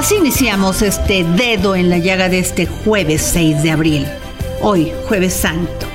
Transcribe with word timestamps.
Así 0.00 0.14
iniciamos 0.14 0.80
este 0.80 1.24
dedo 1.24 1.76
en 1.76 1.90
la 1.90 1.98
llaga 1.98 2.30
de 2.30 2.38
este 2.38 2.64
jueves 2.64 3.20
6 3.34 3.62
de 3.62 3.70
abril. 3.70 4.06
Hoy, 4.62 4.90
jueves 5.06 5.34
santo. 5.34 5.86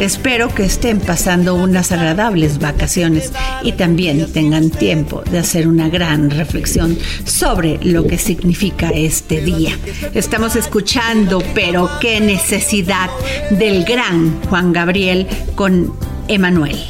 Espero 0.00 0.52
que 0.52 0.64
estén 0.64 0.98
pasando 0.98 1.54
unas 1.54 1.92
agradables 1.92 2.58
vacaciones 2.58 3.30
y 3.62 3.70
también 3.70 4.32
tengan 4.32 4.68
tiempo 4.70 5.22
de 5.30 5.38
hacer 5.38 5.68
una 5.68 5.88
gran 5.88 6.30
reflexión 6.30 6.98
sobre 7.24 7.78
lo 7.84 8.04
que 8.04 8.18
significa 8.18 8.90
este 8.90 9.40
día. 9.42 9.78
Estamos 10.12 10.56
escuchando, 10.56 11.40
pero 11.54 11.88
qué 12.00 12.20
necesidad 12.20 13.10
del 13.50 13.84
gran 13.84 14.42
Juan 14.48 14.72
Gabriel 14.72 15.28
con 15.54 15.94
Emanuel. 16.26 16.80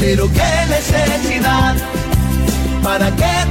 Pero 0.00 0.28
qué 0.32 0.66
necesidad, 0.68 1.76
para 2.82 3.14
qué 3.14 3.44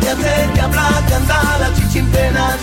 de 0.00 0.10
hacer, 0.10 0.52
de 0.54 0.60
hablar, 0.60 1.06
de 1.06 1.14
andar 1.14 1.62
así 1.62 1.82
sin 1.92 2.06
penas. 2.08 2.56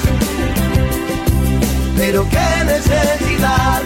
Pero 1.96 2.28
qué 2.30 2.64
necesidad, 2.66 3.82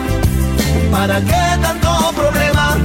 para 0.91 1.19
qué 1.21 1.61
tanto 1.61 2.13
problema. 2.15 2.77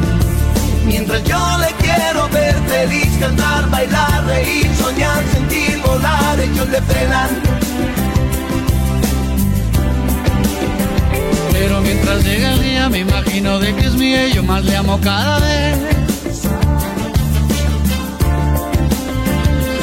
Mientras 0.85 1.23
yo 1.25 1.39
le 1.59 1.73
quiero 1.83 2.29
ver 2.31 2.55
feliz, 2.69 3.11
cantar, 3.21 3.69
bailar, 3.71 4.25
reír, 4.27 4.71
soñar, 4.77 5.23
sentir, 5.33 5.81
volar, 5.85 6.41
ellos 6.41 6.69
le 6.69 6.83
frenan. 6.83 7.31
Pero 11.53 11.81
mientras 11.81 12.25
llega 12.25 12.53
el 12.53 12.63
día 12.63 12.89
me 12.89 12.99
imagino 13.01 13.59
de 13.59 13.75
que 13.75 13.87
es 13.87 13.95
y 13.95 14.33
yo 14.33 14.43
más 14.43 14.65
le 14.65 14.77
amo 14.77 14.99
cada 15.03 15.39
vez. 15.41 16.08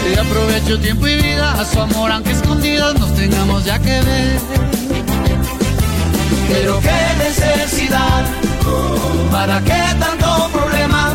Y 0.07 0.17
aprovecho 0.19 0.79
tiempo 0.79 1.07
y 1.07 1.16
vida 1.16 1.51
a 1.59 1.66
su 1.66 1.81
amor 1.81 2.11
aunque 2.11 2.31
escondidas 2.31 2.93
nos 2.99 3.13
tengamos 3.16 3.66
ya 3.66 3.79
que 3.79 4.01
ver. 4.01 4.39
Pero 6.47 6.79
qué 6.79 6.99
necesidad, 7.17 8.23
para 9.31 9.59
qué 9.61 9.81
tanto 9.99 10.49
problema. 10.53 11.11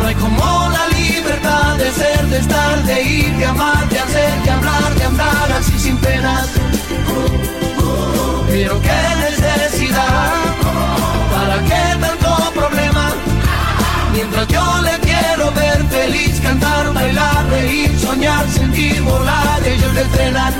No 0.00 0.08
hay 0.08 0.14
como 0.16 0.68
la 0.70 0.88
libertad 0.98 1.76
de 1.76 1.90
ser, 1.92 2.26
de 2.26 2.38
estar, 2.38 2.82
de 2.82 3.02
ir, 3.02 3.36
de 3.36 3.46
amar, 3.46 3.88
de 3.88 3.98
hacer, 4.00 4.42
de 4.42 4.50
hablar, 4.50 4.94
de 4.96 5.04
andar 5.04 5.52
así 5.52 5.78
sin 5.78 5.96
penas. 5.98 6.48
Pero 8.48 8.80
qué 8.82 9.00
necesidad, 9.30 10.32
para 11.32 11.58
qué 11.62 12.00
tanto 12.00 12.50
problema. 12.54 12.93
Mientras 14.14 14.46
yo 14.46 14.80
le 14.82 14.98
quiero 15.00 15.50
ver 15.52 15.84
feliz, 15.88 16.40
cantar, 16.40 16.94
bailar, 16.94 17.50
reír, 17.50 17.98
soñar, 17.98 18.48
sentir, 18.48 19.02
volar, 19.02 19.60
ellos 19.66 19.92
le 19.92 20.04
frenan. 20.04 20.54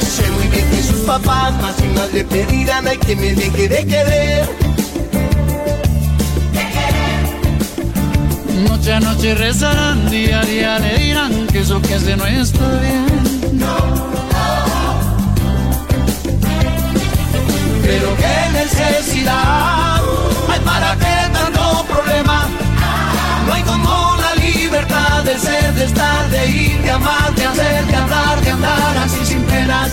Sé 0.00 0.30
muy 0.30 0.48
bien 0.48 0.70
que 0.70 0.82
sus 0.82 1.00
papás 1.00 1.52
más 1.60 1.74
y 1.84 1.88
más 1.88 2.12
le 2.14 2.24
pedirán 2.24 2.88
hay 2.88 2.96
que 2.96 3.14
me 3.16 3.34
deje 3.34 3.68
de 3.68 3.86
querer. 3.86 4.48
Noche 8.66 8.94
a 8.94 9.00
noche 9.00 9.34
rezarán, 9.34 10.08
día 10.10 10.40
a 10.40 10.44
día 10.44 10.78
le 10.78 10.98
dirán 10.98 11.46
que 11.48 11.60
eso 11.60 11.82
que 11.82 11.94
hace 11.94 12.16
no 12.16 12.24
está 12.24 12.66
bien. 12.80 13.99
Pero 17.90 18.16
qué 18.16 18.50
necesidad, 18.52 20.00
hay 20.48 20.60
para 20.60 20.96
qué 20.96 21.28
tanto 21.32 21.84
problema. 21.88 22.46
No 23.44 23.52
hay 23.52 23.62
como 23.64 24.16
la 24.16 24.32
libertad 24.36 25.24
de 25.24 25.36
ser, 25.36 25.74
de 25.74 25.86
estar, 25.86 26.30
de 26.30 26.46
ir, 26.46 26.82
de 26.82 26.90
amar, 26.92 27.34
de 27.34 27.46
hacer, 27.46 27.84
de 27.86 27.96
hablar, 27.96 28.40
de 28.42 28.50
andar 28.52 28.96
así 28.96 29.26
sin 29.26 29.42
penas. 29.42 29.90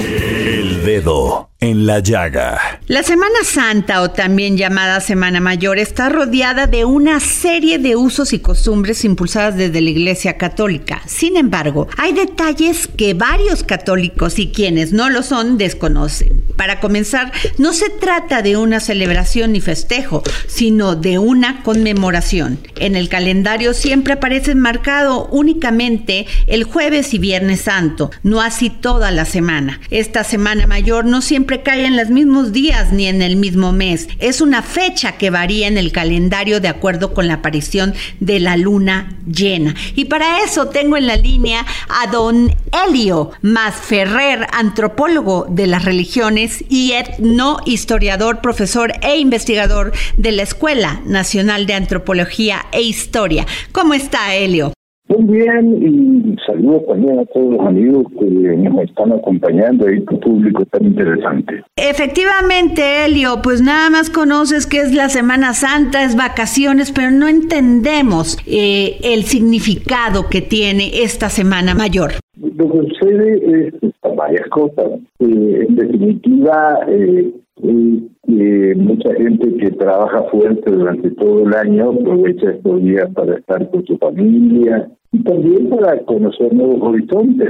El 0.00 0.84
dedo 0.84 1.51
en 1.62 1.86
la 1.86 2.00
llaga. 2.00 2.80
La 2.88 3.04
Semana 3.04 3.44
Santa, 3.44 4.02
o 4.02 4.10
también 4.10 4.56
llamada 4.56 5.00
Semana 5.00 5.40
Mayor, 5.40 5.78
está 5.78 6.08
rodeada 6.08 6.66
de 6.66 6.84
una 6.84 7.20
serie 7.20 7.78
de 7.78 7.94
usos 7.94 8.32
y 8.32 8.40
costumbres 8.40 9.04
impulsadas 9.04 9.56
desde 9.56 9.80
la 9.80 9.90
Iglesia 9.90 10.36
Católica. 10.36 11.02
Sin 11.06 11.36
embargo, 11.36 11.86
hay 11.96 12.14
detalles 12.14 12.88
que 12.88 13.14
varios 13.14 13.62
católicos 13.62 14.40
y 14.40 14.48
quienes 14.48 14.92
no 14.92 15.08
lo 15.08 15.22
son 15.22 15.56
desconocen. 15.56 16.42
Para 16.56 16.80
comenzar, 16.80 17.32
no 17.58 17.72
se 17.72 17.90
trata 17.90 18.42
de 18.42 18.56
una 18.56 18.80
celebración 18.80 19.52
ni 19.52 19.60
festejo, 19.60 20.24
sino 20.48 20.96
de 20.96 21.20
una 21.20 21.62
conmemoración. 21.62 22.58
En 22.74 22.96
el 22.96 23.08
calendario 23.08 23.72
siempre 23.72 24.14
aparece 24.14 24.56
marcado 24.56 25.26
únicamente 25.26 26.26
el 26.48 26.64
jueves 26.64 27.14
y 27.14 27.18
viernes 27.18 27.60
santo, 27.60 28.10
no 28.24 28.40
así 28.40 28.68
toda 28.68 29.12
la 29.12 29.26
semana. 29.26 29.80
Esta 29.90 30.24
Semana 30.24 30.66
Mayor 30.66 31.04
no 31.04 31.22
siempre 31.22 31.51
cae 31.60 31.84
en 31.84 31.96
los 31.96 32.08
mismos 32.08 32.52
días 32.52 32.92
ni 32.92 33.06
en 33.06 33.20
el 33.20 33.36
mismo 33.36 33.72
mes. 33.72 34.08
Es 34.18 34.40
una 34.40 34.62
fecha 34.62 35.12
que 35.18 35.30
varía 35.30 35.68
en 35.68 35.76
el 35.76 35.92
calendario 35.92 36.60
de 36.60 36.68
acuerdo 36.68 37.12
con 37.12 37.28
la 37.28 37.34
aparición 37.34 37.94
de 38.20 38.40
la 38.40 38.56
luna 38.56 39.16
llena. 39.26 39.74
Y 39.94 40.06
para 40.06 40.42
eso 40.44 40.68
tengo 40.68 40.96
en 40.96 41.06
la 41.06 41.16
línea 41.16 41.66
a 41.88 42.10
don 42.10 42.54
Helio 42.72 43.32
Masferrer, 43.42 44.46
antropólogo 44.52 45.46
de 45.50 45.66
las 45.66 45.84
religiones 45.84 46.64
y 46.68 46.92
etnohistoriador, 46.92 48.40
profesor 48.40 48.92
e 49.02 49.18
investigador 49.18 49.92
de 50.16 50.32
la 50.32 50.42
Escuela 50.42 51.02
Nacional 51.04 51.66
de 51.66 51.74
Antropología 51.74 52.66
e 52.72 52.80
Historia. 52.82 53.46
¿Cómo 53.72 53.94
está, 53.94 54.34
Helio? 54.34 54.72
Muy 55.18 55.38
bien, 55.38 55.76
y 55.82 56.36
saludos 56.46 56.86
también 56.86 57.18
a 57.18 57.24
todos 57.26 57.52
los 57.52 57.66
amigos 57.66 58.04
que 58.18 58.24
nos 58.24 58.84
están 58.84 59.12
acompañando 59.12 59.90
y 59.90 60.00
tu 60.04 60.18
público 60.20 60.64
tan 60.66 60.86
interesante. 60.86 61.62
Efectivamente, 61.76 63.04
Helio, 63.04 63.42
pues 63.42 63.60
nada 63.60 63.90
más 63.90 64.08
conoces 64.08 64.66
que 64.66 64.78
es 64.78 64.94
la 64.94 65.10
Semana 65.10 65.52
Santa, 65.52 66.04
es 66.04 66.16
vacaciones, 66.16 66.92
pero 66.92 67.10
no 67.10 67.28
entendemos 67.28 68.38
eh, 68.46 68.96
el 69.02 69.24
significado 69.24 70.28
que 70.30 70.40
tiene 70.40 71.02
esta 71.02 71.28
Semana 71.28 71.74
Mayor. 71.74 72.12
Lo 72.40 72.72
que 72.72 72.78
sucede 72.88 73.68
es 73.68 73.92
varias 74.16 74.48
cosas. 74.48 74.86
Eh, 75.18 75.66
en 75.68 75.76
definitiva, 75.76 76.78
eh, 76.88 77.30
y 77.62 78.08
que 78.26 78.74
mucha 78.76 79.14
gente 79.14 79.54
que 79.56 79.70
trabaja 79.72 80.22
fuerte 80.24 80.70
durante 80.70 81.10
todo 81.12 81.46
el 81.46 81.54
año 81.54 81.90
aprovecha 81.90 82.50
estos 82.50 82.82
días 82.82 83.08
para 83.14 83.36
estar 83.36 83.70
con 83.70 83.86
su 83.86 83.96
familia 83.98 84.90
y 85.12 85.22
también 85.22 85.68
para 85.70 85.98
conocer 86.00 86.52
nuevos 86.52 86.82
horizontes. 86.82 87.48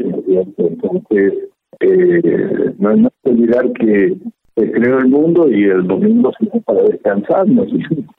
Entonces, 0.59 1.35
eh, 1.81 2.75
no 2.79 2.89
hay 2.91 3.01
más 3.01 3.13
que 3.25 3.31
olvidar 3.31 3.73
que 3.73 4.17
se 4.57 4.73
creó 4.73 4.99
el 4.99 5.09
mundo 5.09 5.51
y 5.51 5.65
el 5.65 5.87
domingo 5.87 6.31
se 6.39 6.61
para 6.61 6.83
descansarnos. 6.83 7.69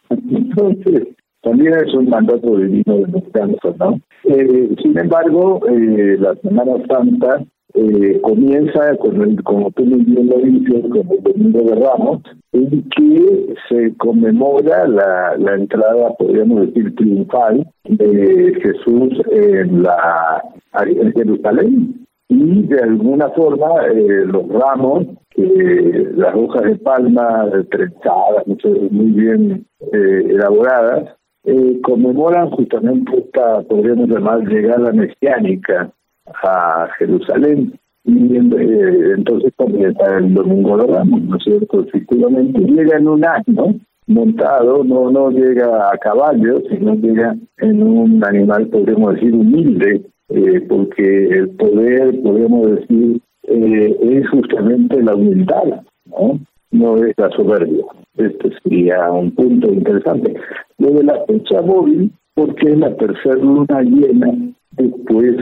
Entonces, 0.09 1.07
también 1.41 1.73
es 1.73 1.93
un 1.93 2.09
mandato 2.09 2.57
divino 2.57 2.97
de 2.97 3.05
descanso, 3.05 3.75
¿no? 3.77 3.99
Eh, 4.25 4.75
sin 4.81 4.97
embargo, 4.97 5.59
eh, 5.67 6.17
la 6.19 6.35
Semana 6.35 6.73
Santa 6.87 7.43
eh, 7.75 8.19
comienza 8.21 8.95
con 8.97 9.21
el, 9.21 9.43
como 9.43 9.71
tú 9.71 9.83
muy 9.85 10.03
bien 10.03 10.27
lo 10.27 10.37
dices, 10.37 10.83
con 10.89 11.09
el 11.11 11.23
Domingo 11.23 11.61
de 11.63 11.75
Ramos, 11.75 12.21
en 12.51 12.83
que 12.89 13.55
se 13.69 13.97
conmemora 13.97 14.87
la, 14.87 15.35
la 15.37 15.55
entrada, 15.55 16.13
podríamos 16.17 16.67
decir, 16.67 16.95
triunfal 16.95 17.67
de 17.85 18.53
Jesús 18.61 19.21
en 19.31 19.83
la 19.83 20.43
en 20.81 21.13
Jerusalén. 21.13 22.05
Y 22.29 22.63
de 22.63 22.79
alguna 22.81 23.29
forma 23.29 23.67
eh, 23.87 24.25
los 24.25 24.47
ramos, 24.49 25.05
las 25.35 26.35
hojas 26.35 26.63
de 26.63 26.75
palma 26.77 27.49
trenzadas, 27.69 28.45
muy 28.91 29.11
bien 29.11 29.65
eh, 29.91 30.25
elaboradas, 30.29 31.15
eh, 31.45 31.79
conmemoran 31.83 32.49
justamente 32.51 33.17
esta, 33.17 33.61
podríamos 33.63 34.09
llamar, 34.09 34.47
llegada 34.47 34.91
mesiánica 34.93 35.91
a 36.25 36.87
Jerusalén. 36.97 37.73
Y 38.05 38.35
eh, 38.35 39.13
entonces 39.15 39.53
comienza 39.55 40.17
el 40.17 40.33
Domingo 40.33 40.77
de 40.77 40.87
Ramos, 40.87 41.21
¿no 41.21 41.37
es 41.37 41.43
cierto? 41.43 41.81
Efectivamente, 41.81 42.59
llega 42.59 42.97
en 42.97 43.07
un 43.07 43.25
año 43.25 43.79
montado, 44.07 44.83
no 44.83 45.09
no 45.09 45.31
llega 45.31 45.89
a 45.89 45.97
caballo, 45.97 46.61
sino 46.69 46.95
llega 46.95 47.35
en 47.59 47.81
un 47.81 48.21
animal, 48.25 48.67
podríamos 48.67 49.15
decir, 49.15 49.33
humilde, 49.33 50.01
eh, 50.29 50.61
porque 50.67 51.27
el 51.29 51.49
poder, 51.51 52.21
podríamos 52.21 52.71
decir, 52.71 53.21
eh, 53.43 53.97
es 54.01 54.29
justamente 54.29 55.01
la 55.01 55.15
humildad, 55.15 55.83
¿no? 56.05 56.39
No 56.71 56.97
es 57.05 57.13
la 57.17 57.29
soberbia. 57.29 57.85
Este 58.17 58.49
sería 58.63 59.09
un 59.11 59.31
punto 59.31 59.71
interesante. 59.71 60.33
Lo 60.77 60.91
de 60.91 61.03
la 61.03 61.23
fecha 61.25 61.61
móvil, 61.61 62.11
porque 62.33 62.71
es 62.71 62.77
la 62.77 62.95
tercera 62.97 63.35
luna 63.35 63.81
llena 63.81 64.33
después 64.71 65.37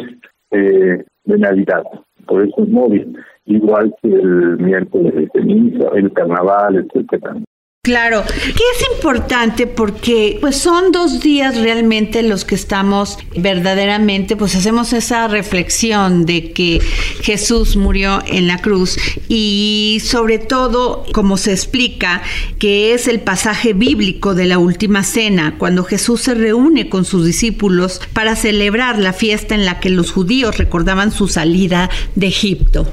eh, 0.51 1.03
de 1.25 1.37
Navidad. 1.37 1.83
Por 2.27 2.47
eso 2.47 2.63
es 2.63 2.69
móvil, 2.69 3.17
igual 3.45 3.93
que 4.01 4.09
el 4.09 4.57
miércoles 4.59 5.15
de 5.15 5.29
ceniza, 5.33 5.89
el 5.95 6.11
carnaval, 6.13 6.75
etcétera. 6.77 7.37
Claro, 7.83 8.21
que 8.27 8.51
es 8.51 8.93
importante 8.93 9.65
porque 9.65 10.37
pues 10.39 10.55
son 10.55 10.91
dos 10.91 11.19
días 11.19 11.59
realmente 11.59 12.21
los 12.21 12.45
que 12.45 12.53
estamos 12.53 13.17
verdaderamente 13.35 14.35
pues 14.35 14.55
hacemos 14.55 14.93
esa 14.93 15.27
reflexión 15.27 16.27
de 16.27 16.51
que 16.51 16.79
Jesús 17.23 17.77
murió 17.77 18.21
en 18.27 18.45
la 18.45 18.59
cruz 18.59 18.99
y 19.29 19.97
sobre 20.03 20.37
todo 20.37 21.05
como 21.11 21.37
se 21.37 21.53
explica 21.53 22.21
que 22.59 22.93
es 22.93 23.07
el 23.07 23.19
pasaje 23.19 23.73
bíblico 23.73 24.35
de 24.35 24.45
la 24.45 24.59
última 24.59 25.01
cena 25.01 25.55
cuando 25.57 25.83
Jesús 25.83 26.21
se 26.21 26.35
reúne 26.35 26.87
con 26.87 27.03
sus 27.03 27.25
discípulos 27.25 27.99
para 28.13 28.35
celebrar 28.35 28.99
la 28.99 29.11
fiesta 29.11 29.55
en 29.55 29.65
la 29.65 29.79
que 29.79 29.89
los 29.89 30.11
judíos 30.11 30.59
recordaban 30.59 31.09
su 31.09 31.27
salida 31.27 31.89
de 32.13 32.27
Egipto. 32.27 32.87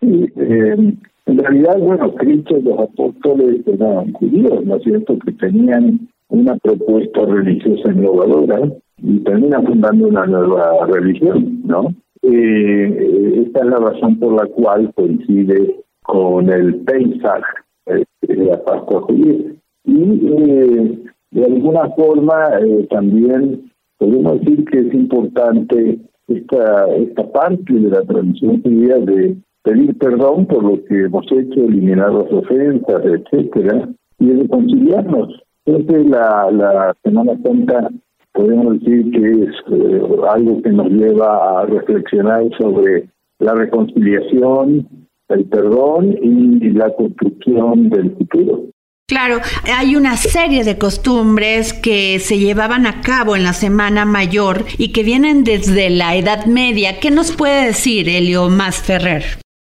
Eh, 0.00 0.94
en 1.28 1.36
realidad, 1.36 1.78
bueno, 1.78 2.14
Cristo 2.14 2.56
y 2.56 2.62
los 2.62 2.78
apóstoles 2.78 3.60
eran 3.66 4.12
judíos, 4.14 4.64
¿no 4.64 4.76
es 4.76 4.82
cierto?, 4.82 5.18
que 5.18 5.32
tenían 5.32 6.08
una 6.28 6.56
propuesta 6.56 7.26
religiosa 7.26 7.92
innovadora 7.92 8.60
y 8.96 9.18
terminan 9.20 9.66
fundando 9.66 10.08
una 10.08 10.24
nueva 10.24 10.86
religión, 10.86 11.60
¿no? 11.64 11.94
Eh, 12.22 13.42
esta 13.44 13.60
es 13.60 13.66
la 13.66 13.76
razón 13.76 14.18
por 14.18 14.32
la 14.40 14.46
cual 14.46 14.90
coincide 14.94 15.76
con 16.02 16.48
el 16.48 16.76
Pesach, 16.76 17.44
eh, 17.86 18.04
la 18.22 18.64
Pascua 18.64 19.02
judía. 19.02 19.52
Y 19.84 20.02
eh, 20.32 20.98
de 21.30 21.44
alguna 21.44 21.90
forma 21.90 22.58
eh, 22.60 22.86
también 22.90 23.70
podemos 23.98 24.40
decir 24.40 24.64
que 24.64 24.78
es 24.78 24.94
importante 24.94 25.98
esta, 26.26 26.94
esta 26.96 27.32
parte 27.32 27.74
de 27.74 27.90
la 27.90 28.02
tradición 28.02 28.62
judía 28.62 28.96
de 28.96 29.36
pedir 29.62 29.96
perdón 29.98 30.46
por 30.46 30.62
lo 30.62 30.84
que 30.84 31.04
hemos 31.04 31.26
hecho, 31.32 31.64
eliminar 31.64 32.12
las 32.12 32.32
ofensas, 32.32 33.02
etcétera, 33.04 33.88
y 34.18 34.32
reconciliarnos. 34.32 35.42
Entonces 35.66 36.06
la, 36.06 36.50
la 36.50 36.96
Semana 37.04 37.32
Santa 37.44 37.90
podemos 38.32 38.80
decir 38.80 39.10
que 39.10 39.30
es 39.44 39.54
eh, 39.72 40.00
algo 40.30 40.62
que 40.62 40.70
nos 40.70 40.88
lleva 40.88 41.60
a 41.60 41.66
reflexionar 41.66 42.44
sobre 42.58 43.08
la 43.40 43.54
reconciliación, 43.54 44.88
el 45.28 45.44
perdón 45.46 46.16
y 46.22 46.70
la 46.70 46.94
construcción 46.94 47.90
del 47.90 48.16
futuro. 48.16 48.64
Claro, 49.08 49.38
hay 49.74 49.96
una 49.96 50.16
serie 50.16 50.64
de 50.64 50.76
costumbres 50.76 51.72
que 51.72 52.18
se 52.18 52.38
llevaban 52.38 52.86
a 52.86 53.00
cabo 53.00 53.36
en 53.36 53.42
la 53.42 53.54
Semana 53.54 54.04
Mayor 54.04 54.66
y 54.76 54.92
que 54.92 55.02
vienen 55.02 55.44
desde 55.44 55.88
la 55.88 56.14
Edad 56.14 56.44
Media. 56.44 57.00
¿Qué 57.00 57.10
nos 57.10 57.34
puede 57.34 57.68
decir 57.68 58.06
Elio 58.08 58.50
Más 58.50 58.82
Ferrer? 58.82 59.24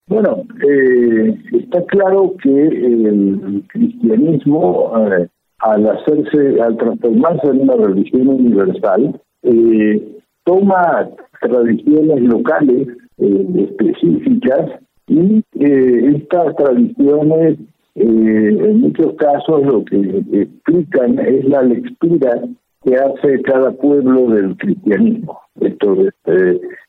Bueno, 0.08 0.44
eh, 0.66 1.38
está 1.52 1.84
claro 1.88 2.34
que 2.42 2.50
el 2.50 3.62
cristianismo, 3.68 4.94
eh, 5.06 5.28
al 5.60 5.86
hacerse, 5.86 6.62
al 6.62 6.78
transformarse 6.78 7.48
en 7.48 7.62
una 7.64 7.76
religión 7.76 8.30
universal, 8.30 9.20
eh, 9.44 10.22
toma 10.46 11.10
tradiciones 11.42 12.22
locales 12.22 12.88
específicas 13.20 14.80
y 15.08 15.44
estas 15.60 16.56
tradiciones, 16.56 17.58
en 17.96 18.82
muchos 18.82 19.14
casos, 19.16 19.66
lo 19.66 19.84
que 19.84 20.24
explican 20.32 21.20
es 21.20 21.44
la 21.46 21.64
lectura 21.64 22.44
que 22.84 22.96
hace 22.96 23.42
cada 23.42 23.72
pueblo 23.72 24.30
del 24.30 24.56
cristianismo. 24.58 25.40
Entonces, 25.60 26.14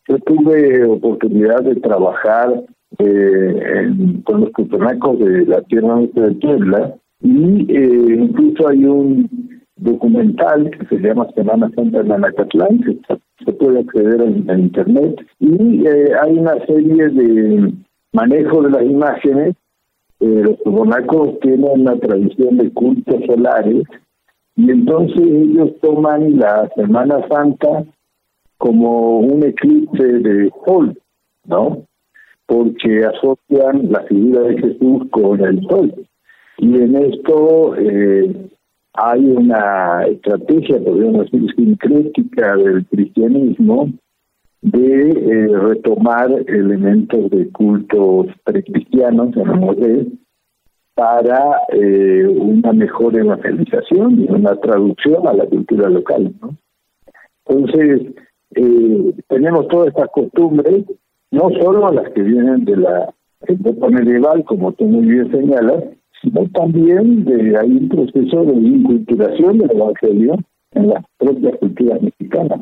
yo 0.09 0.19
tuve 0.21 0.85
oportunidad 0.85 1.63
de 1.63 1.77
trabajar 1.77 2.63
eh, 2.99 3.93
con 4.25 4.41
los 4.41 4.51
cutonacos 4.53 5.19
de 5.19 5.47
la 5.47 5.61
Tierra 5.63 5.97
de 5.97 6.33
Puebla 6.33 6.95
y 7.21 7.67
eh, 7.73 8.17
incluso 8.21 8.69
hay 8.69 8.85
un 8.85 9.29
documental 9.77 10.71
que 10.71 10.87
se 10.87 11.03
llama 11.03 11.29
Semana 11.35 11.71
Santa 11.75 12.01
en 12.01 12.13
Anacatlán, 12.13 12.81
que 12.81 12.99
se 13.45 13.53
puede 13.53 13.81
acceder 13.81 14.21
en, 14.23 14.59
internet, 14.59 15.21
y 15.39 15.87
eh, 15.87 16.13
hay 16.21 16.39
una 16.39 16.65
serie 16.67 17.09
de 17.09 17.73
manejo 18.13 18.63
de 18.63 18.71
las 18.71 18.83
imágenes. 18.83 19.55
Los 20.21 20.59
cutonacos 20.65 21.39
tienen 21.41 21.65
una 21.81 21.97
tradición 21.97 22.57
de 22.57 22.71
cultos 22.73 23.25
solares 23.27 23.85
y 24.57 24.69
entonces 24.69 25.23
ellos 25.25 25.71
toman 25.81 26.37
la 26.37 26.69
Semana 26.75 27.25
Santa 27.29 27.85
como 28.57 29.21
un 29.21 29.45
eclipse 29.45 30.03
de 30.03 30.51
sol, 30.67 30.99
¿no? 31.47 31.85
Porque 32.49 33.05
asocian 33.05 33.93
la 33.93 34.01
figura 34.05 34.41
de 34.41 34.59
Jesús 34.59 35.03
con 35.11 35.39
el 35.45 35.63
sol. 35.69 35.95
Y 36.57 36.77
en 36.77 36.97
esto 36.97 37.77
eh, 37.77 38.49
hay 38.95 39.25
una 39.27 40.07
estrategia, 40.07 40.83
podríamos 40.83 41.31
decir, 41.31 41.55
sincrética 41.55 42.57
del 42.57 42.87
cristianismo 42.87 43.91
de 44.63 45.11
eh, 45.11 45.59
retomar 45.59 46.31
elementos 46.49 47.31
de 47.31 47.51
cultos 47.51 48.29
precristianos, 48.45 49.37
en 49.37 50.19
para 50.95 51.61
eh, 51.75 52.27
una 52.27 52.73
mejor 52.73 53.15
evangelización 53.15 54.25
y 54.25 54.33
una 54.33 54.57
traducción 54.57 55.29
a 55.29 55.35
la 55.35 55.45
cultura 55.45 55.91
local. 55.91 56.33
¿no? 56.41 56.57
Entonces, 57.47 58.15
tenemos 59.29 59.69
todas 59.69 59.89
estas 59.89 60.09
costumbres 60.11 60.85
no 61.31 61.51
solo 61.61 61.91
las 61.93 62.11
que 62.13 62.23
vienen 62.23 62.65
de 62.65 62.77
la 62.77 63.13
época 63.47 63.89
medieval, 63.89 64.45
como 64.45 64.73
tú 64.73 64.85
muy 64.87 65.07
bien 65.07 65.31
señalas, 65.31 65.85
sino 66.23 66.49
también 66.51 67.25
de 67.25 67.57
hay 67.57 67.71
un 67.71 67.89
proceso 67.89 68.45
de 68.45 68.55
inculturación 68.55 69.59
del 69.59 69.71
Evangelio 69.71 70.37
en 70.73 70.89
las 70.89 71.05
propias 71.19 71.57
culturas 71.59 72.03
mexicanas. 72.03 72.61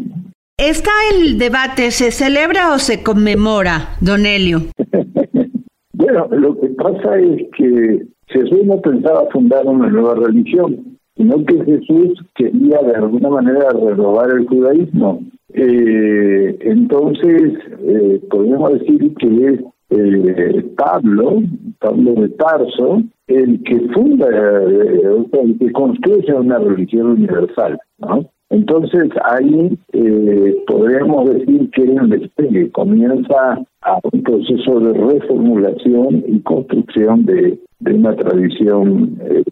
¿Está 0.58 0.90
el 1.12 1.38
debate, 1.38 1.90
se 1.90 2.10
celebra 2.10 2.72
o 2.72 2.78
se 2.78 3.02
conmemora, 3.02 3.96
don 4.00 4.24
Helio? 4.24 4.60
bueno, 5.92 6.28
lo 6.30 6.58
que 6.58 6.68
pasa 6.68 7.18
es 7.18 7.42
que 7.56 8.06
Jesús 8.28 8.64
no 8.64 8.80
pensaba 8.80 9.28
fundar 9.32 9.66
una 9.66 9.88
nueva 9.88 10.14
religión, 10.14 10.98
sino 11.16 11.44
que 11.44 11.64
Jesús 11.64 12.22
quería 12.34 12.78
de 12.82 12.96
alguna 12.96 13.28
manera 13.28 13.68
renovar 13.70 14.30
el 14.30 14.46
judaísmo. 14.46 15.20
Eh, 15.58 16.58
entonces, 16.60 17.54
eh, 17.80 18.20
podemos 18.30 18.74
decir 18.74 19.14
que 19.14 19.46
es 19.46 19.60
eh, 19.90 20.66
Pablo, 20.76 21.42
Pablo 21.80 22.12
de 22.14 22.28
Tarso, 22.30 23.02
el 23.26 23.62
que 23.64 23.80
funda, 23.94 24.28
eh, 24.30 25.24
el 25.32 25.58
que 25.58 25.72
construye 25.72 26.32
una 26.34 26.58
religión 26.58 27.06
universal, 27.12 27.78
¿no? 27.98 28.28
Entonces 28.50 29.08
ahí 29.24 29.76
eh, 29.92 30.56
podríamos 30.66 31.30
decir 31.30 31.68
que 31.70 31.82
el 31.82 32.08
despegue 32.10 32.70
comienza 32.70 33.58
a 33.80 33.98
un 34.12 34.22
proceso 34.22 34.78
de 34.78 34.92
reformulación 34.92 36.22
y 36.28 36.40
construcción 36.40 37.24
de, 37.24 37.58
una 37.80 38.14
tradición 38.14 39.18
eh, 39.22 39.42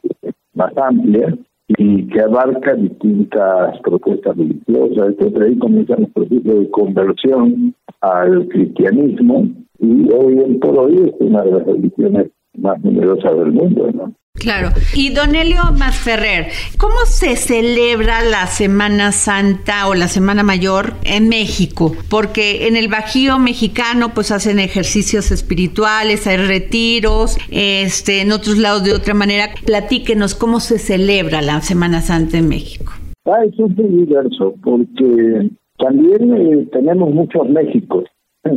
más 0.54 0.72
amplia 0.76 1.36
y 1.68 2.06
que 2.08 2.20
abarca 2.20 2.74
distintas 2.74 3.78
propuestas 3.80 4.36
religiosas, 4.36 5.08
Entonces 5.08 5.42
Ahí 5.42 5.58
comienza 5.58 5.96
un 5.96 6.12
proceso 6.12 6.60
de 6.60 6.70
conversión 6.70 7.74
al 8.00 8.48
cristianismo 8.48 9.48
y 9.78 10.08
hoy 10.12 10.58
por 10.58 10.78
hoy 10.78 10.94
es 10.94 11.14
una 11.20 11.42
de 11.42 11.52
las 11.52 11.66
religiones 11.66 12.30
más 12.58 12.82
numerosas 12.84 13.36
del 13.36 13.52
mundo, 13.52 13.90
¿no? 13.92 14.12
Claro. 14.44 14.70
Y 14.94 15.10
Don 15.14 15.34
Elio 15.34 15.62
Masferrer, 15.78 16.48
¿cómo 16.76 16.94
se 17.06 17.36
celebra 17.36 18.20
la 18.22 18.46
Semana 18.46 19.10
Santa 19.12 19.88
o 19.88 19.94
la 19.94 20.08
Semana 20.08 20.42
Mayor 20.42 20.94
en 21.04 21.28
México? 21.28 21.92
Porque 22.10 22.66
en 22.66 22.76
el 22.76 22.88
Bajío 22.88 23.38
mexicano 23.38 24.10
pues 24.12 24.32
hacen 24.32 24.58
ejercicios 24.58 25.30
espirituales, 25.30 26.26
hay 26.26 26.36
retiros, 26.36 27.38
este, 27.50 28.20
en 28.20 28.32
otros 28.32 28.58
lados 28.58 28.84
de 28.84 28.92
otra 28.92 29.14
manera. 29.14 29.46
Platíquenos 29.64 30.34
cómo 30.34 30.60
se 30.60 30.78
celebra 30.78 31.40
la 31.40 31.62
Semana 31.62 32.02
Santa 32.02 32.36
en 32.36 32.48
México. 32.48 32.92
Ah, 33.24 33.38
es 33.46 33.58
muy 33.58 34.04
diverso, 34.04 34.54
porque 34.62 35.48
también 35.78 36.34
eh, 36.34 36.68
tenemos 36.72 37.14
muchos 37.14 37.48
Méxicos. 37.48 38.04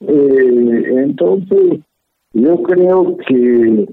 Eh, 0.00 1.02
entonces, 1.02 1.80
yo 2.40 2.62
creo 2.62 3.16
que 3.26 3.88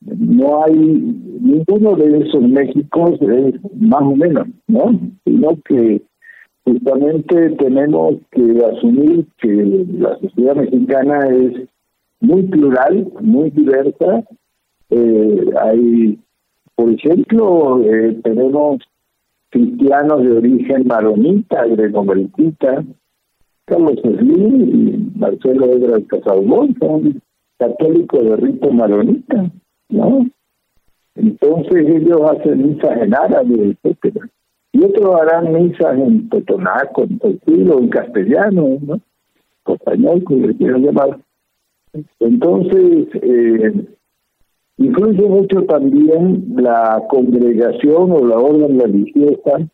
no 0.00 0.64
hay 0.64 0.74
ninguno 0.74 1.96
de 1.96 2.18
esos 2.18 2.42
Méxicos 2.42 3.20
es 3.22 3.54
más 3.76 4.02
o 4.02 4.16
menos, 4.16 4.48
¿no? 4.66 4.98
Sino 5.24 5.58
que 5.64 6.02
justamente 6.64 7.50
tenemos 7.50 8.16
que 8.30 8.64
asumir 8.64 9.26
que 9.38 9.86
la 9.98 10.18
sociedad 10.18 10.56
mexicana 10.56 11.20
es 11.28 11.68
muy 12.20 12.42
plural, 12.42 13.08
muy 13.20 13.50
diversa. 13.50 14.24
Eh, 14.90 15.44
hay, 15.60 16.18
por 16.74 16.90
ejemplo, 16.90 17.82
eh, 17.82 18.18
tenemos 18.22 18.78
cristianos 19.50 20.22
de 20.22 20.32
origen 20.32 20.86
maronita, 20.86 21.64
gregomeritita, 21.66 22.84
Carlos 23.66 23.98
Slim 24.02 24.60
y 24.60 25.18
Marcelo 25.18 25.66
Edra 25.66 25.98
Casalbón 26.08 26.76
son 26.78 27.22
católico 27.58 28.22
de 28.22 28.36
rito 28.36 28.70
maronita, 28.70 29.50
¿no? 29.88 30.26
Entonces 31.14 31.86
ellos 31.88 32.20
hacen 32.30 32.68
misas 32.68 33.02
en 33.02 33.14
árabe, 33.14 33.76
etcétera. 33.82 34.28
Y 34.72 34.84
otros 34.84 35.20
harán 35.20 35.52
misas 35.52 35.96
en 35.96 36.28
totonaco, 36.28 37.04
en 37.04 37.70
o 37.70 37.78
en 37.78 37.88
castellano, 37.88 38.78
¿no? 38.80 39.00
como 39.64 40.46
le 40.46 40.56
quieran 40.56 40.82
llamar. 40.82 41.18
Entonces, 42.18 43.06
eh, 43.22 43.86
influye 44.78 45.28
mucho 45.28 45.62
también 45.62 46.44
la 46.56 47.02
congregación 47.08 48.10
o 48.12 48.26
la 48.26 48.38
orden 48.38 48.80
religiosa 48.80 49.68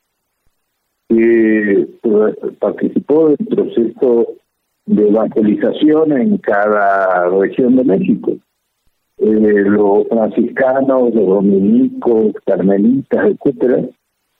que 1.08 1.88
pues, 2.02 2.36
participó 2.58 3.28
del 3.30 3.46
proceso 3.48 4.34
de 4.90 5.08
evangelización 5.08 6.12
en 6.12 6.36
cada 6.38 7.28
región 7.28 7.76
de 7.76 7.84
México. 7.84 8.32
Eh, 9.18 9.62
los 9.66 10.08
franciscanos, 10.08 11.14
los 11.14 11.26
dominicos, 11.26 12.34
carmelitas, 12.44 13.26
etcétera, 13.26 13.84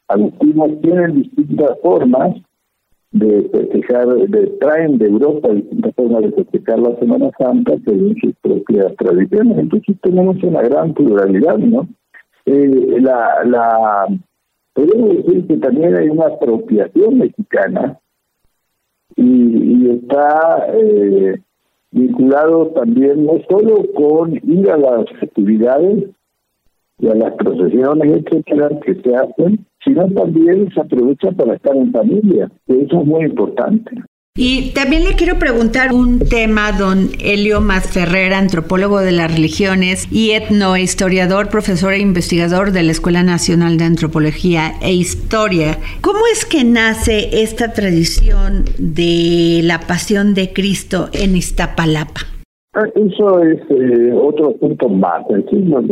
agustinos 0.09 0.81
tienen 0.83 1.23
distintas 1.23 1.79
formas 1.83 2.37
de 3.13 3.49
festejar, 3.53 4.09
de, 4.09 4.47
traen 4.61 4.99
de 4.99 5.07
Europa 5.07 5.51
distintas 5.51 5.95
formas 5.95 6.23
de 6.23 6.33
festejar 6.33 6.79
la 6.81 6.97
Semana 6.97 7.31
Santa 7.39 7.75
según 7.85 8.17
sus 8.21 8.35
propias 8.43 8.95
tradiciones. 8.97 9.57
Entonces 9.57 9.97
tenemos 10.03 10.43
una 10.43 10.63
gran 10.63 10.95
pluralidad, 10.95 11.59
¿no? 11.59 11.87
Eh, 12.47 12.97
la, 13.01 13.45
la, 13.45 14.07
podemos 14.73 15.17
decir 15.17 15.47
que 15.47 15.59
también 15.59 15.95
hay 15.95 16.09
una 16.09 16.27
apropiación 16.27 17.19
mexicana 17.19 18.01
y, 19.17 19.91
está 19.91 20.67
eh, 20.73 21.41
vinculado 21.91 22.69
también 22.69 23.27
no 23.27 23.39
solo 23.49 23.85
con 23.95 24.35
ir 24.35 24.71
a 24.71 24.77
las 24.77 25.07
actividades 25.23 26.05
y 26.99 27.09
a 27.09 27.15
las 27.15 27.33
procesiones, 27.35 28.13
etcétera, 28.13 28.69
que 28.85 28.95
se 28.95 29.17
hacen, 29.17 29.67
sino 29.85 30.09
también 30.11 30.71
se 30.73 30.81
aprovecha 30.81 31.33
para 31.33 31.55
estar 31.55 31.75
en 31.75 31.93
familia, 31.93 32.51
eso 32.67 33.01
es 33.01 33.07
muy 33.07 33.25
importante. 33.25 33.91
Y 34.43 34.73
también 34.73 35.05
le 35.05 35.17
quiero 35.17 35.39
preguntar 35.39 35.93
un 35.93 36.19
tema, 36.19 36.73
don 36.73 37.11
Helio 37.23 37.61
Ferrer, 37.61 38.33
antropólogo 38.33 39.01
de 39.01 39.13
las 39.13 39.31
religiones 39.31 40.09
y 40.11 40.31
etnohistoriador, 40.31 41.51
profesor 41.51 41.93
e 41.93 41.99
investigador 41.99 42.73
de 42.73 42.83
la 42.83 42.93
Escuela 42.93 43.23
Nacional 43.23 43.77
de 43.77 43.85
Antropología 43.85 44.73
e 44.81 44.95
Historia. 44.95 45.77
¿Cómo 46.01 46.21
es 46.33 46.47
que 46.47 46.65
nace 46.65 47.43
esta 47.43 47.75
tradición 47.75 48.65
de 48.79 49.61
la 49.63 49.81
pasión 49.81 50.33
de 50.33 50.55
Cristo 50.55 51.11
en 51.13 51.37
Iztapalapa? 51.37 52.23
Ah, 52.73 52.87
eso 52.95 53.43
es 53.43 53.61
eh, 53.69 54.11
otro 54.15 54.53
punto 54.53 54.89
más, 54.89 55.23
que 55.29 55.35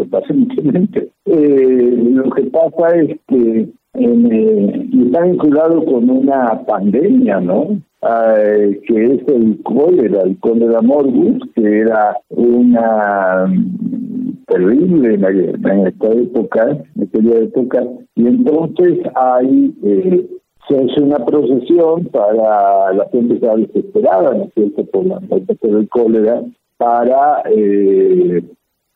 pasa 0.05 0.33
eh, 0.33 1.97
lo 2.03 2.31
que 2.31 2.45
pasa 2.45 2.97
es 2.97 3.19
que 3.29 3.69
eh, 3.93 4.89
está 5.05 5.21
vinculado 5.21 5.85
con 5.85 6.09
una 6.09 6.65
pandemia, 6.67 7.41
¿no? 7.41 7.79
Eh, 8.01 8.81
que 8.87 9.15
es 9.15 9.29
el 9.29 9.61
cólera, 9.65 10.23
el 10.23 10.39
cólera 10.39 10.81
morbus, 10.81 11.43
que 11.57 11.81
era 11.81 12.17
una 12.29 13.47
mm, 13.49 14.45
terrible 14.47 15.15
en, 15.15 15.87
esta 15.87 16.13
época, 16.13 16.79
en 16.95 17.03
aquella 17.03 17.39
época, 17.41 17.85
y 18.15 18.27
entonces 18.29 19.01
hay 19.17 19.75
eh, 19.83 20.29
se 20.69 20.77
hace 20.77 21.01
una 21.01 21.25
procesión 21.25 22.05
para 22.07 22.93
la 22.93 23.09
gente 23.11 23.29
que 23.29 23.35
estaba 23.35 23.57
desesperada, 23.57 24.35
¿no 24.35 24.45
es 24.45 24.55
cierto?, 24.55 24.85
por 24.85 25.07
la 25.07 25.19
muerte 25.19 25.57
del 25.63 25.89
cólera, 25.89 26.43
para 26.77 27.43
eh, 27.51 28.45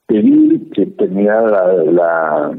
pedir 0.07 0.71
que 0.71 0.87
tenía 0.87 1.41
la, 1.41 1.75
la, 1.85 2.59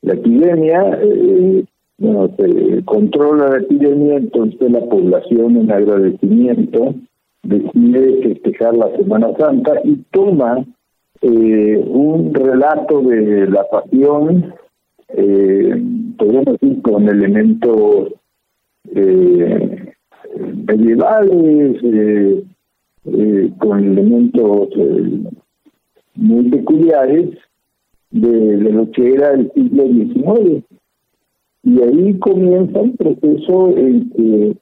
la 0.00 0.12
epidemia, 0.14 0.98
eh, 1.02 1.64
bueno, 2.02 2.28
se 2.36 2.84
controla 2.84 3.48
la 3.48 3.58
epidemia, 3.58 4.16
entonces 4.16 4.72
la 4.72 4.80
población 4.80 5.56
en 5.56 5.70
agradecimiento 5.70 6.96
decide 7.44 8.22
festejar 8.24 8.76
la 8.76 8.90
Semana 8.96 9.28
Santa 9.38 9.80
y 9.84 9.96
toma 10.10 10.64
eh, 11.20 11.84
un 11.86 12.34
relato 12.34 13.02
de 13.02 13.46
la 13.48 13.64
pasión, 13.70 14.52
eh, 15.10 15.80
podemos 16.18 16.44
decir, 16.46 16.82
con 16.82 17.08
elementos 17.08 18.14
eh, 18.92 19.94
medievales, 20.66 21.76
eh, 21.84 22.44
eh, 23.04 23.50
con 23.58 23.78
elementos 23.78 24.70
muy 26.16 26.50
peculiares 26.50 27.30
de, 28.10 28.56
de, 28.56 28.72
lo 28.72 28.90
que 28.90 29.14
era 29.14 29.34
el 29.34 29.52
siglo 29.52 29.84
XIX. 29.86 30.64
Y 31.62 31.80
ahí 31.80 32.18
comienza 32.18 32.80
un 32.80 32.96
proceso 32.96 33.76
en 33.76 34.10
que 34.10 34.56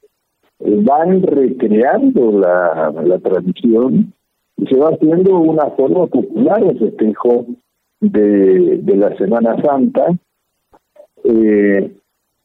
eh, 0.61 0.83
van 0.85 1.23
recreando 1.23 2.33
la, 2.33 3.19
tradición 3.23 4.13
y 4.59 4.67
se 4.67 4.77
va 4.77 4.91
haciendo 4.91 5.39
una 5.39 5.71
forma 5.71 6.07
popular 6.07 6.63
el 6.63 6.79
festejo 6.79 7.47
de, 8.01 8.83
la 8.85 9.17
Semana 9.17 9.57
Santa. 9.63 10.15
Eh, 11.25 11.97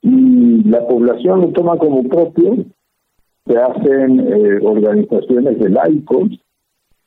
y 0.02 0.64
la 0.64 0.88
población 0.88 1.42
lo 1.42 1.48
toma 1.50 1.78
como 1.78 2.04
propio, 2.04 2.66
se 3.46 3.58
hacen 3.58 4.20
eh, 4.20 4.60
organizaciones 4.62 5.60
de 5.60 5.70
laicos. 5.70 6.30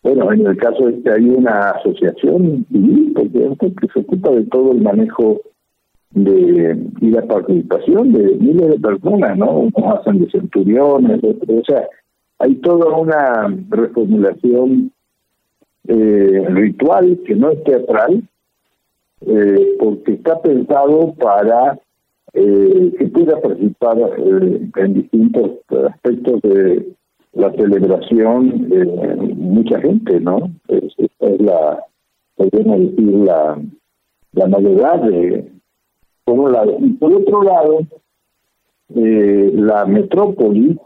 Bueno, 0.03 0.33
en 0.33 0.47
el 0.47 0.57
caso 0.57 0.87
de 0.87 1.03
que 1.03 1.11
hay 1.11 1.29
una 1.29 1.71
asociación 1.71 2.67
civil, 2.71 3.13
porque 3.15 3.71
que 3.81 3.87
se 3.93 4.01
ocupa 4.01 4.31
de 4.31 4.45
todo 4.45 4.73
el 4.73 4.83
manejo 4.83 5.41
de 6.11 6.79
y 7.01 7.11
la 7.11 7.23
participación 7.23 8.13
de 8.13 8.37
miles 8.37 8.71
de 8.71 8.81
personas, 8.81 9.37
¿no? 9.37 9.69
Como 9.73 9.93
hacen 9.93 10.21
de 10.21 10.31
centuriones, 10.31 11.21
o 11.23 11.65
sea, 11.67 11.87
hay 12.39 12.55
toda 12.57 12.97
una 12.97 13.55
reformulación 13.69 14.93
eh, 15.87 16.47
ritual 16.49 17.19
que 17.27 17.35
no 17.35 17.51
es 17.51 17.65
teatral, 17.65 18.23
eh, 19.27 19.77
porque 19.81 20.13
está 20.13 20.41
pensado 20.41 21.13
para 21.15 21.79
eh, 22.35 22.93
que 22.99 23.07
pueda 23.07 23.41
participar 23.41 23.99
eh, 23.99 24.71
en 24.77 24.95
distintos 24.95 25.51
aspectos 25.91 26.41
de 26.43 26.95
la 27.33 27.53
celebración 27.53 28.69
de 28.69 28.85
mucha 29.35 29.81
gente, 29.81 30.21
¿no? 30.21 30.51
esta 30.69 31.27
es 31.27 31.41
la 31.41 31.85
podemos 32.37 32.79
decir, 32.81 33.15
la, 33.15 33.61
la 34.33 34.47
novedad 34.47 35.03
de, 35.03 35.51
por 36.29 36.39
un 36.39 36.53
lado. 36.53 36.77
Y 36.79 36.93
por 36.93 37.13
otro 37.15 37.43
lado, 37.43 37.79
eh, 38.95 39.51
la 39.55 39.87
metrópoli 39.87 40.79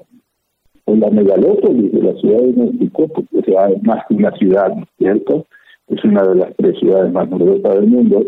o 0.85 0.95
la 0.95 1.11
megalópolis 1.11 1.93
de 1.93 2.03
la 2.03 2.15
Ciudad 2.15 2.43
de 2.43 2.53
México, 2.53 3.09
porque 3.09 3.43
sea 3.43 3.69
más 3.83 4.07
que 4.07 4.15
una 4.15 4.31
ciudad, 4.37 4.75
¿no 4.75 4.83
es 4.83 4.89
cierto? 4.99 5.47
Es 5.89 6.05
una 6.05 6.23
de 6.23 6.37
las 6.37 6.57
tres 6.57 6.79
ciudades 6.79 7.13
más 7.13 7.29
numerosas 7.29 7.75
del 7.75 7.89
mundo. 7.89 8.23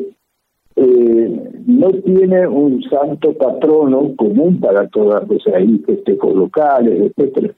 Eh, 0.76 1.50
no 1.66 1.90
tiene 1.90 2.48
un 2.48 2.82
santo 2.82 3.32
patrono 3.34 4.14
común 4.16 4.58
para 4.58 4.88
todas, 4.88 5.22
o 5.30 5.38
sea, 5.38 5.60
festejos 5.86 6.34
locales, 6.34 7.12
etcétera. 7.16 7.54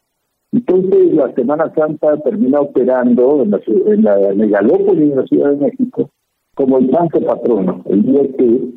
Entonces, 0.52 1.14
la 1.14 1.32
Semana 1.34 1.72
Santa 1.74 2.18
termina 2.18 2.60
operando 2.60 3.42
en 3.42 3.50
la, 3.50 3.60
en 3.66 4.02
la 4.02 4.34
megalópolis 4.34 5.10
de 5.10 5.16
la 5.16 5.26
Ciudad 5.26 5.50
de 5.52 5.64
México 5.64 6.10
como 6.54 6.78
el 6.78 6.90
santo 6.90 7.20
patrono, 7.20 7.82
el 7.86 8.02
día 8.02 8.22
que 8.38 8.76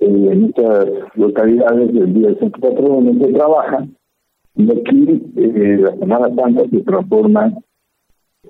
en 0.00 0.44
estas 0.44 0.88
localidades, 1.14 1.90
el 1.90 2.14
día 2.14 2.28
del 2.28 2.38
santo 2.38 2.60
patrono, 2.60 3.12
no 3.12 3.26
se 3.26 3.32
trabaja, 3.32 3.86
y 4.56 4.70
aquí 4.70 5.22
eh, 5.36 5.78
la 5.80 5.96
Semana 5.96 6.34
Santa 6.34 6.62
se 6.70 6.80
transforma 6.80 7.52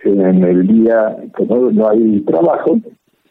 en 0.03 0.45
el 0.45 0.67
día 0.67 1.17
que 1.37 1.45
no, 1.45 1.89
hay 1.89 2.21
trabajo 2.21 2.79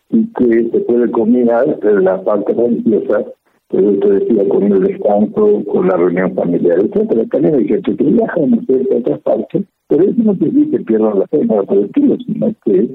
y 0.10 0.26
que 0.34 0.70
se 0.72 0.80
puede 0.82 1.12
combinar 1.12 1.80
la 1.84 2.22
parte 2.24 2.54
religiosa 2.54 3.26
pero 3.70 3.90
usted 3.90 4.20
decía 4.20 4.48
con 4.48 4.64
el 4.72 4.82
descanso, 4.82 5.64
con 5.66 5.88
la 5.88 5.98
reunión 5.98 6.34
familiar, 6.36 6.80
etcétera. 6.80 7.26
También 7.30 7.56
hay 7.56 7.68
gente 7.68 7.96
que 7.96 8.04
viaja, 8.04 8.40
no 8.40 8.62
sé, 8.64 8.78
de 8.78 8.96
otras 8.96 9.20
partes, 9.22 9.64
pero 9.88 10.04
eso 10.04 10.24
no 10.24 10.34
significa 10.36 10.78
que 10.78 10.84
pierdan 10.86 11.20
la 11.20 11.28
fe 11.28 11.46
no 11.46 11.66
colectivo, 11.66 12.16
sino 12.26 12.54
que 12.64 12.90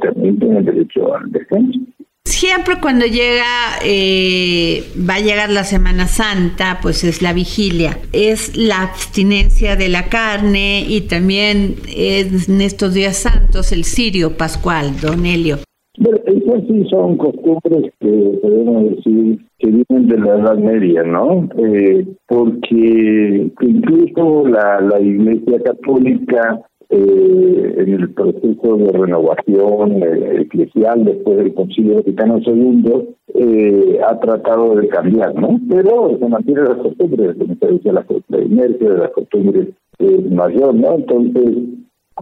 también 0.00 0.38
tienen 0.38 0.64
derecho 0.64 1.14
al 1.14 1.30
descanso. 1.30 1.78
Siempre 2.26 2.76
cuando 2.80 3.04
llega, 3.04 3.44
eh, 3.84 4.82
va 4.98 5.16
a 5.16 5.20
llegar 5.20 5.50
la 5.50 5.62
Semana 5.62 6.06
Santa, 6.06 6.78
pues 6.80 7.04
es 7.04 7.20
la 7.20 7.34
vigilia, 7.34 7.98
es 8.12 8.56
la 8.56 8.82
abstinencia 8.82 9.76
de 9.76 9.88
la 9.90 10.08
carne 10.08 10.84
y 10.88 11.02
también 11.02 11.74
es 11.94 12.48
en 12.48 12.62
estos 12.62 12.94
días 12.94 13.18
santos 13.18 13.72
el 13.72 13.84
cirio 13.84 14.38
pascual, 14.38 14.98
don 15.02 15.26
Helio. 15.26 15.58
Bueno, 15.98 16.18
esas 16.26 16.66
sí 16.66 16.86
son 16.90 17.18
costumbres 17.18 17.92
que 18.00 18.38
podemos 18.42 18.96
decir 18.96 19.38
que 19.58 19.66
vienen 19.68 20.08
de 20.08 20.18
la 20.18 20.34
Edad 20.34 20.58
Media, 20.58 21.02
¿no? 21.02 21.48
Eh, 21.58 22.06
porque 22.26 23.50
incluso 23.60 24.48
la 24.48 25.00
Iglesia 25.00 25.60
Católica 25.62 26.60
eh, 26.90 27.74
en 27.78 27.94
el 27.94 28.12
proceso 28.14 28.76
de 28.76 28.92
renovación 28.92 30.02
eh, 30.02 30.42
eclesial 30.42 31.04
después 31.04 31.38
del 31.38 31.54
Concilio 31.54 31.96
Vaticano 31.96 32.38
II 32.38 33.14
eh, 33.34 34.00
ha 34.06 34.18
tratado 34.20 34.76
de 34.76 34.88
cambiar, 34.88 35.34
¿no? 35.34 35.60
Pero 35.68 36.16
se 36.18 36.28
mantiene 36.28 36.62
las 36.62 36.78
costumbres, 36.78 37.36
como 37.36 37.56
se 37.56 37.66
decía, 37.66 37.92
la, 37.92 38.38
inercia 38.42 38.90
de 38.90 38.98
las 38.98 39.10
costumbres 39.10 39.68
eh, 39.98 40.28
mayor, 40.30 40.74
¿no? 40.74 40.94
Entonces 40.94 41.56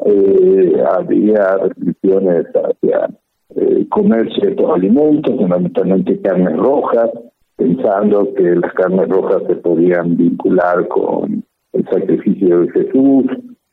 eh, 0.07 0.83
había 0.97 1.57
restricciones 1.59 2.47
hacia 2.47 3.11
eh, 3.57 3.87
comer 3.91 4.33
ciertos 4.33 4.71
alimentos, 4.71 5.37
fundamentalmente 5.37 6.21
carnes 6.21 6.57
rojas, 6.57 7.11
pensando 7.57 8.33
que 8.35 8.57
las 8.57 8.73
carnes 8.73 9.09
rojas 9.09 9.43
se 9.49 9.57
podían 9.57 10.17
vincular 10.17 10.89
con 10.89 11.45
el 11.73 11.85
sacrificio 11.91 12.61
de 12.61 12.71
Jesús 12.71 13.25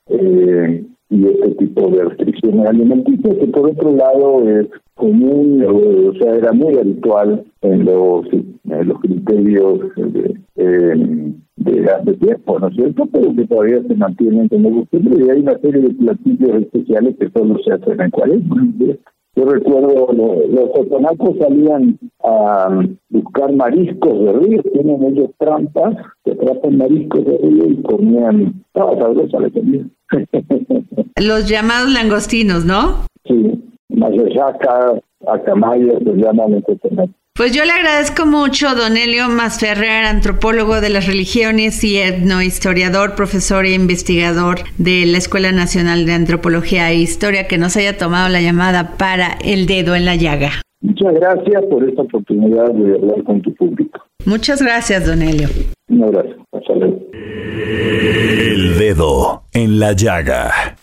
eh, 0.10 0.86
y 1.10 1.26
este 1.26 1.52
tipo 1.56 1.90
de 1.90 2.04
restricciones 2.04 2.68
alimenticias, 2.68 3.38
que 3.38 3.48
por 3.48 3.70
otro 3.70 3.96
lado 3.96 4.48
es 4.48 4.68
común, 4.96 5.64
o 5.66 6.14
sea, 6.20 6.36
era 6.36 6.52
muy 6.52 6.78
habitual 6.78 7.44
en 7.62 7.86
los, 7.86 8.28
los 8.64 9.00
criterios 9.00 9.80
de, 9.96 10.36
eh, 10.58 11.34
de, 11.56 12.14
tiempo, 12.14 12.60
¿no 12.60 12.68
es 12.68 12.76
cierto? 12.76 13.08
Pero 13.12 13.36
que 13.36 13.46
todavía 13.48 13.82
se 13.88 13.96
mantienen 13.96 14.48
como 14.50 14.82
costumbre 14.82 15.26
y 15.26 15.30
hay 15.30 15.40
una 15.40 15.58
serie 15.60 15.82
de 15.82 15.90
platillos 15.96 16.62
especiales 16.62 17.16
que 17.20 17.30
solo 17.32 17.58
se 17.64 17.74
hacen 17.74 18.02
en 18.02 18.12
cuaresma. 18.12 18.68
Yo 19.40 19.46
recuerdo, 19.46 20.12
los 20.12 20.70
otonacos 20.74 21.38
salían 21.40 21.98
a 22.26 22.84
buscar 23.10 23.54
mariscos 23.54 24.20
de 24.20 24.34
río, 24.34 24.62
tienen 24.74 25.02
ellos 25.02 25.30
trampas, 25.38 25.96
que 26.26 26.34
atrapan 26.34 26.78
mariscos 26.78 27.24
de 27.24 27.38
río 27.38 27.70
y 27.70 27.82
comían, 27.84 28.62
estaba 28.68 28.98
sabrosa 28.98 29.40
la 29.40 29.50
comida. 29.50 29.86
Los 31.16 31.48
llamados 31.48 31.90
langostinos, 31.94 32.66
¿no? 32.66 33.06
Sí, 33.26 33.64
mayayaca, 33.88 35.00
acamaya, 35.26 36.00
se 36.00 36.14
llaman 36.16 36.56
en 36.56 36.64
otonacos. 36.68 37.19
Pues 37.40 37.54
yo 37.54 37.64
le 37.64 37.72
agradezco 37.72 38.26
mucho, 38.26 38.76
don 38.76 38.98
Elio 38.98 39.30
Masferrer, 39.30 40.04
antropólogo 40.04 40.82
de 40.82 40.90
las 40.90 41.08
religiones 41.08 41.82
y 41.86 41.96
etnohistoriador, 41.96 43.16
profesor 43.16 43.64
e 43.64 43.72
investigador 43.72 44.58
de 44.78 45.06
la 45.06 45.20
Escuela 45.20 45.54
Nacional 45.54 46.06
de 46.06 46.12
Antropología 46.12 46.92
e 46.92 46.98
Historia, 46.98 47.48
que 47.48 47.58
nos 47.58 47.78
haya 47.78 47.98
tomado 47.98 48.28
la 48.28 48.42
llamada 48.42 48.98
para 48.98 49.38
El 49.42 49.68
Dedo 49.68 49.96
en 49.96 50.04
la 50.04 50.18
Llaga. 50.18 50.50
Muchas 50.82 51.14
gracias 51.14 51.64
por 51.70 51.88
esta 51.88 52.02
oportunidad 52.02 52.74
de 52.74 52.96
hablar 52.96 53.24
con 53.24 53.42
tu 53.42 53.56
público. 53.56 54.02
Muchas 54.26 54.62
gracias, 54.62 55.08
don 55.08 55.22
Elio. 55.22 55.48
Un 55.88 56.04
abrazo. 56.04 56.46
Hasta 56.52 56.74
luego. 56.74 57.00
El 57.14 58.78
Dedo 58.78 59.44
en 59.54 59.80
la 59.80 59.94
Llaga. 59.94 60.76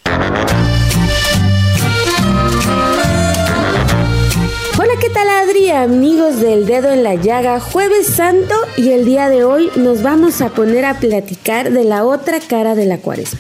¿Qué 5.06 5.12
tal 5.12 5.28
Adri? 5.28 5.70
Amigos 5.70 6.40
del 6.40 6.66
dedo 6.66 6.90
en 6.90 7.04
la 7.04 7.14
llaga, 7.14 7.60
jueves 7.60 8.08
santo 8.08 8.54
y 8.76 8.90
el 8.90 9.04
día 9.04 9.28
de 9.28 9.44
hoy 9.44 9.70
nos 9.76 10.02
vamos 10.02 10.40
a 10.40 10.48
poner 10.48 10.84
a 10.84 10.98
platicar 10.98 11.70
de 11.70 11.84
la 11.84 12.04
otra 12.04 12.40
cara 12.40 12.74
de 12.74 12.86
la 12.86 12.98
cuaresma. 12.98 13.38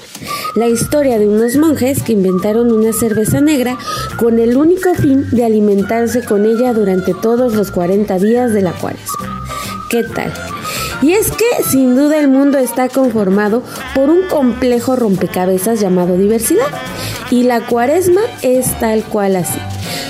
La 0.54 0.68
historia 0.68 1.18
de 1.18 1.26
unos 1.26 1.56
monjes 1.56 2.04
que 2.04 2.12
inventaron 2.12 2.70
una 2.70 2.92
cerveza 2.92 3.40
negra 3.40 3.76
con 4.16 4.38
el 4.38 4.56
único 4.56 4.94
fin 4.94 5.28
de 5.32 5.44
alimentarse 5.44 6.24
con 6.24 6.44
ella 6.44 6.72
durante 6.72 7.14
todos 7.14 7.54
los 7.54 7.72
40 7.72 8.16
días 8.20 8.52
de 8.52 8.62
la 8.62 8.72
cuaresma. 8.72 9.42
¿Qué 9.90 10.04
tal? 10.04 10.32
Y 11.02 11.14
es 11.14 11.32
que 11.32 11.64
sin 11.68 11.96
duda 11.96 12.20
el 12.20 12.28
mundo 12.28 12.58
está 12.58 12.88
conformado 12.88 13.64
por 13.92 14.08
un 14.08 14.28
complejo 14.28 14.94
rompecabezas 14.94 15.80
llamado 15.80 16.16
diversidad. 16.16 16.68
Y 17.32 17.42
la 17.42 17.66
cuaresma 17.66 18.20
es 18.42 18.78
tal 18.78 19.02
cual 19.02 19.34
así. 19.34 19.58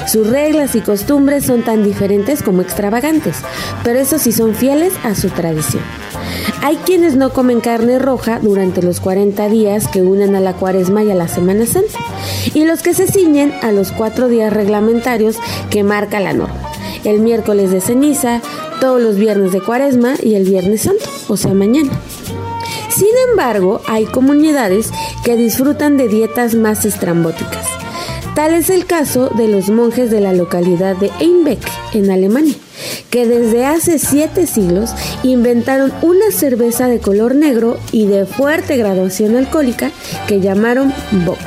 Sus 0.06 0.28
reglas 0.28 0.76
y 0.76 0.80
costumbres 0.80 1.44
son 1.44 1.62
tan 1.62 1.82
diferentes 1.82 2.42
como 2.42 2.62
extravagantes, 2.62 3.38
pero 3.82 3.98
eso 3.98 4.18
sí 4.18 4.30
son 4.30 4.54
fieles 4.54 4.92
a 5.02 5.14
su 5.14 5.30
tradición. 5.30 5.82
Hay 6.62 6.76
quienes 6.76 7.16
no 7.16 7.30
comen 7.30 7.60
carne 7.60 7.98
roja 7.98 8.38
durante 8.40 8.82
los 8.82 9.00
40 9.00 9.48
días 9.48 9.88
que 9.88 10.02
unen 10.02 10.36
a 10.36 10.40
la 10.40 10.52
cuaresma 10.52 11.02
y 11.02 11.10
a 11.10 11.14
la 11.14 11.28
Semana 11.28 11.66
Santa, 11.66 11.98
y 12.54 12.64
los 12.64 12.82
que 12.82 12.94
se 12.94 13.06
ciñen 13.06 13.52
a 13.62 13.72
los 13.72 13.90
cuatro 13.92 14.28
días 14.28 14.52
reglamentarios 14.52 15.36
que 15.70 15.82
marca 15.82 16.20
la 16.20 16.32
norma. 16.32 16.60
El 17.04 17.20
miércoles 17.20 17.70
de 17.70 17.80
ceniza, 17.80 18.40
todos 18.80 19.00
los 19.00 19.16
viernes 19.16 19.52
de 19.52 19.60
cuaresma 19.60 20.14
y 20.22 20.34
el 20.34 20.44
viernes 20.44 20.82
santo, 20.82 21.04
o 21.28 21.36
sea, 21.36 21.52
mañana. 21.52 21.90
Sin 22.90 23.14
embargo, 23.30 23.80
hay 23.86 24.06
comunidades 24.06 24.90
que 25.24 25.36
disfrutan 25.36 25.96
de 25.96 26.08
dietas 26.08 26.54
más 26.54 26.84
estrambóticas. 26.84 27.75
Tal 28.36 28.52
es 28.52 28.68
el 28.68 28.84
caso 28.84 29.30
de 29.30 29.48
los 29.48 29.70
monjes 29.70 30.10
de 30.10 30.20
la 30.20 30.34
localidad 30.34 30.94
de 30.94 31.10
Einbeck, 31.20 31.58
en 31.94 32.10
Alemania, 32.10 32.54
que 33.08 33.26
desde 33.26 33.64
hace 33.64 33.98
siete 33.98 34.46
siglos 34.46 34.90
inventaron 35.22 35.90
una 36.02 36.30
cerveza 36.30 36.86
de 36.86 36.98
color 36.98 37.34
negro 37.34 37.78
y 37.92 38.06
de 38.06 38.26
fuerte 38.26 38.76
graduación 38.76 39.36
alcohólica 39.36 39.90
que 40.28 40.40
llamaron 40.40 40.92
Bock. 41.24 41.38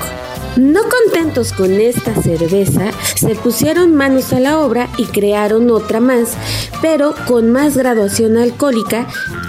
No 0.55 0.81
contentos 0.89 1.53
con 1.53 1.71
esta 1.73 2.19
cerveza, 2.23 2.89
se 3.13 3.35
pusieron 3.35 3.93
manos 3.93 4.33
a 4.33 4.39
la 4.39 4.57
obra 4.57 4.89
y 4.97 5.05
crearon 5.05 5.69
otra 5.69 5.99
más, 5.99 6.29
pero 6.81 7.13
con 7.27 7.51
más 7.51 7.77
graduación 7.77 8.35
alcohólica 8.35 9.05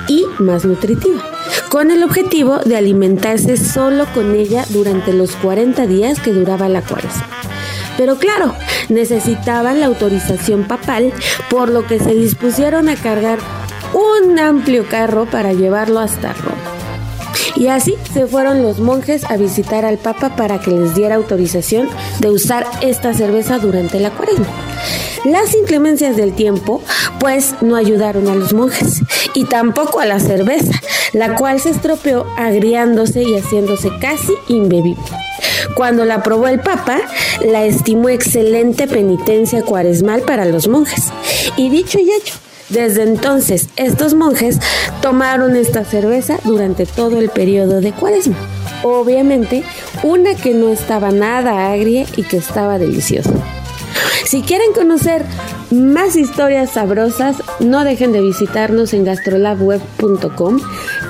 y 0.08 0.26
más 0.38 0.66
nutritiva 0.66 1.39
con 1.70 1.92
el 1.92 2.02
objetivo 2.02 2.58
de 2.58 2.76
alimentarse 2.76 3.56
solo 3.56 4.04
con 4.12 4.34
ella 4.34 4.64
durante 4.70 5.12
los 5.12 5.36
40 5.36 5.86
días 5.86 6.18
que 6.20 6.32
duraba 6.32 6.68
la 6.68 6.82
cuaresma. 6.82 7.28
Pero 7.96 8.18
claro, 8.18 8.54
necesitaban 8.88 9.78
la 9.78 9.86
autorización 9.86 10.64
papal, 10.64 11.12
por 11.48 11.68
lo 11.68 11.86
que 11.86 12.00
se 12.00 12.12
dispusieron 12.12 12.88
a 12.88 12.96
cargar 12.96 13.38
un 13.94 14.38
amplio 14.40 14.84
carro 14.88 15.26
para 15.26 15.52
llevarlo 15.52 16.00
hasta 16.00 16.32
Roma. 16.32 16.56
Y 17.54 17.68
así 17.68 17.94
se 18.12 18.26
fueron 18.26 18.62
los 18.62 18.80
monjes 18.80 19.22
a 19.30 19.36
visitar 19.36 19.84
al 19.84 19.98
Papa 19.98 20.34
para 20.34 20.60
que 20.60 20.72
les 20.72 20.94
diera 20.94 21.14
autorización 21.14 21.88
de 22.18 22.30
usar 22.30 22.66
esta 22.80 23.14
cerveza 23.14 23.58
durante 23.58 24.00
la 24.00 24.10
cuaresma. 24.10 24.46
Las 25.24 25.54
inclemencias 25.54 26.16
del 26.16 26.32
tiempo 26.32 26.82
pues 27.18 27.54
no 27.60 27.76
ayudaron 27.76 28.28
a 28.28 28.34
los 28.34 28.54
monjes 28.54 29.02
y 29.34 29.44
tampoco 29.44 30.00
a 30.00 30.06
la 30.06 30.18
cerveza, 30.18 30.72
la 31.12 31.34
cual 31.34 31.60
se 31.60 31.70
estropeó 31.70 32.26
agriándose 32.36 33.22
y 33.22 33.36
haciéndose 33.36 33.90
casi 34.00 34.32
imbebible. 34.48 35.02
Cuando 35.74 36.04
la 36.04 36.22
probó 36.22 36.48
el 36.48 36.60
Papa, 36.60 36.98
la 37.44 37.64
estimó 37.64 38.08
excelente 38.08 38.86
penitencia 38.86 39.62
cuaresmal 39.62 40.22
para 40.22 40.44
los 40.44 40.68
monjes. 40.68 41.06
Y 41.56 41.70
dicho 41.70 41.98
y 41.98 42.10
hecho, 42.10 42.34
desde 42.68 43.02
entonces, 43.02 43.68
estos 43.76 44.14
monjes 44.14 44.58
tomaron 45.02 45.56
esta 45.56 45.84
cerveza 45.84 46.38
durante 46.44 46.86
todo 46.86 47.18
el 47.18 47.28
periodo 47.28 47.80
de 47.80 47.92
cuaresma. 47.92 48.36
Obviamente, 48.82 49.64
una 50.02 50.34
que 50.34 50.54
no 50.54 50.68
estaba 50.68 51.10
nada 51.10 51.72
agria 51.72 52.06
y 52.16 52.22
que 52.22 52.36
estaba 52.36 52.78
deliciosa. 52.78 53.32
Si 54.24 54.42
quieren 54.42 54.72
conocer 54.72 55.24
más 55.72 56.14
historias 56.14 56.70
sabrosas, 56.70 57.36
no 57.58 57.82
dejen 57.82 58.12
de 58.12 58.20
visitarnos 58.20 58.94
en 58.94 59.04
gastrolabweb.com, 59.04 60.60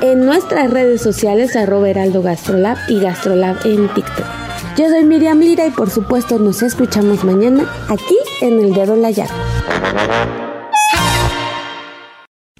en 0.02 0.24
nuestras 0.24 0.70
redes 0.70 1.02
sociales 1.02 1.56
arroba 1.56 1.90
heraldo 1.90 2.22
gastrolab 2.22 2.78
y 2.88 3.00
gastrolab 3.00 3.56
en 3.64 3.88
TikTok. 3.88 4.26
Yo 4.76 4.88
soy 4.88 5.04
Miriam 5.04 5.40
Lira 5.40 5.66
y 5.66 5.70
por 5.70 5.90
supuesto 5.90 6.38
nos 6.38 6.62
escuchamos 6.62 7.24
mañana 7.24 7.70
aquí 7.88 8.16
en 8.40 8.60
El 8.60 8.72
Dedo 8.72 8.96
la. 8.96 9.30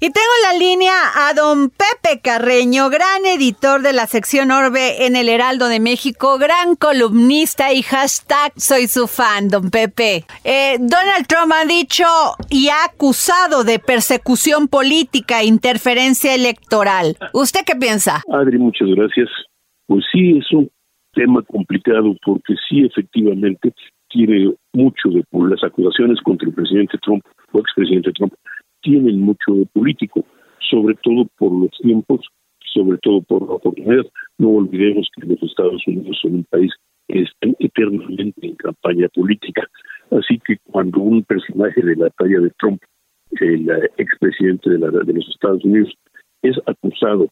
Y 0.03 0.09
tengo 0.09 0.33
la 0.51 0.57
línea 0.57 0.93
a 1.15 1.35
don 1.35 1.69
Pepe 1.69 2.21
Carreño, 2.23 2.89
gran 2.89 3.23
editor 3.23 3.83
de 3.83 3.93
la 3.93 4.07
sección 4.07 4.49
Orbe 4.49 5.05
en 5.05 5.15
el 5.15 5.29
Heraldo 5.29 5.67
de 5.67 5.79
México, 5.79 6.39
gran 6.39 6.75
columnista 6.75 7.71
y 7.71 7.83
hashtag 7.83 8.51
soy 8.55 8.87
su 8.87 9.05
fan, 9.05 9.49
don 9.49 9.69
Pepe. 9.69 10.25
Eh, 10.43 10.77
Donald 10.79 11.27
Trump 11.27 11.53
ha 11.53 11.67
dicho 11.67 12.05
y 12.49 12.69
ha 12.69 12.85
acusado 12.85 13.63
de 13.63 13.77
persecución 13.77 14.67
política 14.67 15.41
e 15.41 15.45
interferencia 15.45 16.33
electoral. 16.33 17.15
¿Usted 17.33 17.59
qué 17.63 17.75
piensa? 17.75 18.23
Adri, 18.33 18.57
muchas 18.57 18.87
gracias. 18.95 19.29
Pues 19.85 20.03
sí, 20.11 20.39
es 20.39 20.51
un 20.51 20.67
tema 21.13 21.43
complicado 21.43 22.15
porque 22.25 22.55
sí, 22.67 22.81
efectivamente, 22.85 23.71
tiene 24.09 24.51
mucho 24.73 25.09
de 25.09 25.23
las 25.31 25.63
acusaciones 25.63 26.19
contra 26.21 26.47
el 26.47 26.55
presidente 26.55 26.97
Trump 27.03 27.23
o 27.51 27.59
expresidente 27.59 28.11
Trump 28.13 28.33
tienen 28.81 29.21
mucho 29.21 29.53
de 29.53 29.65
político, 29.67 30.25
sobre 30.69 30.95
todo 31.03 31.27
por 31.37 31.51
los 31.51 31.71
tiempos, 31.81 32.21
sobre 32.73 32.97
todo 32.99 33.21
por 33.21 33.47
la 33.47 33.55
oportunidad. 33.55 34.05
No 34.37 34.49
olvidemos 34.49 35.09
que 35.15 35.27
los 35.27 35.41
Estados 35.43 35.85
Unidos 35.87 36.17
son 36.21 36.35
un 36.35 36.43
país 36.45 36.71
que 37.07 37.21
está 37.21 37.47
eternamente 37.59 38.47
en 38.47 38.55
campaña 38.55 39.07
política. 39.09 39.67
Así 40.11 40.39
que 40.45 40.57
cuando 40.63 40.99
un 40.99 41.23
personaje 41.23 41.81
de 41.81 41.95
la 41.95 42.09
talla 42.11 42.39
de 42.39 42.51
Trump, 42.59 42.81
el 43.39 43.69
expresidente 43.97 44.69
de, 44.69 44.77
de 44.77 45.13
los 45.13 45.29
Estados 45.29 45.63
Unidos, 45.63 45.93
es 46.41 46.57
acusado 46.65 47.27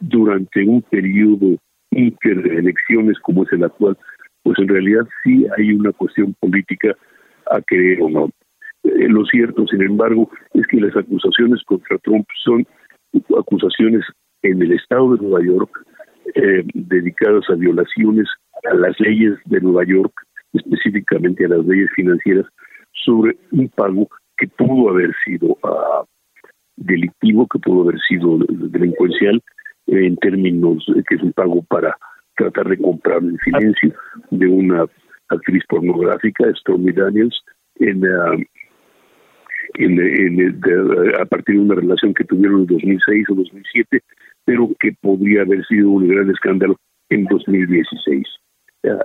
durante 0.00 0.66
un 0.66 0.82
periodo 0.82 1.58
elecciones 1.94 3.18
como 3.20 3.44
es 3.44 3.52
el 3.52 3.64
actual, 3.64 3.96
pues 4.42 4.58
en 4.58 4.68
realidad 4.68 5.06
sí 5.22 5.46
hay 5.56 5.72
una 5.72 5.92
cuestión 5.92 6.34
política 6.40 6.94
a 7.50 7.60
creer 7.62 8.02
o 8.02 8.10
no. 8.10 8.30
Eh, 8.84 9.08
lo 9.08 9.24
cierto, 9.24 9.66
sin 9.66 9.82
embargo, 9.82 10.30
es 10.52 10.66
que 10.66 10.80
las 10.80 10.96
acusaciones 10.96 11.62
contra 11.64 11.98
Trump 11.98 12.26
son 12.44 12.66
acusaciones 13.38 14.04
en 14.42 14.60
el 14.60 14.72
estado 14.72 15.16
de 15.16 15.22
Nueva 15.22 15.44
York 15.44 15.70
eh, 16.34 16.64
dedicadas 16.74 17.44
a 17.48 17.54
violaciones 17.54 18.28
a 18.70 18.74
las 18.74 18.98
leyes 19.00 19.34
de 19.46 19.60
Nueva 19.60 19.84
York, 19.84 20.12
específicamente 20.52 21.44
a 21.44 21.48
las 21.48 21.64
leyes 21.66 21.90
financieras, 21.94 22.46
sobre 23.04 23.36
un 23.52 23.68
pago 23.68 24.08
que 24.36 24.48
pudo 24.48 24.90
haber 24.90 25.12
sido 25.24 25.48
uh, 25.62 26.04
delictivo, 26.76 27.46
que 27.46 27.58
pudo 27.58 27.82
haber 27.82 28.00
sido 28.08 28.38
delincuencial, 28.48 29.42
en 29.86 30.16
términos 30.16 30.84
de 30.88 31.02
que 31.04 31.16
es 31.16 31.22
un 31.22 31.32
pago 31.32 31.62
para 31.64 31.96
tratar 32.36 32.68
de 32.68 32.78
comprar 32.78 33.22
el 33.22 33.38
silencio 33.44 33.94
de 34.30 34.46
una 34.46 34.86
actriz 35.28 35.62
pornográfica, 35.68 36.50
Stormy 36.54 36.92
Daniels, 36.92 37.38
en, 37.76 38.02
uh, 38.02 38.42
en, 39.74 40.62
a 41.20 41.24
partir 41.24 41.56
de 41.56 41.60
una 41.60 41.74
relación 41.74 42.14
que 42.14 42.24
tuvieron 42.24 42.60
en 42.60 42.66
2006 42.66 43.26
o 43.30 43.34
2007, 43.34 44.00
pero 44.44 44.68
que 44.80 44.92
podría 45.00 45.42
haber 45.42 45.64
sido 45.66 45.90
un 45.90 46.08
gran 46.08 46.30
escándalo 46.30 46.76
en 47.10 47.24
2016. 47.24 48.26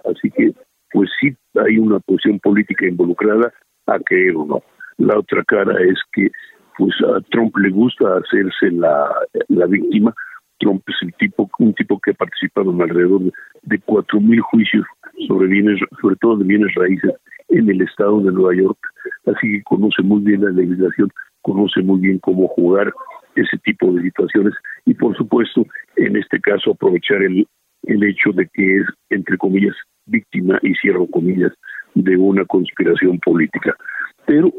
Así 0.06 0.30
que, 0.32 0.54
pues 0.92 1.10
sí, 1.20 1.36
hay 1.56 1.78
una 1.78 2.00
posición 2.00 2.40
política 2.40 2.88
involucrada, 2.88 3.54
a 3.88 4.00
creer 4.00 4.36
o 4.36 4.46
no. 4.46 4.64
La 4.98 5.18
otra 5.18 5.44
cara 5.46 5.76
es 5.82 6.00
que, 6.14 6.30
pues 6.78 6.94
a 7.02 7.22
Trump 7.32 7.56
le 7.58 7.70
gusta 7.70 8.18
hacerse 8.18 8.72
la, 8.72 9.10
la 9.48 9.66
víctima. 9.66 10.14
Trump 10.60 10.84
es 10.88 10.96
el 11.02 11.14
tipo, 11.14 11.50
un 11.60 11.74
tipo 11.74 12.00
que 12.00 12.12
ha 12.12 12.14
participado 12.14 12.72
en 12.72 12.82
alrededor 12.82 13.22
de 13.64 13.80
cuatro 13.80 14.20
mil 14.20 14.42
juicios 14.42 14.86
sobre 15.28 15.48
bienes, 15.48 15.80
sobre 16.02 16.16
todo 16.18 16.38
de 16.38 16.46
bienes 16.46 16.74
raíces 16.76 17.12
en 17.50 17.70
el 17.70 17.82
estado 17.82 18.22
de 18.22 18.32
Nueva 18.32 18.56
York, 18.56 18.78
así 19.26 19.54
que 19.54 19.64
conoce 19.64 20.02
muy 20.04 20.22
bien 20.22 20.42
la 20.44 20.52
legislación, 20.52 21.10
conoce 21.42 21.82
muy 21.82 22.00
bien 22.00 22.20
cómo 22.20 22.48
jugar 22.50 22.94
ese 23.36 23.58
tipo 23.60 23.92
de 23.94 24.02
situaciones 24.04 24.54
y 24.86 24.94
por 24.94 25.16
supuesto 25.16 25.66
en 25.96 26.16
este 26.16 26.40
caso 26.40 26.72
aprovechar 26.72 27.22
el, 27.22 27.48
el 27.84 28.04
hecho 28.04 28.32
de 28.34 28.48
que 28.54 28.78
es 28.78 28.86
entre 29.10 29.38
comillas 29.38 29.76
víctima 30.06 30.60
y 30.62 30.74
cierro 30.76 31.08
comillas 31.08 31.54
de 31.96 32.18
una 32.18 32.46
conspiración 32.46 33.20
política. 33.20 33.76
Pero 34.26 34.52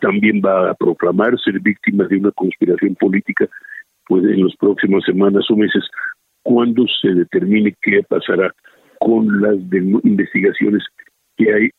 también 0.00 0.40
va 0.44 0.70
a 0.70 0.74
proclamar 0.74 1.38
ser 1.40 1.60
víctima 1.60 2.04
de 2.04 2.16
una 2.18 2.30
conspiración 2.32 2.94
política 2.94 3.46
pues 4.06 4.24
en 4.24 4.44
las 4.44 4.56
próximas 4.56 5.04
semanas 5.04 5.44
o 5.50 5.56
meses 5.56 5.84
cuando 6.42 6.84
se 7.02 7.08
determine 7.08 7.74
qué 7.82 8.02
pasará 8.08 8.54
con 9.00 9.40
las 9.40 9.56
investigaciones 10.04 10.82
que 11.36 11.52
hay 11.52 11.70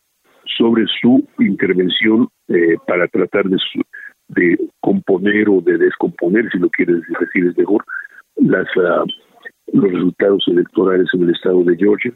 sobre 0.58 0.86
su 1.01 1.27
intervención 1.39 2.27
eh, 2.47 2.75
para 2.88 3.08
tratar 3.08 3.45
de, 3.45 3.58
de 4.29 4.58
componer 4.79 5.49
o 5.49 5.62
de 5.62 5.77
descomponer, 5.77 6.49
si 6.51 6.60
lo 6.60 6.69
quieres 6.69 7.01
decir 7.19 7.47
es 7.47 7.58
mejor, 7.58 7.84
las, 8.38 8.67
uh, 8.77 9.05
los 9.73 9.91
resultados 9.91 10.43
electorales 10.47 11.08
en 11.13 11.23
el 11.23 11.29
estado 11.32 11.63
de 11.63 11.77
Georgia, 11.77 12.12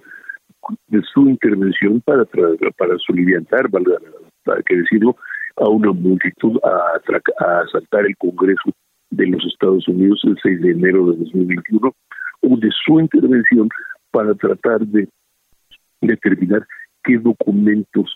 de 0.87 1.01
su 1.13 1.27
intervención 1.29 2.01
para, 2.01 2.25
para 2.25 2.97
soliviantar, 3.05 3.69
valga 3.69 3.97
para 4.45 4.61
que 4.63 4.77
decirlo, 4.77 5.15
a 5.57 5.69
una 5.69 5.91
multitud 5.91 6.57
a, 6.63 6.99
a 7.45 7.59
asaltar 7.61 8.05
el 8.05 8.17
Congreso 8.17 8.71
de 9.11 9.27
los 9.27 9.45
Estados 9.45 9.87
Unidos 9.87 10.21
el 10.23 10.37
6 10.41 10.61
de 10.61 10.71
enero 10.71 11.11
de 11.11 11.17
2021, 11.17 11.93
o 12.41 12.57
de 12.57 12.69
su 12.85 12.99
intervención 12.99 13.69
para 14.13 14.35
tratar 14.35 14.85
de 14.87 15.09
determinar 16.01 16.65
qué 17.03 17.17
documentos 17.17 18.15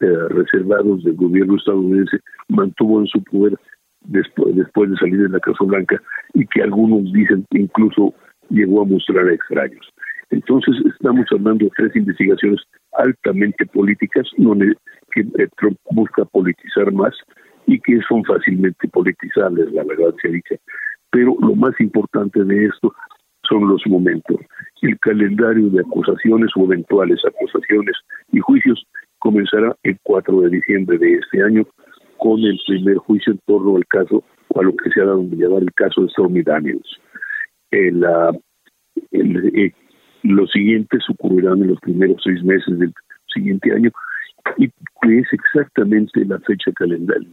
eh, 0.00 0.28
reservados 0.30 1.02
del 1.02 1.16
gobierno 1.16 1.56
estadounidense 1.56 2.18
mantuvo 2.48 3.00
en 3.00 3.06
su 3.08 3.22
poder 3.24 3.58
después, 4.02 4.54
después 4.54 4.90
de 4.90 4.96
salir 4.96 5.22
de 5.22 5.28
la 5.28 5.40
Casa 5.40 5.64
Blanca 5.64 6.00
y 6.34 6.46
que 6.46 6.62
algunos 6.62 7.12
dicen 7.12 7.44
incluso 7.50 8.14
llegó 8.48 8.82
a 8.82 8.84
mostrar 8.86 9.26
a 9.26 9.34
extraños. 9.34 9.86
Entonces 10.30 10.74
estamos 10.94 11.26
hablando 11.32 11.64
de 11.64 11.72
tres 11.76 11.96
investigaciones 11.96 12.60
altamente 12.92 13.66
políticas 13.66 14.28
que 15.12 15.20
eh, 15.20 15.48
Trump 15.58 15.76
busca 15.90 16.24
politizar 16.26 16.92
más 16.92 17.14
y 17.66 17.80
que 17.80 18.00
son 18.08 18.24
fácilmente 18.24 18.86
politizables, 18.88 19.72
la 19.72 19.82
verdad 19.84 20.14
se 20.22 20.28
dice. 20.28 20.60
Pero 21.10 21.36
lo 21.40 21.54
más 21.56 21.74
importante 21.80 22.44
de 22.44 22.66
esto 22.66 22.94
son 23.48 23.68
los 23.68 23.82
momentos. 23.86 24.36
El 24.82 24.98
calendario 24.98 25.70
de 25.70 25.80
acusaciones 25.80 26.50
o 26.56 26.64
eventuales 26.64 27.20
acusaciones 27.24 27.96
y 28.32 28.40
juicios 28.40 28.84
comenzará 29.18 29.74
el 29.82 29.96
4 30.02 30.40
de 30.42 30.50
diciembre 30.50 30.98
de 30.98 31.14
este 31.14 31.42
año 31.42 31.66
con 32.18 32.40
el 32.40 32.58
primer 32.66 32.96
juicio 32.98 33.32
en 33.32 33.40
torno 33.46 33.76
al 33.76 33.86
caso 33.86 34.22
o 34.48 34.60
a 34.60 34.64
lo 34.64 34.74
que 34.76 34.90
se 34.90 35.00
ha 35.00 35.04
dado 35.04 35.20
a 35.20 35.34
llamar 35.34 35.62
el 35.62 35.72
caso 35.72 36.02
de 36.02 36.08
Stormy 36.10 36.42
Daniels. 36.42 36.98
El, 37.70 38.04
eh, 39.12 39.72
los 40.22 40.50
siguientes 40.50 41.02
ocurrirán 41.10 41.62
en 41.62 41.68
los 41.68 41.80
primeros 41.80 42.20
seis 42.22 42.42
meses 42.44 42.78
del 42.78 42.92
siguiente 43.32 43.72
año 43.72 43.90
y 44.58 44.64
es 44.64 45.26
exactamente 45.32 46.24
la 46.24 46.38
fecha 46.40 46.70
calendario, 46.72 47.28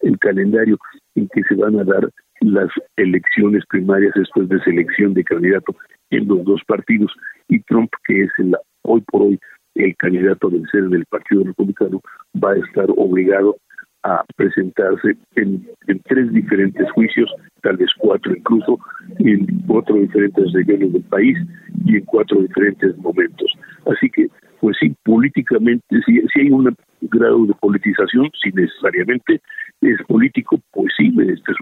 el 0.00 0.18
calendario 0.18 0.78
en 1.14 1.28
que 1.28 1.42
se 1.48 1.54
van 1.54 1.78
a 1.78 1.84
dar 1.84 2.10
las 2.40 2.70
elecciones 2.96 3.64
primarias 3.68 4.12
después 4.14 4.48
de 4.48 4.60
selección 4.60 5.14
de 5.14 5.24
candidato 5.24 5.74
en 6.10 6.28
los 6.28 6.44
dos 6.44 6.60
partidos. 6.66 7.12
Y 7.48 7.60
Trump, 7.60 7.90
que 8.06 8.22
es 8.22 8.30
el, 8.38 8.54
hoy 8.82 9.00
por 9.02 9.22
hoy 9.22 9.38
el 9.74 9.96
candidato 9.96 10.50
del 10.50 10.68
ser 10.70 10.84
del 10.84 11.04
Partido 11.06 11.44
Republicano, 11.44 12.00
va 12.42 12.52
a 12.52 12.58
estar 12.58 12.86
obligado 12.96 13.56
a 14.04 14.22
presentarse 14.36 15.16
en, 15.36 15.66
tres 16.04 16.30
diferentes 16.32 16.90
juicios, 16.92 17.30
tal 17.62 17.78
vez 17.78 17.88
cuatro 17.98 18.34
incluso, 18.36 18.78
en 19.18 19.46
cuatro 19.66 19.96
diferentes 19.96 20.52
regiones 20.52 20.92
del 20.92 21.02
país 21.04 21.38
y 21.86 21.96
en 21.96 22.04
cuatro 22.04 22.42
diferentes 22.42 22.96
momentos. 22.98 23.50
Así 23.86 24.10
que, 24.10 24.28
pues 24.60 24.76
sí, 24.78 24.94
políticamente, 25.04 25.84
si, 26.04 26.20
si 26.32 26.40
hay 26.40 26.50
un 26.50 26.76
grado 27.00 27.46
de 27.46 27.54
politización, 27.54 28.30
si 28.42 28.50
necesariamente 28.52 29.40
es 29.80 30.02
político, 30.06 30.60
pues 30.72 30.92
sí, 30.96 31.14
este, 31.20 31.52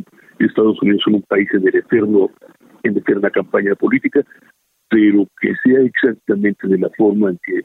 Estados 0.41 0.81
Unidos 0.83 1.03
es 1.07 1.15
un 1.15 1.23
país 1.23 1.49
en 1.53 1.67
el 1.67 1.77
eterno, 1.77 2.29
en 2.83 2.97
eterna 2.97 3.31
campaña 3.31 3.75
política, 3.77 4.21
pero 4.91 5.27
que 5.41 5.55
sea 5.65 5.81
exactamente 5.81 6.67
de 6.67 6.79
la 6.79 6.91
forma 6.97 7.31
en 7.31 7.39
que 7.45 7.61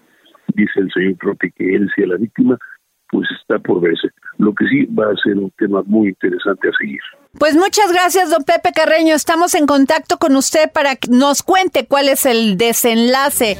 dice 0.53 0.79
el 0.79 0.91
señor 0.91 1.15
Trote 1.19 1.51
que 1.51 1.75
él 1.75 1.89
sea 1.95 2.07
la 2.07 2.17
víctima, 2.17 2.57
pues 3.09 3.27
está 3.39 3.59
por 3.59 3.81
verse. 3.81 4.09
Lo 4.37 4.53
que 4.53 4.65
sí 4.67 4.85
va 4.85 5.05
a 5.05 5.15
ser 5.23 5.37
un 5.37 5.51
tema 5.57 5.81
muy 5.85 6.09
interesante 6.09 6.69
a 6.69 6.71
seguir. 6.79 6.99
Pues 7.39 7.55
muchas 7.55 7.91
gracias, 7.91 8.29
don 8.29 8.43
Pepe 8.43 8.71
Carreño. 8.73 9.15
Estamos 9.15 9.53
en 9.55 9.65
contacto 9.67 10.17
con 10.17 10.35
usted 10.35 10.71
para 10.71 10.95
que 10.95 11.09
nos 11.09 11.43
cuente 11.43 11.85
cuál 11.87 12.09
es 12.09 12.25
el 12.25 12.57
desenlace. 12.57 13.57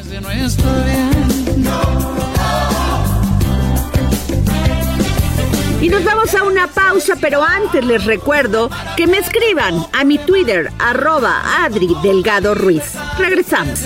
Y 5.80 5.90
nos 5.90 6.04
vamos 6.04 6.34
a 6.36 6.44
una 6.44 6.68
pausa, 6.68 7.14
pero 7.22 7.44
antes 7.44 7.86
les 7.86 8.04
recuerdo 8.04 8.70
que 8.98 9.08
me 9.08 9.20
escriban 9.20 9.86
a 9.94 10.04
mi 10.04 10.18
Twitter, 10.18 10.70
arroba 10.80 11.64
Adri 11.64 11.96
Delgado 12.02 12.56
Ruiz. 12.56 12.94
Regresamos. 13.18 13.86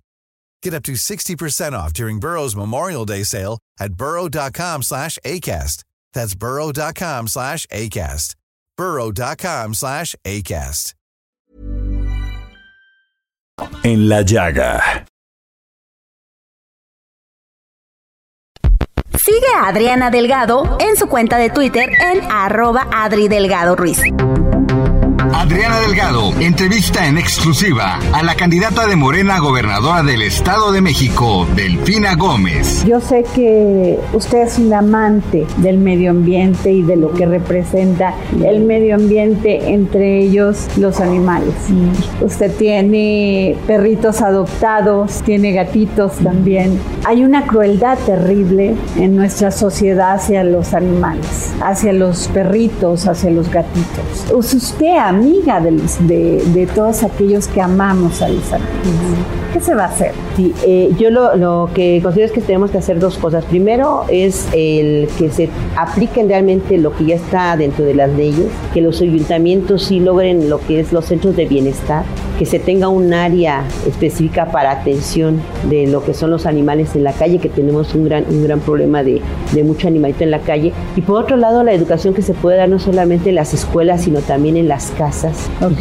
Get 0.63 0.73
up 0.73 0.83
to 0.83 0.93
60% 0.93 1.73
off 1.73 1.93
during 1.93 2.19
Burrow's 2.19 2.55
Memorial 2.55 3.05
Day 3.05 3.23
sale 3.23 3.59
at 3.79 3.93
burrow.com 3.93 4.83
slash 4.83 5.17
ACAST. 5.25 5.83
That's 6.13 6.35
burrow.com 6.35 7.27
slash 7.27 7.65
ACAST. 7.67 8.35
burrow.com 8.77 9.73
slash 9.73 10.15
ACAST. 10.25 10.93
En 13.83 14.09
la 14.09 14.23
llaga. 14.23 15.05
Sigue 19.23 19.45
a 19.55 19.67
Adriana 19.67 20.09
Delgado 20.09 20.77
en 20.79 20.95
su 20.95 21.07
cuenta 21.07 21.37
de 21.37 21.49
Twitter 21.51 21.89
en 22.01 22.23
arroba 22.31 22.87
Adri 22.91 23.27
Delgado 23.27 23.75
Ruiz. 23.75 24.01
Adriana 25.33 25.79
Delgado 25.79 26.33
entrevista 26.41 27.07
en 27.07 27.17
exclusiva 27.17 27.99
a 28.13 28.21
la 28.21 28.35
candidata 28.35 28.85
de 28.85 28.97
Morena 28.97 29.39
gobernadora 29.39 30.03
del 30.03 30.21
Estado 30.23 30.71
de 30.73 30.81
México, 30.81 31.47
Delfina 31.55 32.15
Gómez. 32.15 32.83
Yo 32.85 32.99
sé 32.99 33.23
que 33.33 33.97
usted 34.13 34.39
es 34.39 34.59
un 34.59 34.73
amante 34.73 35.47
del 35.57 35.77
medio 35.77 36.11
ambiente 36.11 36.71
y 36.71 36.83
de 36.83 36.97
lo 36.97 37.13
que 37.13 37.25
representa 37.25 38.13
el 38.43 38.61
medio 38.61 38.95
ambiente, 38.95 39.71
entre 39.71 40.19
ellos 40.19 40.67
los 40.77 40.99
animales. 40.99 41.53
Usted 42.19 42.51
tiene 42.57 43.55
perritos 43.67 44.21
adoptados, 44.21 45.21
tiene 45.23 45.53
gatitos 45.53 46.17
también. 46.17 46.77
Hay 47.05 47.23
una 47.23 47.47
crueldad 47.47 47.97
terrible 47.99 48.75
en 48.97 49.15
nuestra 49.15 49.51
sociedad 49.51 50.15
hacia 50.15 50.43
los 50.43 50.73
animales, 50.73 51.53
hacia 51.61 51.93
los 51.93 52.27
perritos, 52.27 53.07
hacia 53.07 53.31
los 53.31 53.49
gatitos. 53.49 54.25
Usted 54.33 54.97
a 54.97 55.11
mí 55.11 55.20
de, 55.21 56.43
de, 56.53 56.67
todos 56.67 57.03
aquellos 57.03 57.47
que 57.47 57.61
amamos 57.61 58.21
a 58.21 58.29
los 58.29 58.51
animales. 58.51 59.41
¿Qué 59.53 59.59
se 59.59 59.75
va 59.75 59.83
a 59.83 59.87
hacer? 59.87 60.13
Sí, 60.37 60.53
eh, 60.65 60.91
yo 60.97 61.09
lo, 61.09 61.35
lo, 61.35 61.69
que 61.73 61.99
considero 62.01 62.27
es 62.27 62.31
que 62.31 62.41
tenemos 62.41 62.71
que 62.71 62.77
hacer 62.77 62.99
dos 62.99 63.17
cosas. 63.17 63.43
Primero 63.45 64.05
es 64.07 64.47
el 64.53 65.09
que 65.17 65.29
se 65.29 65.49
apliquen 65.75 66.29
realmente 66.29 66.77
lo 66.77 66.95
que 66.95 67.05
ya 67.05 67.15
está 67.15 67.57
dentro 67.57 67.83
de 67.83 67.93
las 67.93 68.09
leyes, 68.11 68.47
que 68.73 68.81
los 68.81 69.01
ayuntamientos 69.01 69.83
sí 69.83 69.99
logren 69.99 70.49
lo 70.49 70.59
que 70.59 70.79
es 70.79 70.93
los 70.93 71.05
centros 71.05 71.35
de 71.35 71.45
bienestar, 71.45 72.05
que 72.39 72.45
se 72.45 72.59
tenga 72.59 72.87
un 72.87 73.13
área 73.13 73.65
específica 73.85 74.51
para 74.51 74.71
atención 74.71 75.41
de 75.69 75.85
lo 75.85 76.03
que 76.03 76.13
son 76.13 76.31
los 76.31 76.45
animales 76.45 76.95
en 76.95 77.03
la 77.03 77.11
calle, 77.11 77.39
que 77.39 77.49
tenemos 77.49 77.93
un 77.93 78.05
gran, 78.05 78.25
un 78.29 78.43
gran 78.43 78.61
problema 78.61 79.03
de, 79.03 79.21
de 79.51 79.63
mucho 79.63 79.89
animalito 79.89 80.23
en 80.23 80.31
la 80.31 80.39
calle. 80.39 80.71
Y 80.95 81.01
por 81.01 81.21
otro 81.21 81.35
lado, 81.35 81.63
la 81.63 81.73
educación 81.73 82.13
que 82.13 82.21
se 82.21 82.33
puede 82.33 82.57
dar 82.57 82.69
no 82.69 82.79
solamente 82.79 83.29
en 83.29 83.35
las 83.35 83.53
escuelas, 83.53 84.03
sino 84.03 84.21
también 84.21 84.55
en 84.55 84.69
las 84.69 84.91
casas. 84.91 85.10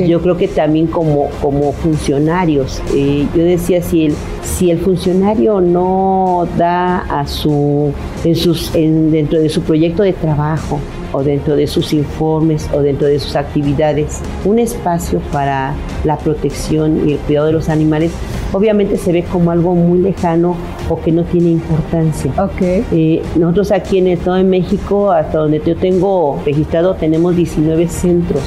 Yo 0.06 0.20
creo 0.20 0.36
que 0.36 0.48
también 0.48 0.86
como, 0.86 1.28
como 1.40 1.72
funcionarios, 1.72 2.82
eh, 2.94 3.26
yo 3.34 3.42
decía, 3.42 3.82
si 3.82 4.06
el, 4.06 4.14
si 4.42 4.70
el 4.70 4.78
funcionario 4.78 5.60
no 5.60 6.46
da 6.56 6.98
a 6.98 7.26
su, 7.26 7.92
en 8.24 8.36
sus, 8.36 8.72
dentro 8.72 9.40
de 9.40 9.48
su 9.48 9.62
proyecto 9.62 10.02
de 10.02 10.12
trabajo, 10.12 10.78
o 11.12 11.22
dentro 11.22 11.56
de 11.56 11.66
sus 11.66 11.92
informes 11.92 12.68
o 12.72 12.82
dentro 12.82 13.06
de 13.06 13.18
sus 13.18 13.36
actividades 13.36 14.20
un 14.44 14.58
espacio 14.58 15.20
para 15.32 15.74
la 16.04 16.16
protección 16.18 17.08
y 17.08 17.12
el 17.14 17.18
cuidado 17.18 17.46
de 17.46 17.52
los 17.52 17.68
animales, 17.68 18.12
obviamente 18.52 18.96
se 18.96 19.12
ve 19.12 19.24
como 19.24 19.50
algo 19.50 19.74
muy 19.74 19.98
lejano 19.98 20.56
o 20.88 21.00
que 21.00 21.12
no 21.12 21.24
tiene 21.24 21.50
importancia. 21.50 22.32
Okay. 22.42 22.84
Eh, 22.92 23.22
nosotros 23.36 23.72
aquí 23.72 23.98
en 23.98 24.08
el 24.08 24.18
Estado 24.18 24.36
de 24.36 24.44
México, 24.44 25.10
hasta 25.10 25.38
donde 25.38 25.60
yo 25.64 25.76
tengo 25.76 26.40
registrado, 26.44 26.94
tenemos 26.94 27.36
19 27.36 27.88
centros 27.88 28.42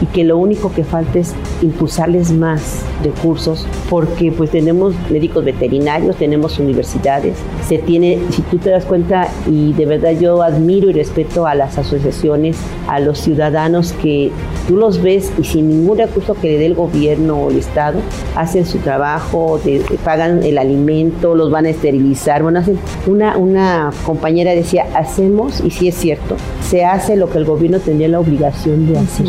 y 0.00 0.06
que 0.06 0.24
lo 0.24 0.38
único 0.38 0.72
que 0.72 0.84
falta 0.84 1.18
es 1.18 1.34
impulsarles 1.62 2.32
más 2.32 2.82
recursos 3.02 3.66
porque 3.88 4.32
pues 4.32 4.50
tenemos 4.50 4.94
médicos 5.10 5.44
veterinarios, 5.44 6.16
tenemos 6.16 6.58
universidades, 6.58 7.36
se 7.66 7.78
tiene, 7.78 8.18
si 8.30 8.42
tú 8.42 8.58
te 8.58 8.70
das 8.70 8.84
cuenta 8.84 9.28
y 9.46 9.72
de 9.72 9.86
verdad 9.86 10.12
yo 10.18 10.42
admiro 10.42 10.90
y 10.90 10.92
respeto 10.92 11.46
a 11.46 11.54
las 11.54 11.78
asociaciones, 11.78 12.56
a 12.88 13.00
los 13.00 13.18
ciudadanos 13.18 13.92
que 13.92 14.30
tú 14.68 14.76
los 14.76 15.02
ves 15.02 15.32
y 15.38 15.44
sin 15.44 15.68
ningún 15.68 15.98
recurso 15.98 16.34
que 16.34 16.48
le 16.48 16.58
dé 16.58 16.66
el 16.66 16.74
gobierno 16.74 17.36
o 17.36 17.50
el 17.50 17.58
Estado, 17.58 18.00
hacen 18.34 18.66
su 18.66 18.78
trabajo, 18.78 19.60
pagan 20.04 20.42
el 20.42 20.58
alimento, 20.58 21.34
los 21.34 21.50
van 21.50 21.66
a 21.66 21.70
esterilizar, 21.70 22.42
bueno, 22.42 22.58
hacen 22.58 22.78
una, 23.06 23.36
una 23.36 23.90
compañera 24.04 24.52
decía, 24.52 24.86
hacemos, 24.94 25.60
y 25.60 25.70
sí 25.70 25.88
es 25.88 25.94
cierto, 25.94 26.36
se 26.62 26.84
hace 26.84 27.16
lo 27.16 27.30
que 27.30 27.38
el 27.38 27.44
gobierno 27.44 27.78
tendría 27.80 28.08
la 28.08 28.20
obligación 28.20 28.86
de 28.86 28.98
hacer. 28.98 29.26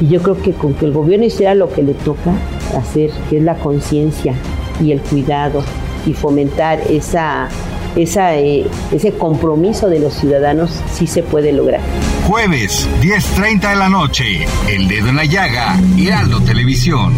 Y 0.00 0.08
yo 0.08 0.22
creo 0.22 0.40
que 0.40 0.52
con 0.52 0.74
que 0.74 0.86
el 0.86 0.92
gobierno 0.92 1.26
hiciera 1.26 1.54
lo 1.54 1.70
que 1.70 1.82
le 1.82 1.92
toca 1.92 2.32
hacer, 2.76 3.10
que 3.28 3.36
es 3.36 3.42
la 3.42 3.54
conciencia 3.56 4.34
y 4.82 4.92
el 4.92 5.00
cuidado 5.00 5.62
y 6.06 6.14
fomentar 6.14 6.80
esa, 6.88 7.48
esa, 7.96 8.34
eh, 8.36 8.66
ese 8.92 9.12
compromiso 9.12 9.88
de 9.90 10.00
los 10.00 10.14
ciudadanos, 10.14 10.70
sí 10.94 11.06
se 11.06 11.22
puede 11.22 11.52
lograr. 11.52 11.80
Jueves, 12.26 12.88
10.30 13.02 13.70
de 13.70 13.76
la 13.76 13.88
noche, 13.88 14.46
El 14.68 14.88
Dedo 14.88 15.08
en 15.08 15.16
la 15.16 15.24
Llaga, 15.24 15.78
Heraldo 15.98 16.40
Televisión. 16.40 17.12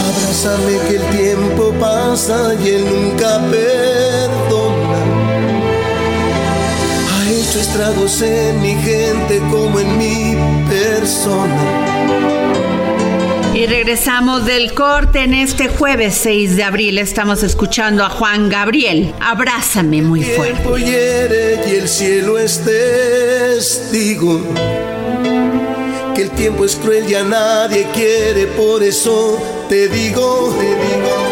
Abrázame 0.00 0.78
que 0.88 0.96
el 0.96 1.02
tiempo 1.16 1.72
pasa 1.80 2.54
y 2.62 2.68
él 2.68 2.84
nunca 2.84 3.40
perdona. 3.50 4.98
Ha 7.12 7.30
hecho 7.30 7.60
estragos 7.60 8.20
en 8.22 8.60
mi 8.60 8.74
gente 8.74 9.40
como 9.50 9.80
en 9.80 9.98
mi 9.98 10.35
persona. 10.98 11.76
Y 13.54 13.66
regresamos 13.66 14.44
del 14.44 14.74
corte 14.74 15.24
en 15.24 15.34
este 15.34 15.68
jueves 15.68 16.14
6 16.14 16.56
de 16.56 16.64
abril. 16.64 16.98
Estamos 16.98 17.42
escuchando 17.42 18.04
a 18.04 18.10
Juan 18.10 18.48
Gabriel. 18.48 19.14
Abrázame 19.20 20.02
muy 20.02 20.22
fuerte. 20.22 20.62
El 20.68 20.84
hiere 20.84 21.60
y 21.66 21.74
el 21.76 21.88
cielo 21.88 22.38
es 22.38 22.62
testigo. 22.64 24.40
Que 26.14 26.22
el 26.22 26.30
tiempo 26.30 26.64
es 26.64 26.76
cruel 26.76 27.08
y 27.08 27.14
a 27.14 27.24
nadie 27.24 27.86
quiere, 27.94 28.46
por 28.46 28.82
eso 28.82 29.38
te 29.68 29.88
digo, 29.88 30.54
te 30.58 30.66
digo. 30.66 31.25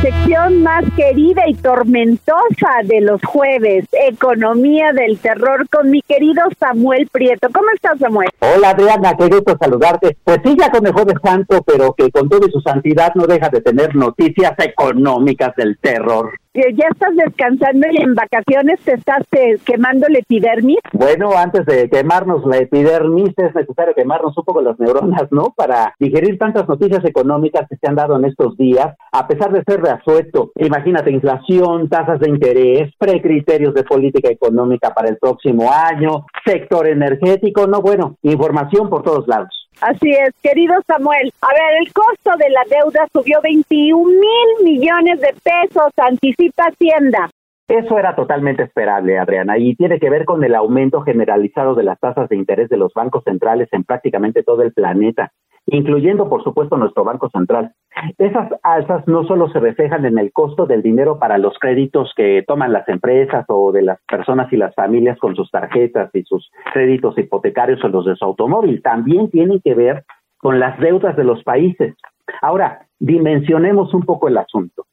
Sección 0.00 0.62
más 0.62 0.84
querida 0.96 1.42
y 1.48 1.54
tormentosa 1.54 2.70
de 2.84 3.00
los 3.00 3.20
jueves, 3.24 3.86
Economía 3.92 4.92
del 4.92 5.18
Terror, 5.18 5.68
con 5.68 5.90
mi 5.90 6.02
querido 6.02 6.42
Samuel 6.58 7.08
Prieto. 7.10 7.48
¿Cómo 7.52 7.66
estás, 7.74 7.98
Samuel? 7.98 8.28
Hola, 8.40 8.70
Adriana, 8.70 9.14
qué 9.16 9.28
gusto 9.28 9.56
saludarte. 9.60 10.16
Pues 10.24 10.38
sí, 10.44 10.56
ya 10.58 10.70
con 10.70 10.86
el 10.86 10.92
jueves 10.92 11.16
santo, 11.22 11.62
pero 11.66 11.94
que 11.94 12.10
con 12.10 12.28
toda 12.28 12.48
su 12.50 12.60
santidad 12.60 13.12
no 13.14 13.26
deja 13.26 13.48
de 13.48 13.60
tener 13.60 13.94
noticias 13.94 14.52
económicas 14.58 15.54
del 15.56 15.78
terror. 15.78 16.32
¿Ya 16.54 16.86
estás 16.88 17.16
descansando 17.16 17.88
y 17.90 18.00
en 18.00 18.14
vacaciones 18.14 18.78
te 18.84 18.94
estás 18.94 19.24
eh, 19.32 19.58
quemando 19.64 20.06
la 20.08 20.20
epidermis? 20.20 20.78
Bueno, 20.92 21.30
antes 21.36 21.66
de 21.66 21.90
quemarnos 21.90 22.46
la 22.46 22.58
epidermis 22.58 23.34
es 23.36 23.52
necesario 23.52 23.92
quemarnos 23.92 24.38
un 24.38 24.44
poco 24.44 24.62
las 24.62 24.78
neuronas, 24.78 25.24
¿no? 25.32 25.52
Para 25.56 25.96
digerir 25.98 26.38
tantas 26.38 26.68
noticias 26.68 27.04
económicas 27.04 27.66
que 27.68 27.76
se 27.76 27.88
han 27.88 27.96
dado 27.96 28.14
en 28.14 28.26
estos 28.26 28.56
días, 28.56 28.94
a 29.10 29.26
pesar 29.26 29.52
de 29.52 29.64
ser 29.66 29.82
de 29.82 29.90
asueto. 29.90 30.52
Imagínate, 30.54 31.10
inflación, 31.10 31.88
tasas 31.88 32.20
de 32.20 32.30
interés, 32.30 32.92
precriterios 33.00 33.74
de 33.74 33.82
política 33.82 34.30
económica 34.30 34.94
para 34.94 35.08
el 35.08 35.16
próximo 35.16 35.72
año, 35.72 36.24
sector 36.46 36.86
energético, 36.86 37.66
no, 37.66 37.80
bueno, 37.80 38.16
información 38.22 38.88
por 38.88 39.02
todos 39.02 39.26
lados. 39.26 39.63
Así 39.80 40.10
es, 40.10 40.30
querido 40.42 40.74
Samuel. 40.86 41.32
A 41.42 41.48
ver, 41.48 41.82
el 41.82 41.92
costo 41.92 42.30
de 42.38 42.50
la 42.50 42.62
deuda 42.70 43.06
subió 43.12 43.40
21 43.42 44.04
mil 44.04 44.64
millones 44.64 45.20
de 45.20 45.34
pesos, 45.42 45.90
anticipa 45.96 46.64
Hacienda. 46.64 47.30
Eso 47.66 47.98
era 47.98 48.14
totalmente 48.14 48.62
esperable, 48.62 49.18
Adriana, 49.18 49.56
y 49.56 49.74
tiene 49.74 49.98
que 49.98 50.10
ver 50.10 50.26
con 50.26 50.44
el 50.44 50.54
aumento 50.54 51.00
generalizado 51.00 51.74
de 51.74 51.82
las 51.82 51.98
tasas 51.98 52.28
de 52.28 52.36
interés 52.36 52.68
de 52.68 52.76
los 52.76 52.92
bancos 52.92 53.24
centrales 53.24 53.68
en 53.72 53.84
prácticamente 53.84 54.42
todo 54.42 54.62
el 54.62 54.72
planeta, 54.72 55.32
incluyendo, 55.74 56.28
por 56.28 56.42
supuesto, 56.42 56.76
nuestro 56.76 57.04
Banco 57.04 57.28
Central. 57.30 57.72
Esas 58.18 58.50
alzas 58.62 59.06
no 59.06 59.24
solo 59.24 59.48
se 59.50 59.60
reflejan 59.60 60.04
en 60.04 60.18
el 60.18 60.32
costo 60.32 60.66
del 60.66 60.82
dinero 60.82 61.18
para 61.18 61.38
los 61.38 61.58
créditos 61.58 62.12
que 62.16 62.44
toman 62.46 62.72
las 62.72 62.88
empresas 62.88 63.44
o 63.48 63.72
de 63.72 63.82
las 63.82 63.98
personas 64.08 64.52
y 64.52 64.56
las 64.56 64.74
familias 64.74 65.18
con 65.18 65.34
sus 65.34 65.50
tarjetas 65.50 66.10
y 66.14 66.22
sus 66.22 66.50
créditos 66.72 67.16
hipotecarios 67.18 67.82
o 67.84 67.88
los 67.88 68.04
de 68.04 68.16
su 68.16 68.24
automóvil, 68.24 68.82
también 68.82 69.30
tienen 69.30 69.60
que 69.60 69.74
ver 69.74 70.04
con 70.38 70.60
las 70.60 70.78
deudas 70.78 71.16
de 71.16 71.24
los 71.24 71.42
países. 71.42 71.94
Ahora, 72.42 72.86
dimensionemos 72.98 73.94
un 73.94 74.02
poco 74.02 74.28
el 74.28 74.38
asunto. 74.38 74.84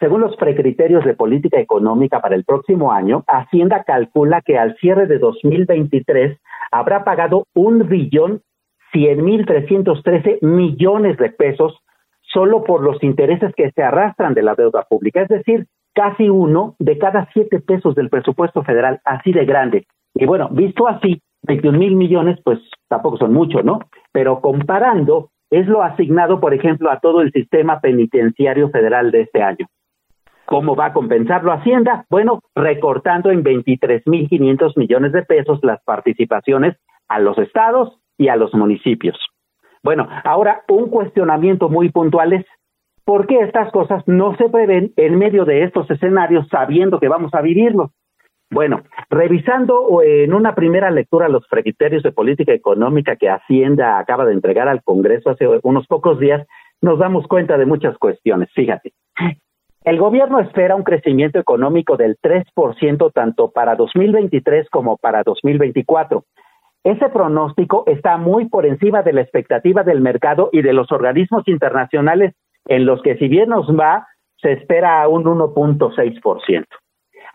Según 0.00 0.20
los 0.20 0.36
precriterios 0.36 1.04
de 1.04 1.14
política 1.14 1.58
económica 1.58 2.20
para 2.20 2.36
el 2.36 2.44
próximo 2.44 2.92
año, 2.92 3.24
Hacienda 3.26 3.82
calcula 3.82 4.42
que 4.42 4.56
al 4.56 4.76
cierre 4.76 5.06
de 5.06 5.18
2023 5.18 6.38
habrá 6.70 7.02
pagado 7.02 7.46
un 7.54 7.88
billón 7.88 8.42
cien 8.92 9.24
mil 9.24 9.46
trescientos 9.46 10.02
trece 10.02 10.38
millones 10.42 11.16
de 11.18 11.30
pesos 11.30 11.78
solo 12.22 12.64
por 12.64 12.82
los 12.82 13.02
intereses 13.02 13.54
que 13.56 13.70
se 13.72 13.82
arrastran 13.82 14.34
de 14.34 14.42
la 14.42 14.54
deuda 14.54 14.84
pública, 14.88 15.22
es 15.22 15.28
decir, 15.28 15.66
casi 15.94 16.28
uno 16.28 16.76
de 16.78 16.98
cada 16.98 17.28
siete 17.32 17.60
pesos 17.60 17.94
del 17.94 18.10
presupuesto 18.10 18.62
federal, 18.62 19.00
así 19.04 19.32
de 19.32 19.44
grande. 19.44 19.86
Y 20.14 20.26
bueno, 20.26 20.48
visto 20.50 20.86
así, 20.86 21.22
21 21.42 21.78
mil 21.78 21.96
millones, 21.96 22.38
pues 22.44 22.58
tampoco 22.88 23.16
son 23.16 23.32
mucho, 23.32 23.62
¿no? 23.62 23.80
Pero 24.12 24.40
comparando, 24.40 25.30
es 25.50 25.66
lo 25.66 25.82
asignado, 25.82 26.40
por 26.40 26.54
ejemplo, 26.54 26.90
a 26.90 27.00
todo 27.00 27.22
el 27.22 27.32
sistema 27.32 27.80
penitenciario 27.80 28.68
federal 28.70 29.10
de 29.10 29.22
este 29.22 29.42
año. 29.42 29.66
¿Cómo 30.44 30.76
va 30.76 30.86
a 30.86 30.92
compensarlo 30.92 31.52
Hacienda? 31.52 32.06
Bueno, 32.08 32.40
recortando 32.54 33.30
en 33.30 33.44
23.500 33.44 34.76
millones 34.76 35.12
de 35.12 35.22
pesos 35.22 35.58
las 35.62 35.82
participaciones 35.84 36.76
a 37.08 37.18
los 37.18 37.38
estados 37.38 37.98
y 38.18 38.28
a 38.28 38.36
los 38.36 38.52
municipios. 38.52 39.16
Bueno, 39.82 40.08
ahora 40.24 40.62
un 40.68 40.90
cuestionamiento 40.90 41.68
muy 41.68 41.90
puntual 41.90 42.34
es, 42.34 42.44
¿por 43.04 43.26
qué 43.26 43.38
estas 43.40 43.70
cosas 43.72 44.02
no 44.06 44.36
se 44.36 44.48
prevén 44.50 44.92
en 44.96 45.16
medio 45.16 45.44
de 45.44 45.62
estos 45.62 45.90
escenarios 45.90 46.46
sabiendo 46.48 47.00
que 47.00 47.08
vamos 47.08 47.32
a 47.32 47.40
vivirlos? 47.40 47.90
Bueno, 48.50 48.82
revisando 49.10 50.02
en 50.02 50.32
una 50.32 50.54
primera 50.54 50.90
lectura 50.90 51.28
los 51.28 51.46
criterios 51.48 52.02
de 52.02 52.12
política 52.12 52.52
económica 52.52 53.16
que 53.16 53.28
Hacienda 53.28 53.98
acaba 53.98 54.24
de 54.24 54.32
entregar 54.32 54.68
al 54.68 54.82
Congreso 54.82 55.30
hace 55.30 55.46
unos 55.62 55.86
pocos 55.86 56.18
días, 56.18 56.46
nos 56.80 56.98
damos 56.98 57.26
cuenta 57.26 57.58
de 57.58 57.66
muchas 57.66 57.96
cuestiones. 57.98 58.48
Fíjate, 58.54 58.92
el 59.84 59.98
gobierno 59.98 60.40
espera 60.40 60.76
un 60.76 60.82
crecimiento 60.82 61.38
económico 61.38 61.96
del 61.96 62.16
3% 62.22 63.12
tanto 63.12 63.50
para 63.50 63.76
2023 63.76 64.68
como 64.70 64.96
para 64.96 65.22
2024. 65.22 66.24
Ese 66.88 67.10
pronóstico 67.10 67.84
está 67.86 68.16
muy 68.16 68.48
por 68.48 68.64
encima 68.64 69.02
de 69.02 69.12
la 69.12 69.20
expectativa 69.20 69.82
del 69.82 70.00
mercado 70.00 70.48
y 70.52 70.62
de 70.62 70.72
los 70.72 70.90
organismos 70.90 71.46
internacionales 71.46 72.34
en 72.64 72.86
los 72.86 73.02
que 73.02 73.18
si 73.18 73.28
bien 73.28 73.50
nos 73.50 73.68
va, 73.68 74.06
se 74.38 74.52
espera 74.52 75.06
un 75.06 75.24
1.6%. 75.24 76.64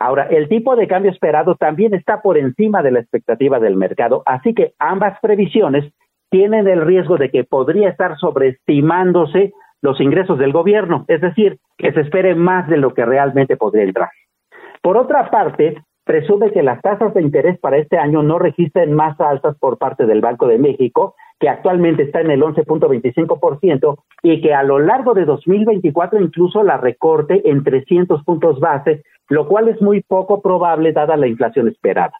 Ahora, 0.00 0.24
el 0.24 0.48
tipo 0.48 0.74
de 0.74 0.88
cambio 0.88 1.12
esperado 1.12 1.54
también 1.54 1.94
está 1.94 2.20
por 2.20 2.36
encima 2.36 2.82
de 2.82 2.90
la 2.90 2.98
expectativa 2.98 3.60
del 3.60 3.76
mercado, 3.76 4.24
así 4.26 4.54
que 4.54 4.72
ambas 4.80 5.20
previsiones 5.20 5.84
tienen 6.30 6.66
el 6.66 6.84
riesgo 6.84 7.16
de 7.16 7.30
que 7.30 7.44
podría 7.44 7.90
estar 7.90 8.18
sobreestimándose 8.18 9.52
los 9.82 10.00
ingresos 10.00 10.36
del 10.36 10.50
gobierno, 10.50 11.04
es 11.06 11.20
decir, 11.20 11.58
que 11.78 11.92
se 11.92 12.00
espere 12.00 12.34
más 12.34 12.68
de 12.68 12.78
lo 12.78 12.92
que 12.92 13.04
realmente 13.04 13.56
podría 13.56 13.84
entrar. 13.84 14.10
Por 14.82 14.96
otra 14.96 15.30
parte, 15.30 15.80
presume 16.04 16.52
que 16.52 16.62
las 16.62 16.80
tasas 16.82 17.14
de 17.14 17.22
interés 17.22 17.58
para 17.58 17.78
este 17.78 17.98
año 17.98 18.22
no 18.22 18.38
registren 18.38 18.92
más 18.92 19.18
altas 19.20 19.56
por 19.58 19.78
parte 19.78 20.06
del 20.06 20.20
Banco 20.20 20.46
de 20.46 20.58
México, 20.58 21.14
que 21.40 21.48
actualmente 21.48 22.04
está 22.04 22.20
en 22.20 22.30
el 22.30 22.42
11.25%, 22.42 23.96
y 24.22 24.40
que 24.40 24.54
a 24.54 24.62
lo 24.62 24.78
largo 24.78 25.14
de 25.14 25.24
2024 25.24 26.20
incluso 26.20 26.62
la 26.62 26.76
recorte 26.76 27.48
en 27.48 27.64
300 27.64 28.22
puntos 28.24 28.60
base, 28.60 29.02
lo 29.28 29.48
cual 29.48 29.68
es 29.68 29.80
muy 29.80 30.02
poco 30.02 30.42
probable 30.42 30.92
dada 30.92 31.16
la 31.16 31.26
inflación 31.26 31.68
esperada. 31.68 32.12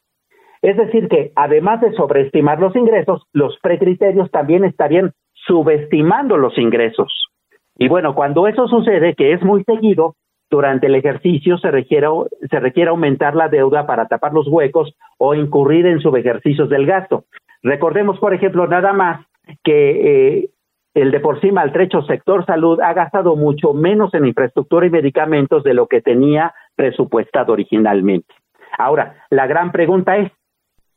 Es 0.63 0.79
decir, 0.79 1.09
que 1.09 1.33
además 1.37 1.83
de 1.83 1.93
sobreestimar 1.93 2.59
los 2.59 2.75
ingresos, 2.75 3.27
los 3.33 3.59
precriterios 3.63 4.31
también 4.31 4.65
estarían 4.65 5.13
subestimando 5.35 6.39
los 6.39 6.57
ingresos. 6.57 7.29
Y 7.77 7.89
bueno, 7.89 8.15
cuando 8.15 8.47
eso 8.47 8.67
sucede, 8.69 9.15
que 9.15 9.33
es 9.33 9.43
muy 9.43 9.63
seguido, 9.65 10.15
durante 10.55 10.87
el 10.87 10.95
ejercicio 10.95 11.59
se 11.59 11.73
requiere, 11.73 12.07
se 12.49 12.61
requiere 12.61 12.91
aumentar 12.91 13.35
la 13.35 13.49
deuda 13.49 13.87
para 13.87 14.07
tapar 14.07 14.33
los 14.33 14.47
huecos 14.47 14.95
o 15.19 15.35
incurrir 15.35 15.85
en 15.87 15.99
subejercicios 15.99 16.69
del 16.69 16.87
gasto. 16.87 17.25
Recordemos, 17.65 18.21
por 18.21 18.35
ejemplo, 18.35 18.69
nada 18.69 18.93
más 18.93 19.27
que 19.65 20.39
eh, 20.39 20.51
el 20.95 21.11
de 21.11 21.19
por 21.19 21.41
sí 21.41 21.51
maltrecho 21.51 22.03
sector 22.03 22.47
salud 22.47 22.81
ha 22.81 22.93
gastado 22.93 23.35
mucho 23.35 23.75
menos 23.75 24.15
en 24.15 24.27
infraestructura 24.27 24.87
y 24.87 24.91
medicamentos 24.91 25.65
de 25.65 25.75
lo 25.75 25.89
que 25.89 26.01
tenía 26.01 26.55
presupuestado 26.77 27.53
originalmente. 27.53 28.33
Ahora, 28.79 29.17
la 29.31 29.49
gran 29.49 29.73
pregunta 29.73 30.17
es, 30.19 30.31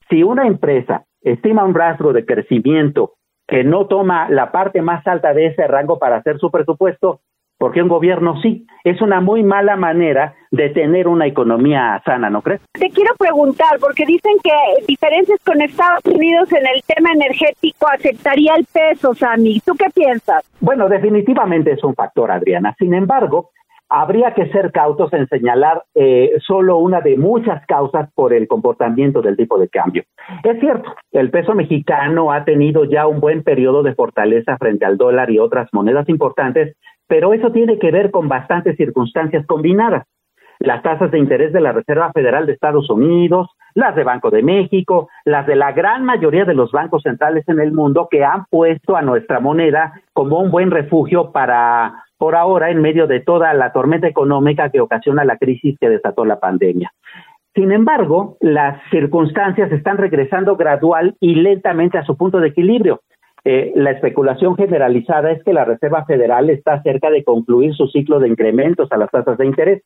si 0.08 0.22
una 0.22 0.46
empresa 0.46 1.06
estima 1.22 1.64
un 1.64 1.74
rasgo 1.74 2.14
de 2.14 2.26
crecimiento 2.26 3.14
que 3.48 3.64
no 3.64 3.88
toma 3.88 4.30
la 4.30 4.52
parte 4.52 4.84
más 4.84 5.06
alta 5.08 5.34
de 5.34 5.48
ese 5.48 5.66
rango 5.66 5.98
para 5.98 6.18
hacer 6.18 6.38
su 6.38 6.52
presupuesto, 6.52 7.22
porque 7.58 7.82
un 7.82 7.90
gobierno 7.90 8.40
sí. 8.42 8.66
Es 8.84 9.02
una 9.02 9.20
muy 9.20 9.44
mala 9.44 9.76
manera 9.76 10.36
de 10.52 10.70
tener 10.70 11.08
una 11.08 11.28
economía 11.28 12.02
sana, 12.06 12.30
¿no 12.30 12.42
crees? 12.42 12.62
Te 12.72 12.90
quiero 12.90 13.14
preguntar, 13.18 13.80
porque 13.80 14.06
dicen 14.06 14.34
que 14.44 14.52
diferencias 14.88 15.40
con 15.44 15.62
Estados 15.62 16.06
Unidos 16.06 16.52
en 16.54 16.66
el 16.66 16.82
tema 16.84 17.10
energético 17.14 17.88
aceptaría 17.88 18.56
el 18.56 18.66
peso, 18.66 19.14
Sammy. 19.14 19.60
¿Tú 19.66 19.74
qué 19.76 19.90
piensas? 19.94 20.50
Bueno, 20.62 20.88
definitivamente 20.88 21.72
es 21.72 21.84
un 21.84 21.96
factor, 21.96 22.32
Adriana. 22.32 22.76
Sin 22.80 22.94
embargo, 22.94 23.52
habría 23.90 24.34
que 24.34 24.50
ser 24.50 24.72
cautos 24.72 25.12
en 25.14 25.28
señalar 25.28 25.84
eh, 25.96 26.34
solo 26.46 26.78
una 26.78 27.02
de 27.02 27.18
muchas 27.18 27.66
causas 27.66 28.10
por 28.14 28.34
el 28.34 28.48
comportamiento 28.48 29.22
del 29.22 29.38
tipo 29.38 29.58
de 29.58 29.70
cambio. 29.70 30.04
Es 30.44 30.60
cierto, 30.60 30.94
el 31.12 31.32
peso 31.32 31.54
mexicano 31.54 32.32
ha 32.32 32.44
tenido 32.44 32.84
ya 32.86 33.08
un 33.08 33.20
buen 33.20 33.44
periodo 33.44 33.84
de 33.84 33.96
fortaleza 33.96 34.58
frente 34.58 34.86
al 34.86 34.98
dólar 34.98 35.32
y 35.32 35.40
otras 35.40 35.70
monedas 35.72 36.08
importantes, 36.10 36.76
pero 37.08 37.34
eso 37.34 37.52
tiene 37.52 37.80
que 37.80 37.92
ver 37.92 38.12
con 38.12 38.28
bastantes 38.28 38.76
circunstancias 38.76 39.46
combinadas. 39.46 40.06
Las 40.60 40.82
tasas 40.82 41.12
de 41.12 41.20
interés 41.20 41.54
de 41.54 41.62
la 41.62 41.72
Reserva 41.72 42.12
Federal 42.12 42.48
de 42.48 42.54
Estados 42.54 42.90
Unidos, 42.90 43.48
las 43.76 43.96
de 43.96 44.04
Banco 44.04 44.32
de 44.32 44.42
México, 44.42 45.08
las 45.24 45.46
de 45.46 45.56
la 45.56 45.72
gran 45.72 46.04
mayoría 46.04 46.46
de 46.46 46.56
los 46.56 46.72
bancos 46.72 47.04
centrales 47.04 47.48
en 47.48 47.60
el 47.60 47.72
mundo 47.72 48.08
que 48.10 48.26
han 48.26 48.46
puesto 48.50 48.96
a 48.96 49.04
nuestra 49.04 49.40
moneda 49.40 50.02
como 50.14 50.40
un 50.40 50.50
buen 50.50 50.72
refugio 50.72 51.32
para 51.32 52.07
por 52.18 52.36
ahora 52.36 52.72
en 52.72 52.82
medio 52.82 53.08
de 53.08 53.20
toda 53.20 53.54
la 53.54 53.72
tormenta 53.72 54.08
económica 54.08 54.70
que 54.70 54.82
ocasiona 54.82 55.26
la 55.26 55.38
crisis 55.38 55.78
que 55.80 55.90
desató 55.90 56.26
la 56.26 56.40
pandemia. 56.40 56.92
Sin 57.54 57.72
embargo, 57.72 58.38
las 58.40 58.80
circunstancias 58.92 59.72
están 59.72 59.98
regresando 59.98 60.56
gradual 60.56 61.16
y 61.20 61.36
lentamente 61.36 61.98
a 61.98 62.06
su 62.06 62.16
punto 62.16 62.40
de 62.40 62.50
equilibrio. 62.50 63.02
Eh, 63.44 63.72
la 63.76 63.92
especulación 63.92 64.56
generalizada 64.56 65.32
es 65.32 65.44
que 65.44 65.54
la 65.54 65.66
Reserva 65.66 66.06
Federal 66.06 66.50
está 66.50 66.82
cerca 66.84 67.10
de 67.10 67.24
concluir 67.24 67.74
su 67.74 67.88
ciclo 67.88 68.20
de 68.20 68.28
incrementos 68.28 68.92
a 68.92 68.98
las 68.98 69.10
tasas 69.10 69.38
de 69.38 69.46
interés. 69.46 69.84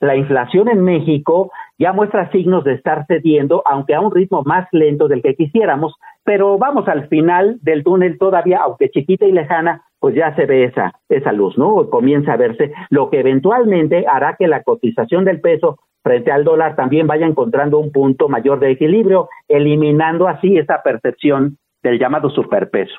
La 0.00 0.16
inflación 0.16 0.68
en 0.68 0.82
México 0.82 1.50
ya 1.78 1.92
muestra 1.92 2.30
signos 2.30 2.64
de 2.64 2.74
estar 2.74 3.04
cediendo, 3.06 3.62
aunque 3.66 3.94
a 3.94 4.00
un 4.00 4.14
ritmo 4.14 4.42
más 4.44 4.68
lento 4.72 5.08
del 5.08 5.22
que 5.22 5.34
quisiéramos, 5.34 5.94
pero 6.24 6.56
vamos 6.56 6.86
al 6.88 7.08
final 7.08 7.58
del 7.62 7.82
túnel 7.82 8.16
todavía, 8.16 8.60
aunque 8.62 8.90
chiquita 8.90 9.26
y 9.26 9.32
lejana, 9.32 9.82
pues 10.00 10.14
ya 10.14 10.34
se 10.34 10.46
ve 10.46 10.64
esa, 10.64 10.92
esa 11.08 11.32
luz, 11.32 11.56
¿no? 11.56 11.88
Comienza 11.90 12.32
a 12.32 12.36
verse, 12.36 12.72
lo 12.88 13.10
que 13.10 13.20
eventualmente 13.20 14.06
hará 14.08 14.34
que 14.36 14.48
la 14.48 14.62
cotización 14.62 15.24
del 15.24 15.40
peso 15.40 15.78
frente 16.02 16.32
al 16.32 16.44
dólar 16.44 16.74
también 16.74 17.06
vaya 17.06 17.26
encontrando 17.26 17.78
un 17.78 17.92
punto 17.92 18.28
mayor 18.28 18.58
de 18.58 18.70
equilibrio, 18.70 19.28
eliminando 19.48 20.26
así 20.26 20.56
esa 20.56 20.82
percepción 20.82 21.58
del 21.82 21.98
llamado 21.98 22.30
superpeso. 22.30 22.94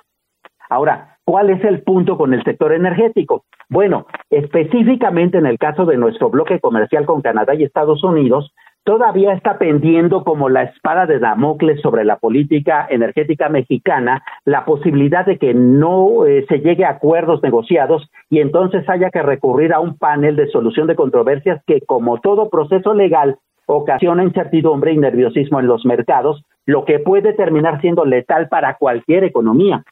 Ahora, 0.70 1.18
¿cuál 1.26 1.50
es 1.50 1.64
el 1.64 1.82
punto 1.82 2.18
con 2.18 2.34
el 2.34 2.44
sector 2.44 2.72
energético? 2.72 3.46
Bueno, 3.68 4.06
específicamente 4.30 5.38
en 5.38 5.46
el 5.46 5.58
caso 5.58 5.86
de 5.86 5.98
nuestro 5.98 6.30
bloque 6.30 6.60
comercial 6.60 7.06
con 7.06 7.22
Canadá 7.22 7.56
y 7.56 7.64
Estados 7.64 8.04
Unidos, 8.04 8.54
todavía 8.84 9.34
está 9.34 9.58
pendiendo 9.58 10.24
como 10.24 10.50
la 10.50 10.64
espada 10.64 11.06
de 11.06 11.20
Damocles 11.20 11.82
sobre 11.82 12.04
la 12.04 12.18
política 12.18 12.88
energética 12.90 13.50
mexicana 13.50 14.24
la 14.46 14.66
posibilidad 14.66 15.26
de 15.26 15.38
que 15.38 15.54
no 15.54 16.26
eh, 16.26 16.46
se 16.50 16.60
llegue 16.60 16.86
a 16.86 16.92
acuerdos 16.92 17.44
negociados 17.44 18.10
y 18.30 18.40
entonces 18.40 18.88
haya 18.90 19.10
que 19.10 19.22
recurrir 19.22 19.74
a 19.74 19.80
un 19.80 19.98
panel 19.98 20.36
de 20.36 20.48
solución 20.48 20.88
de 20.88 20.96
controversias 20.96 21.62
que, 21.66 21.82
como 21.82 22.20
todo 22.20 22.50
proceso 22.50 22.94
legal, 22.94 23.38
ocasiona 23.68 24.24
incertidumbre 24.24 24.94
y 24.94 24.98
nerviosismo 24.98 25.60
en 25.60 25.68
los 25.68 25.86
mercados, 25.86 26.44
lo 26.66 26.86
que 26.86 27.00
puede 27.00 27.34
terminar 27.34 27.80
siendo 27.82 28.06
letal 28.06 28.50
para 28.50 28.76
cualquier 28.76 29.24
economía. 29.24 29.84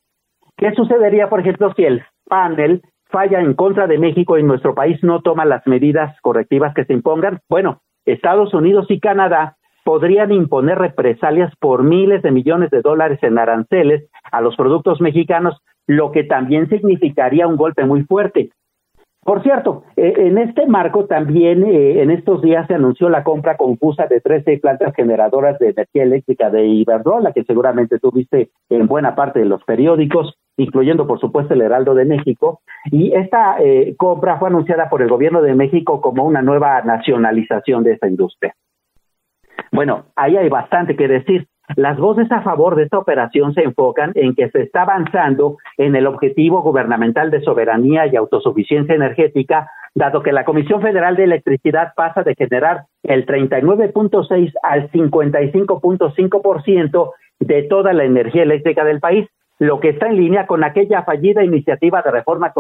¿Qué 0.58 0.72
sucedería, 0.74 1.30
por 1.30 1.40
ejemplo, 1.40 1.74
si 1.76 1.86
el 1.86 2.04
panel 2.28 2.82
falla 3.06 3.40
en 3.40 3.54
contra 3.54 3.88
de 3.88 3.98
México 3.98 4.38
y 4.38 4.44
nuestro 4.44 4.76
país 4.76 5.02
no 5.04 5.22
toma 5.22 5.46
las 5.46 5.66
medidas 5.68 6.16
correctivas 6.22 6.74
que 6.74 6.86
se 6.86 6.94
impongan? 6.94 7.40
Bueno, 7.50 7.82
Estados 8.06 8.54
Unidos 8.54 8.88
y 8.90 9.00
Canadá 9.00 9.58
podrían 9.84 10.32
imponer 10.32 10.78
represalias 10.78 11.54
por 11.60 11.84
miles 11.84 12.22
de 12.22 12.32
millones 12.32 12.70
de 12.70 12.82
dólares 12.82 13.20
en 13.22 13.38
aranceles 13.38 14.10
a 14.32 14.42
los 14.42 14.56
productos 14.56 15.02
mexicanos, 15.02 15.62
lo 15.88 16.12
que 16.12 16.24
también 16.24 16.70
significaría 16.70 17.48
un 17.48 17.56
golpe 17.56 17.86
muy 17.86 18.04
fuerte. 18.04 18.52
Por 19.22 19.44
cierto, 19.44 19.84
eh, 19.98 20.14
en 20.18 20.38
este 20.38 20.66
marco 20.66 21.06
también 21.06 21.64
eh, 21.66 22.02
en 22.02 22.10
estos 22.10 22.42
días 22.42 22.66
se 22.68 22.76
anunció 22.76 23.10
la 23.10 23.24
compra 23.24 23.58
confusa 23.58 24.08
de 24.08 24.22
13 24.22 24.60
plantas 24.60 24.96
generadoras 24.96 25.60
de 25.60 25.70
energía 25.70 26.04
eléctrica 26.04 26.50
de 26.50 26.66
Iberdrola, 26.66 27.34
que 27.34 27.44
seguramente 27.44 28.00
tuviste 28.00 28.50
en 28.70 28.88
buena 28.88 29.16
parte 29.16 29.40
de 29.40 29.46
los 29.46 29.64
periódicos, 29.66 30.39
incluyendo 30.60 31.08
por 31.08 31.20
supuesto 31.20 31.54
el 31.54 31.62
Heraldo 31.62 31.94
de 31.96 32.06
México. 32.06 32.62
Y 32.92 33.14
esta 33.14 33.56
eh, 33.60 33.96
compra 33.98 34.38
fue 34.38 34.50
anunciada 34.50 34.90
por 34.90 35.02
el 35.02 35.10
gobierno 35.10 35.42
de 35.42 35.56
México 35.56 36.02
como 36.02 36.26
una 36.26 36.42
nueva 36.42 36.82
nacionalización 36.82 37.84
de 37.84 37.94
esta 37.94 38.08
industria. 38.08 38.54
Bueno, 39.72 40.06
ahí 40.16 40.38
hay 40.38 40.50
bastante 40.50 40.96
que 40.96 41.08
decir. 41.08 41.48
Las 41.76 42.00
voces 42.00 42.32
a 42.32 42.42
favor 42.42 42.76
de 42.76 42.82
esta 42.84 42.98
operación 42.98 43.54
se 43.54 43.62
enfocan 43.62 44.12
en 44.16 44.34
que 44.34 44.50
se 44.50 44.64
está 44.64 44.82
avanzando 44.82 45.58
en 45.78 45.96
el 45.96 46.08
objetivo 46.08 46.64
gubernamental 46.64 47.30
de 47.30 47.42
soberanía 47.42 48.08
y 48.08 48.16
autosuficiencia 48.16 48.96
energética, 48.96 49.70
dado 49.94 50.24
que 50.24 50.32
la 50.32 50.46
Comisión 50.46 50.82
Federal 50.82 51.16
de 51.16 51.26
Electricidad 51.26 51.94
pasa 51.96 52.24
de 52.24 52.34
generar 52.34 52.86
el 53.04 53.28
39.6 53.28 54.52
al 54.64 54.90
55.5% 54.90 57.12
de 57.40 57.64
toda 57.64 57.94
la 57.94 58.04
energía 58.04 58.44
eléctrica 58.44 58.84
del 58.84 59.00
país, 59.00 59.28
lo 59.60 59.82
que 59.82 59.90
está 59.90 60.08
en 60.08 60.16
línea 60.16 60.48
con 60.48 60.64
aquella 60.64 61.04
fallida 61.04 61.44
iniciativa 61.44 62.02
de 62.02 62.12
reforma 62.12 62.54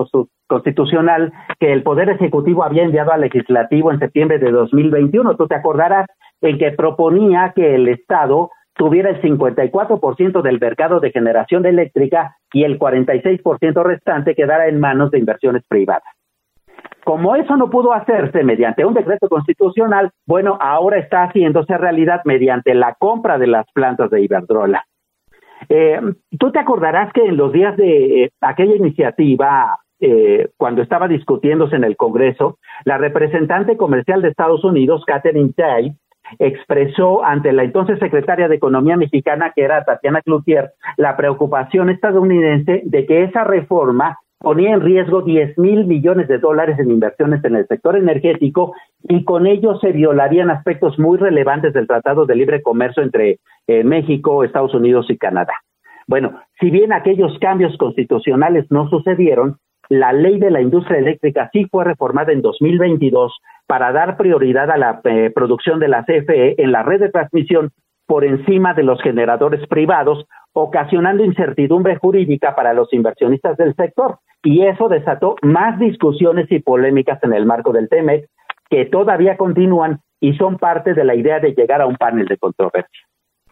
constitucional 0.47 1.32
que 1.58 1.72
el 1.72 1.82
Poder 1.82 2.10
Ejecutivo 2.10 2.64
había 2.64 2.84
enviado 2.84 3.14
al 3.14 3.22
Legislativo 3.22 3.91
en 3.91 4.00
septiembre 4.00 4.38
de 4.38 4.52
2021. 4.52 5.36
Tú 5.38 5.47
te 5.47 5.56
acordarás 5.56 6.08
en 6.41 6.58
que 6.58 6.72
proponía 6.72 7.54
que 7.56 7.76
el 7.76 7.88
Estado 7.88 8.52
tuviera 8.74 9.10
el 9.10 9.22
54% 9.22 10.41
del 10.41 10.60
mercado 10.60 11.00
de 11.00 11.12
generación 11.12 11.66
eléctrica 11.66 12.38
y 12.54 12.64
el 12.64 12.78
46% 12.78 13.84
restante 13.84 14.36
quedara 14.36 14.68
en 14.68 14.80
manos 14.80 15.12
de 15.12 15.20
inversiones 15.20 15.64
privadas. 15.68 16.04
Como 17.06 17.36
eso 17.36 17.56
no 17.56 17.70
pudo 17.70 17.93
hacerse 17.93 18.43
mediante 18.43 18.86
un 18.86 18.93
decreto 18.93 19.30
constitucional, 19.30 20.12
bueno, 20.28 20.58
ahora 20.62 20.97
está 20.97 21.24
haciéndose 21.24 21.78
realidad 21.78 22.22
mediante 22.26 22.74
la 22.74 22.95
compra 23.00 23.38
de 23.38 23.47
las 23.47 23.66
plantas 23.74 24.10
de 24.12 24.22
Iberdrola. 24.22 24.86
Eh, 25.68 25.99
Tú 26.39 26.51
te 26.51 26.60
acordarás 26.60 27.12
que 27.14 27.26
en 27.26 27.38
los 27.38 27.51
días 27.51 27.76
de 27.76 28.24
eh, 28.24 28.30
aquella 28.41 28.76
iniciativa, 28.76 29.78
eh, 29.99 30.49
cuando 30.57 30.82
estaba 30.82 31.07
discutiéndose 31.07 31.76
en 31.76 31.84
el 31.84 31.97
Congreso, 31.97 32.57
la 32.86 32.97
representante 32.97 33.76
comercial 33.76 34.22
de 34.22 34.30
Estados 34.30 34.64
Unidos, 34.64 35.03
Catherine 35.05 35.51
Tai, 35.55 35.93
expresó 36.38 37.24
ante 37.24 37.51
la 37.51 37.64
entonces 37.64 37.99
secretaria 37.99 38.47
de 38.47 38.55
Economía 38.55 38.95
mexicana, 38.95 39.51
que 39.55 39.64
era 39.64 39.84
Tatiana 39.84 40.22
Cloutier, 40.22 40.72
la 40.97 41.18
preocupación 41.18 41.89
estadounidense 41.89 42.84
de 42.86 43.05
que 43.05 43.24
esa 43.24 43.43
reforma 43.43 44.20
ponía 44.39 44.73
en 44.73 44.81
riesgo 44.81 45.21
10 45.21 45.57
mil 45.57 45.85
millones 45.85 46.27
de 46.27 46.39
dólares 46.39 46.79
en 46.79 46.89
inversiones 46.91 47.43
en 47.43 47.55
el 47.55 47.67
sector 47.67 47.95
energético 47.97 48.73
y 49.03 49.23
con 49.25 49.45
ello 49.45 49.77
se 49.79 49.91
violarían 49.91 50.49
aspectos 50.49 50.97
muy 50.97 51.17
relevantes 51.17 51.73
del 51.73 51.87
Tratado 51.87 52.25
de 52.25 52.35
Libre 52.35 52.61
Comercio 52.61 53.03
entre 53.03 53.39
eh, 53.67 53.83
México, 53.83 54.43
Estados 54.43 54.73
Unidos 54.73 55.07
y 55.09 55.17
Canadá. 55.17 55.53
Bueno, 56.07 56.39
si 56.59 56.71
bien 56.71 56.93
aquellos 56.93 57.37
cambios 57.39 57.77
constitucionales 57.77 58.65
no 58.71 58.89
sucedieron, 58.89 59.57
la 59.89 60.13
ley 60.13 60.39
de 60.39 60.51
la 60.51 60.61
industria 60.61 60.99
eléctrica 60.99 61.49
sí 61.51 61.65
fue 61.69 61.83
reformada 61.83 62.31
en 62.31 62.41
2022 62.41 63.37
para 63.67 63.91
dar 63.91 64.17
prioridad 64.17 64.71
a 64.71 64.77
la 64.77 65.01
eh, 65.03 65.31
producción 65.33 65.79
de 65.79 65.87
la 65.87 66.03
CFE 66.05 66.61
en 66.61 66.71
la 66.71 66.83
red 66.83 66.99
de 66.99 67.09
transmisión 67.09 67.71
por 68.07 68.25
encima 68.25 68.73
de 68.73 68.81
los 68.81 68.99
generadores 69.03 69.67
privados, 69.67 70.25
ocasionando 70.54 71.24
incertidumbre 71.24 71.97
jurídica 71.97 72.56
para 72.56 72.74
los 72.74 72.91
inversionistas 72.93 73.58
del 73.58 73.76
sector. 73.76 74.20
Y 74.43 74.66
eso 74.66 74.88
desató 74.88 75.36
más 75.41 75.80
discusiones 75.80 76.52
y 76.52 76.60
polémicas 76.60 77.22
en 77.24 77.34
el 77.34 77.45
marco 77.45 77.74
del 77.74 77.89
TEMEC, 77.89 78.28
que 78.70 78.86
todavía 78.86 79.38
continúan 79.38 80.00
y 80.20 80.34
son 80.34 80.58
parte 80.58 80.93
de 80.93 81.04
la 81.04 81.16
idea 81.16 81.39
de 81.39 81.54
llegar 81.54 81.82
a 81.82 81.86
un 81.86 81.95
panel 81.95 82.26
de 82.28 82.38
controversia. 82.38 83.06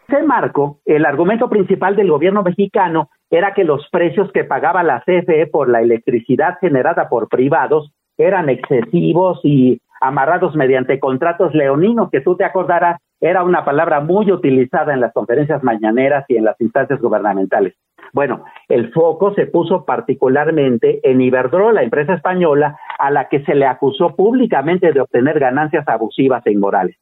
En 0.08 0.16
ese 0.16 0.26
marco, 0.26 0.80
el 0.86 1.04
argumento 1.04 1.50
principal 1.50 1.94
del 1.96 2.10
gobierno 2.10 2.42
mexicano 2.42 3.10
era 3.30 3.52
que 3.52 3.64
los 3.64 3.86
precios 3.90 4.32
que 4.32 4.44
pagaba 4.44 4.82
la 4.82 5.02
CFE 5.04 5.48
por 5.48 5.68
la 5.68 5.82
electricidad 5.82 6.58
generada 6.60 7.10
por 7.10 7.28
privados 7.28 7.92
eran 8.16 8.48
excesivos 8.48 9.40
y 9.42 9.80
amarrados 10.00 10.56
mediante 10.56 10.98
contratos 10.98 11.54
leoninos, 11.54 12.10
que 12.10 12.20
tú 12.20 12.36
te 12.36 12.44
acordarás, 12.44 13.00
era 13.20 13.42
una 13.42 13.64
palabra 13.64 14.00
muy 14.00 14.30
utilizada 14.30 14.94
en 14.94 15.00
las 15.00 15.12
conferencias 15.12 15.62
mañaneras 15.62 16.24
y 16.28 16.36
en 16.36 16.44
las 16.44 16.60
instancias 16.60 17.00
gubernamentales. 17.00 17.74
Bueno, 18.12 18.44
el 18.68 18.92
foco 18.92 19.34
se 19.34 19.46
puso 19.46 19.84
particularmente 19.84 21.00
en 21.02 21.20
Iberdrola, 21.20 21.80
la 21.80 21.82
empresa 21.82 22.14
española, 22.14 22.78
a 22.98 23.10
la 23.10 23.28
que 23.28 23.44
se 23.44 23.54
le 23.54 23.66
acusó 23.66 24.16
públicamente 24.16 24.92
de 24.92 25.00
obtener 25.00 25.38
ganancias 25.38 25.86
abusivas 25.88 26.46
e 26.46 26.52
inmorales. 26.52 26.96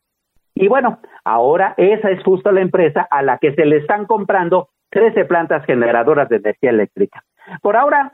Y 0.55 0.69
bueno, 0.69 0.99
ahora 1.25 1.75
esa 1.77 2.11
es 2.11 2.23
justo 2.25 2.51
la 2.51 2.63
empresa 2.63 3.07
a 3.11 3.23
la 3.23 3.39
que 3.39 3.55
se 3.55 3.67
le 3.67 3.77
están 3.77 4.07
comprando 4.07 4.71
13 4.91 5.27
plantas 5.27 5.65
generadoras 5.67 6.29
de 6.29 6.37
energía 6.37 6.71
eléctrica. 6.71 7.23
Por 7.61 7.77
ahora, 7.77 8.13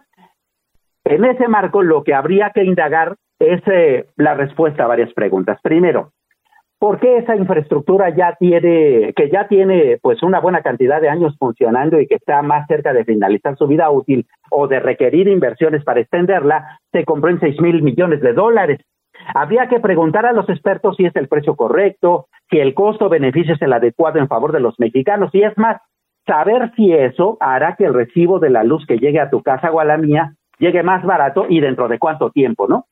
en 1.05 1.25
ese 1.25 1.49
marco, 1.49 1.83
lo 1.83 2.03
que 2.03 2.15
habría 2.15 2.51
que 2.51 2.65
indagar 2.65 3.17
es 3.39 3.63
eh, 3.67 4.07
la 4.17 4.35
respuesta 4.35 4.85
a 4.85 4.89
varias 4.89 5.13
preguntas. 5.13 5.59
Primero, 5.63 6.13
¿por 6.83 6.99
qué 6.99 7.19
esa 7.19 7.37
infraestructura 7.37 8.09
ya 8.13 8.35
tiene, 8.41 9.13
que 9.15 9.31
ya 9.31 9.47
tiene 9.47 9.99
pues 10.03 10.21
una 10.25 10.41
buena 10.41 10.63
cantidad 10.63 11.01
de 11.01 11.09
años 11.09 11.37
funcionando 11.39 12.01
y 12.01 12.09
que 12.09 12.17
está 12.17 12.43
más 12.43 12.67
cerca 12.67 12.93
de 12.93 13.05
finalizar 13.05 13.57
su 13.57 13.69
vida 13.69 13.89
útil 13.89 14.27
o 14.51 14.67
de 14.67 14.81
requerir 14.81 15.29
inversiones 15.29 15.85
para 15.85 16.01
extenderla, 16.01 16.81
se 16.91 17.05
compró 17.05 17.31
en 17.31 17.39
seis 17.39 17.61
mil 17.61 17.85
millones 17.85 18.21
de 18.21 18.33
dólares? 18.33 18.81
Habría 19.33 19.69
que 19.69 19.79
preguntar 19.79 20.27
a 20.27 20.33
los 20.33 20.49
expertos 20.49 20.97
si 20.97 21.05
es 21.05 21.15
el 21.15 21.29
precio 21.29 21.55
correcto, 21.55 22.27
si 22.51 22.59
el 22.59 22.75
costo-beneficio 22.75 23.55
es 23.55 23.63
el 23.63 23.75
adecuado 23.75 24.19
en 24.19 24.27
favor 24.27 24.51
de 24.51 24.59
los 24.59 24.75
mexicanos 24.81 25.31
y 25.35 25.45
es 25.45 25.57
más, 25.57 25.81
saber 26.27 26.73
si 26.75 26.93
eso 26.93 27.37
hará 27.39 27.77
que 27.77 27.85
el 27.85 27.95
recibo 27.95 28.41
de 28.41 28.51
la 28.51 28.65
luz 28.65 28.85
que 28.89 28.99
llegue 28.99 29.21
a 29.21 29.31
tu 29.31 29.41
casa 29.41 29.71
o 29.71 29.79
a 29.79 29.85
la 29.85 29.99
mía 29.99 30.33
llegue 30.59 30.83
más 30.83 31.05
barato 31.05 31.47
y 31.49 31.61
dentro 31.61 31.87
de 31.87 32.01
cuánto 32.01 32.31
tiempo, 32.31 32.67
¿no? 32.67 32.87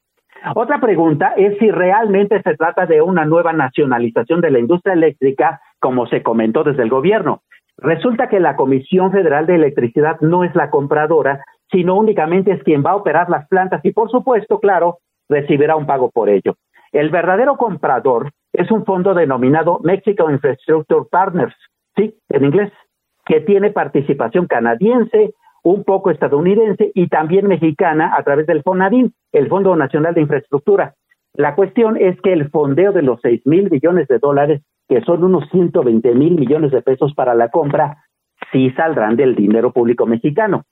Otra 0.54 0.80
pregunta 0.80 1.34
es 1.36 1.58
si 1.58 1.70
realmente 1.70 2.40
se 2.42 2.56
trata 2.56 2.86
de 2.86 3.02
una 3.02 3.24
nueva 3.24 3.52
nacionalización 3.52 4.40
de 4.40 4.50
la 4.50 4.58
industria 4.58 4.94
eléctrica, 4.94 5.60
como 5.78 6.06
se 6.06 6.22
comentó 6.22 6.64
desde 6.64 6.82
el 6.82 6.88
gobierno. 6.88 7.42
Resulta 7.76 8.28
que 8.28 8.40
la 8.40 8.56
Comisión 8.56 9.12
Federal 9.12 9.46
de 9.46 9.56
Electricidad 9.56 10.20
no 10.20 10.44
es 10.44 10.54
la 10.54 10.70
compradora, 10.70 11.44
sino 11.70 11.96
únicamente 11.96 12.52
es 12.52 12.62
quien 12.62 12.84
va 12.84 12.90
a 12.90 12.96
operar 12.96 13.30
las 13.30 13.46
plantas 13.48 13.84
y, 13.84 13.92
por 13.92 14.10
supuesto, 14.10 14.60
claro, 14.60 14.98
recibirá 15.28 15.76
un 15.76 15.86
pago 15.86 16.10
por 16.10 16.28
ello. 16.28 16.56
El 16.92 17.10
verdadero 17.10 17.56
comprador 17.56 18.30
es 18.52 18.70
un 18.70 18.84
fondo 18.84 19.14
denominado 19.14 19.78
Mexico 19.82 20.30
Infrastructure 20.30 21.06
Partners, 21.10 21.54
sí, 21.96 22.14
en 22.28 22.44
inglés, 22.44 22.72
que 23.24 23.40
tiene 23.40 23.70
participación 23.70 24.46
canadiense, 24.46 25.32
un 25.62 25.84
poco 25.84 26.10
estadounidense 26.10 26.90
y 26.94 27.08
también 27.08 27.46
mexicana 27.46 28.14
a 28.16 28.22
través 28.22 28.46
del 28.46 28.62
FONADIN, 28.62 29.12
el 29.32 29.48
Fondo 29.48 29.76
Nacional 29.76 30.14
de 30.14 30.22
Infraestructura. 30.22 30.94
La 31.34 31.54
cuestión 31.54 31.96
es 31.96 32.20
que 32.20 32.32
el 32.32 32.50
fondeo 32.50 32.92
de 32.92 33.02
los 33.02 33.20
6 33.22 33.46
mil 33.46 33.70
millones 33.70 34.08
de 34.08 34.18
dólares, 34.18 34.62
que 34.88 35.00
son 35.02 35.22
unos 35.22 35.48
120 35.50 36.14
mil 36.14 36.34
millones 36.34 36.72
de 36.72 36.82
pesos 36.82 37.14
para 37.14 37.34
la 37.34 37.48
compra, 37.48 38.04
sí 38.52 38.70
saldrán 38.72 39.16
del 39.16 39.34
dinero 39.34 39.72
público 39.72 40.06
mexicano. 40.06 40.64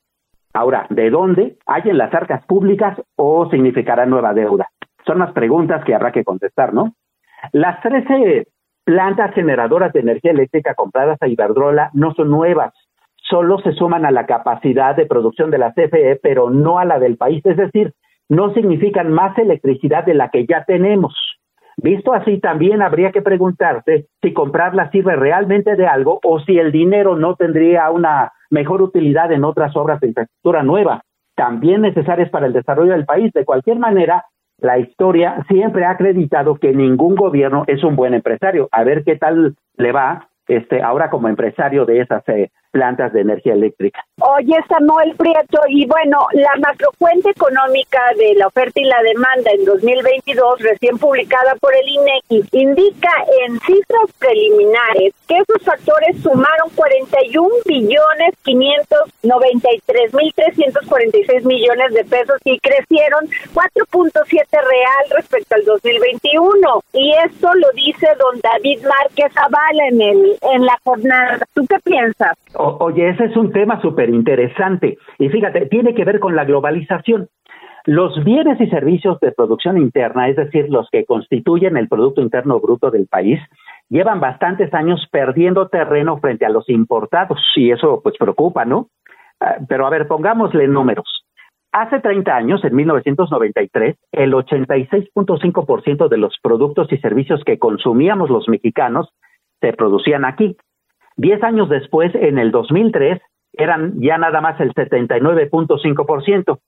Ahora, 0.53 0.86
¿de 0.91 1.11
dónde? 1.11 1.59
¿Hay 1.66 1.82
en 1.84 1.99
las 1.99 2.12
arcas 2.12 2.45
públicas 2.47 3.01
o 3.16 3.49
significará 3.51 4.07
nueva 4.07 4.34
deuda? 4.34 4.68
Son 5.07 5.18
las 5.18 5.32
preguntas 5.32 5.84
que 5.84 5.95
habrá 5.95 6.11
que 6.11 6.24
contestar, 6.24 6.74
¿no? 6.74 6.95
Las 7.53 7.80
13 7.82 8.49
plantas 8.84 9.34
generadoras 9.34 9.93
de 9.93 10.01
energía 10.01 10.32
eléctrica 10.32 10.74
compradas 10.74 11.18
a 11.20 11.28
Iberdrola 11.28 11.91
no 11.93 12.14
son 12.14 12.30
nuevas, 12.30 12.72
solo 13.29 13.59
se 13.59 13.72
suman 13.72 14.05
a 14.05 14.11
la 14.11 14.26
capacidad 14.26 14.97
de 14.97 15.07
producción 15.07 15.51
de 15.51 15.59
la 15.59 15.72
CFE, 15.72 16.20
pero 16.22 16.51
no 16.51 16.79
a 16.79 16.85
la 16.85 16.99
del 16.99 17.16
país, 17.16 17.45
es 17.45 17.57
decir, 17.57 17.93
no 18.29 18.53
significan 18.55 19.12
más 19.12 19.37
electricidad 19.39 20.05
de 20.05 20.14
la 20.14 20.31
que 20.31 20.47
ya 20.47 20.64
tenemos. 20.64 21.14
Visto 21.76 22.12
así, 22.12 22.41
también 22.41 22.83
habría 22.83 23.12
que 23.12 23.22
preguntarse 23.22 24.07
si 24.20 24.33
comprarla 24.33 24.91
sirve 24.91 25.14
realmente 25.14 25.76
de 25.76 25.87
algo 25.87 26.18
o 26.24 26.41
si 26.41 26.59
el 26.59 26.72
dinero 26.72 27.16
no 27.16 27.37
tendría 27.37 27.89
una 27.91 28.33
mejor 28.51 28.83
utilidad 28.83 29.31
en 29.31 29.45
otras 29.45 29.76
obras 29.76 30.01
de 30.01 30.09
infraestructura 30.09 30.62
nueva, 30.64 31.03
también 31.37 31.83
necesarias 31.83 32.31
para 32.31 32.47
el 32.47 32.53
desarrollo 32.53 32.93
del 32.93 33.05
país. 33.05 33.33
De 33.33 33.45
cualquier 33.45 33.79
manera, 33.79 34.24
la 34.59 34.79
historia 34.79 35.45
siempre 35.49 35.85
ha 35.85 35.91
acreditado 35.91 36.57
que 36.57 36.72
ningún 36.72 37.14
gobierno 37.14 37.62
es 37.68 37.85
un 37.85 37.95
buen 37.95 38.12
empresario. 38.12 38.68
A 38.72 38.83
ver 38.83 39.05
qué 39.05 39.16
tal 39.16 39.55
le 39.76 39.93
va 39.93 40.29
este 40.49 40.83
ahora 40.83 41.11
como 41.11 41.29
empresario 41.29 41.85
de 41.85 42.01
esas 42.01 42.29
eh, 42.29 42.51
plantas 42.71 43.12
de 43.12 43.21
energía 43.21 43.55
eléctrica. 43.55 44.05
Oye, 44.21 44.57
Samuel 44.69 45.14
Prieto, 45.16 45.61
y 45.69 45.87
bueno, 45.87 46.27
la 46.33 46.51
macrocuenta 46.61 47.31
económica 47.31 48.01
de 48.16 48.35
la 48.35 48.49
oferta 48.49 48.81
y 48.81 48.85
la 48.85 49.03
demanda 49.03 49.51
en 49.53 49.64
2022, 49.64 50.61
recién 50.61 50.99
publicada 50.99 51.55
por 51.57 51.75
el 51.75 51.89
INEGI, 51.89 52.49
indica 52.53 53.11
en 53.47 53.59
cifras 53.61 54.12
preliminares 54.19 55.14
que 55.29 55.37
esos 55.39 55.62
factores 55.62 56.21
sumaron 56.23 56.69
41 56.75 57.49
billones 57.64 58.35
593 58.43 60.14
mil 60.14 60.33
346 60.35 61.45
millones 61.45 61.95
de 61.95 62.05
pesos 62.05 62.39
y 62.45 62.59
crecieron 62.59 63.29
4.7 63.55 64.47
real 64.51 65.05
respecto 65.16 65.55
al 65.55 65.64
2021. 65.64 66.83
Y 66.93 67.14
esto 67.25 67.49
lo 67.55 67.71
dice 67.73 68.09
don 68.19 68.41
David 68.41 68.83
Márquez 68.83 69.33
Zavala 69.33 69.89
en, 69.89 70.01
el, 70.01 70.39
en 70.43 70.66
la 70.66 70.79
jornada. 70.85 71.39
¿Tú 71.55 71.66
qué 71.69 71.79
piensas? 71.85 72.37
Oye, 72.59 73.09
ese 73.11 73.26
es 73.26 73.36
un 73.36 73.52
tema 73.52 73.80
súper 73.80 74.11
interesante. 74.11 74.98
Y 75.18 75.28
fíjate, 75.28 75.66
tiene 75.66 75.94
que 75.94 76.04
ver 76.04 76.20
con 76.20 76.36
la 76.36 76.44
globalización. 76.44 77.28
Los 77.84 78.22
bienes 78.22 78.61
y 78.61 78.66
servicios 78.68 79.18
de 79.20 79.32
producción 79.32 79.78
interna, 79.78 80.28
es 80.28 80.36
decir, 80.36 80.66
los 80.68 80.88
que 80.90 81.06
constituyen 81.06 81.76
el 81.76 81.88
Producto 81.88 82.20
Interno 82.20 82.61
Bruto 82.61 82.90
del 82.90 83.06
país, 83.06 83.40
llevan 83.88 84.20
bastantes 84.20 84.74
años 84.74 85.06
perdiendo 85.11 85.68
terreno 85.68 86.18
frente 86.18 86.44
a 86.44 86.50
los 86.50 86.68
importados, 86.68 87.40
y 87.56 87.70
eso 87.70 88.00
pues 88.02 88.16
preocupa, 88.18 88.64
¿no? 88.64 88.88
Ah, 89.40 89.56
pero 89.68 89.86
a 89.86 89.90
ver, 89.90 90.06
pongámosle 90.06 90.68
números. 90.68 91.24
Hace 91.72 92.00
30 92.00 92.34
años, 92.34 92.64
en 92.64 92.74
1993, 92.74 93.96
el 94.12 94.32
86.5% 94.32 96.09
de 96.09 96.16
los 96.16 96.36
productos 96.42 96.92
y 96.92 96.98
servicios 96.98 97.42
que 97.44 97.59
consumíamos 97.59 98.30
los 98.30 98.48
mexicanos 98.48 99.09
se 99.61 99.72
producían 99.72 100.24
aquí. 100.24 100.56
Diez 101.19 101.43
años 101.43 101.69
después, 101.69 102.14
en 102.14 102.39
el 102.39 102.53
2003, 102.53 103.21
eran 103.55 104.01
ya 104.01 104.19
nada 104.19 104.41
más 104.41 104.61
el 104.61 104.73
79.5%. 104.73 106.61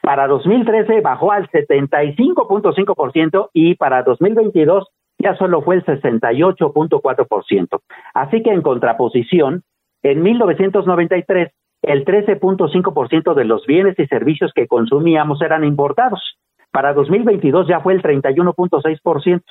Para 0.00 0.26
2013 0.28 1.02
bajó 1.02 1.30
al 1.30 1.50
75.5% 1.50 3.50
y 3.52 3.74
para 3.74 4.02
2022 4.02 4.88
ya 5.18 5.36
solo 5.36 5.60
fue 5.60 5.74
el 5.76 5.84
68.4%. 5.84 7.80
Así 8.14 8.42
que 8.42 8.50
en 8.50 8.62
contraposición, 8.62 9.62
en 10.02 10.22
1993 10.22 11.52
el 11.82 12.06
13.5% 12.06 13.34
de 13.34 13.44
los 13.44 13.66
bienes 13.66 13.98
y 13.98 14.06
servicios 14.06 14.52
que 14.54 14.68
consumíamos 14.68 15.42
eran 15.42 15.64
importados. 15.64 16.38
Para 16.70 16.94
2022 16.94 17.68
ya 17.68 17.80
fue 17.80 17.92
el 17.92 18.02
31.6%. 18.02 19.42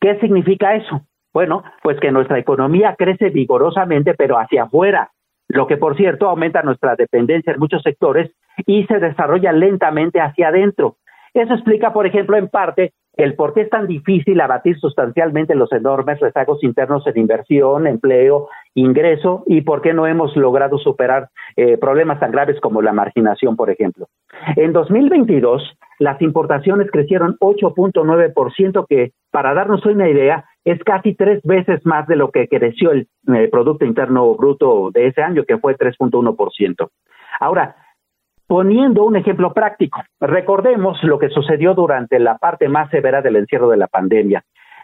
¿Qué 0.00 0.20
significa 0.20 0.76
eso? 0.76 1.02
Bueno, 1.36 1.64
pues 1.82 2.00
que 2.00 2.10
nuestra 2.10 2.38
economía 2.38 2.94
crece 2.96 3.28
vigorosamente, 3.28 4.14
pero 4.14 4.38
hacia 4.38 4.62
afuera, 4.62 5.10
lo 5.48 5.66
que 5.66 5.76
por 5.76 5.94
cierto 5.94 6.30
aumenta 6.30 6.62
nuestra 6.62 6.96
dependencia 6.96 7.52
en 7.52 7.60
muchos 7.60 7.82
sectores 7.82 8.30
y 8.64 8.86
se 8.86 8.98
desarrolla 8.98 9.52
lentamente 9.52 10.18
hacia 10.18 10.48
adentro. 10.48 10.96
Eso 11.34 11.52
explica, 11.52 11.92
por 11.92 12.06
ejemplo, 12.06 12.38
en 12.38 12.48
parte 12.48 12.94
el 13.18 13.34
por 13.34 13.52
qué 13.52 13.60
es 13.60 13.68
tan 13.68 13.86
difícil 13.86 14.40
abatir 14.40 14.78
sustancialmente 14.78 15.54
los 15.54 15.70
enormes 15.72 16.20
rezagos 16.20 16.64
internos 16.64 17.06
en 17.06 17.18
inversión, 17.18 17.86
empleo, 17.86 18.48
ingreso 18.74 19.42
y 19.46 19.60
por 19.60 19.82
qué 19.82 19.92
no 19.92 20.06
hemos 20.06 20.34
logrado 20.36 20.78
superar 20.78 21.28
eh, 21.56 21.76
problemas 21.76 22.18
tan 22.18 22.30
graves 22.30 22.58
como 22.60 22.80
la 22.80 22.94
marginación, 22.94 23.56
por 23.56 23.68
ejemplo. 23.68 24.08
En 24.56 24.72
2022, 24.72 25.76
las 25.98 26.20
importaciones 26.22 26.90
crecieron 26.90 27.36
8.9%, 27.40 28.86
que 28.88 29.12
para 29.30 29.52
darnos 29.52 29.84
una 29.84 30.08
idea 30.08 30.46
es 30.66 30.82
casi 30.82 31.14
tres 31.14 31.40
veces 31.44 31.86
más 31.86 32.08
de 32.08 32.16
lo 32.16 32.32
que 32.32 32.48
creció 32.48 32.90
el 32.90 33.06
eh, 33.32 33.48
Producto 33.48 33.84
Interno 33.84 34.34
Bruto 34.34 34.90
de 34.90 35.06
ese 35.06 35.22
año, 35.22 35.44
que 35.44 35.58
fue 35.58 35.78
3.1%. 35.78 36.88
Ahora, 37.38 37.76
poniendo 38.48 39.04
un 39.04 39.14
ejemplo 39.14 39.52
práctico, 39.52 40.02
recordemos 40.20 41.00
lo 41.04 41.20
que 41.20 41.28
sucedió 41.28 41.74
durante 41.74 42.18
la 42.18 42.38
parte 42.38 42.68
más 42.68 42.90
severa 42.90 43.22
del 43.22 43.36
encierro 43.36 43.68
de 43.68 43.76
la 43.76 43.86
pandemia. 43.86 44.42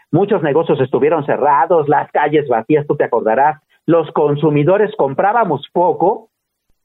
Muchos 0.09 0.41
negocios 0.41 0.79
estuvieron 0.79 1.25
cerrados, 1.25 1.89
las 1.89 2.09
calles 2.11 2.47
vacías, 2.47 2.87
tú 2.87 2.95
te 2.95 3.03
acordarás, 3.03 3.61
los 3.85 4.09
consumidores 4.11 4.95
comprábamos 4.95 5.67
poco 5.73 6.29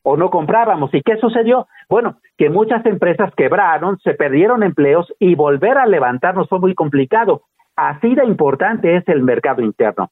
o 0.03 0.17
no 0.17 0.29
comprábamos. 0.31 0.93
¿Y 0.93 1.03
qué 1.03 1.19
sucedió? 1.19 1.69
Bueno, 1.89 2.17
que 2.37 2.51
muchas 2.51 2.85
empresas 2.85 3.33
quebraron, 3.37 3.97
se 4.01 4.15
perdieron 4.15 4.65
empleos 4.65 5.15
y 5.21 5.37
volver 5.37 5.79
a 5.79 5.87
levantarnos 5.87 6.49
fue 6.49 6.59
muy 6.59 6.75
complicado. 6.75 7.43
Así 7.79 8.13
de 8.17 8.25
importante 8.25 8.97
es 8.97 9.07
el 9.07 9.23
mercado 9.23 9.63
interno. 9.63 10.11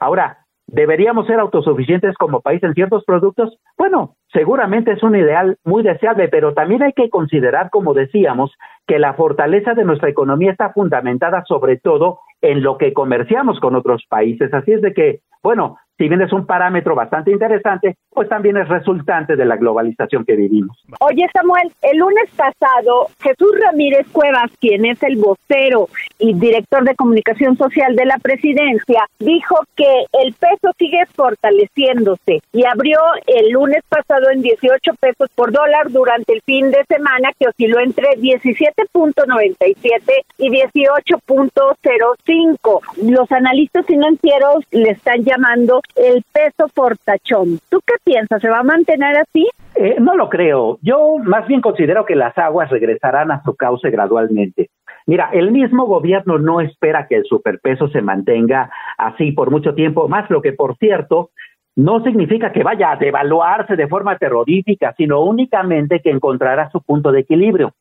Ahora, 0.00 0.38
¿deberíamos 0.66 1.26
ser 1.26 1.40
autosuficientes 1.40 2.16
como 2.16 2.40
país 2.40 2.62
en 2.62 2.72
ciertos 2.72 3.04
productos? 3.04 3.58
Bueno, 3.76 4.14
seguramente 4.32 4.92
es 4.92 5.02
un 5.02 5.14
ideal 5.14 5.58
muy 5.62 5.82
deseable, 5.82 6.28
pero 6.28 6.54
también 6.54 6.82
hay 6.82 6.94
que 6.94 7.10
considerar, 7.10 7.68
como 7.68 7.92
decíamos, 7.92 8.50
que 8.86 8.98
la 8.98 9.12
fortaleza 9.12 9.74
de 9.74 9.84
nuestra 9.84 10.08
economía 10.08 10.52
está 10.52 10.72
fundamentada 10.72 11.44
sobre 11.46 11.76
todo 11.76 12.20
en 12.40 12.62
lo 12.62 12.78
que 12.78 12.94
comerciamos 12.94 13.60
con 13.60 13.76
otros 13.76 14.06
países. 14.08 14.52
Así 14.54 14.72
es 14.72 14.80
de 14.80 14.94
que, 14.94 15.20
bueno, 15.42 15.76
si 15.98 16.08
bien 16.08 16.22
es 16.22 16.32
un 16.32 16.46
parámetro 16.46 16.94
bastante 16.94 17.30
interesante, 17.30 17.96
pues 18.10 18.28
también 18.28 18.56
es 18.56 18.68
resultante 18.68 19.36
de 19.36 19.44
la 19.44 19.56
globalización 19.56 20.24
que 20.24 20.36
vivimos. 20.36 20.76
Oye 21.00 21.28
Samuel, 21.32 21.72
el 21.82 21.98
lunes 21.98 22.30
pasado 22.36 23.08
Jesús 23.20 23.52
Ramírez 23.60 24.06
Cuevas, 24.12 24.50
quien 24.60 24.84
es 24.84 25.02
el 25.02 25.16
vocero 25.16 25.88
y 26.18 26.34
director 26.34 26.84
de 26.84 26.94
comunicación 26.94 27.56
social 27.56 27.96
de 27.96 28.06
la 28.06 28.18
presidencia, 28.18 29.04
dijo 29.18 29.56
que 29.76 30.04
el 30.12 30.34
peso 30.34 30.70
sigue 30.78 31.04
fortaleciéndose 31.14 32.42
y 32.52 32.64
abrió 32.64 33.00
el 33.26 33.50
lunes 33.50 33.82
pasado 33.88 34.30
en 34.30 34.42
18 34.42 34.92
pesos 35.00 35.28
por 35.34 35.50
dólar 35.52 35.90
durante 35.90 36.34
el 36.34 36.42
fin 36.42 36.70
de 36.70 36.84
semana 36.88 37.30
que 37.38 37.48
osciló 37.48 37.80
entre 37.80 38.08
17.97 38.16 40.02
y 40.38 40.50
18.05. 40.50 42.80
Los 43.10 43.32
analistas 43.32 43.86
financieros 43.86 44.64
le 44.70 44.90
están 44.90 45.24
llamando 45.24 45.80
el 45.96 46.22
peso 46.32 46.68
fortachón. 46.74 47.58
¿Tú 47.68 47.80
qué 47.86 47.94
piensas? 48.04 48.40
¿Se 48.40 48.48
va 48.48 48.60
a 48.60 48.64
mantener 48.64 49.16
así? 49.18 49.48
Eh, 49.74 49.96
no 50.00 50.16
lo 50.16 50.28
creo. 50.28 50.78
Yo 50.82 51.16
más 51.24 51.46
bien 51.46 51.60
considero 51.60 52.04
que 52.04 52.14
las 52.14 52.36
aguas 52.38 52.70
regresarán 52.70 53.30
a 53.30 53.42
su 53.42 53.54
cauce 53.54 53.90
gradualmente. 53.90 54.70
Mira, 55.06 55.30
el 55.32 55.50
mismo 55.50 55.86
gobierno 55.86 56.38
no 56.38 56.60
espera 56.60 57.06
que 57.08 57.16
el 57.16 57.24
superpeso 57.24 57.88
se 57.88 58.02
mantenga 58.02 58.70
así 58.96 59.32
por 59.32 59.50
mucho 59.50 59.74
tiempo, 59.74 60.08
más 60.08 60.30
lo 60.30 60.40
que, 60.40 60.52
por 60.52 60.76
cierto, 60.76 61.30
no 61.74 62.02
significa 62.04 62.52
que 62.52 62.62
vaya 62.62 62.92
a 62.92 62.96
devaluarse 62.96 63.76
de 63.76 63.88
forma 63.88 64.16
terrorífica, 64.18 64.94
sino 64.96 65.22
únicamente 65.22 66.00
que 66.00 66.10
encontrará 66.10 66.70
su 66.70 66.82
punto 66.82 67.10
de 67.10 67.20
equilibrio. 67.20 67.72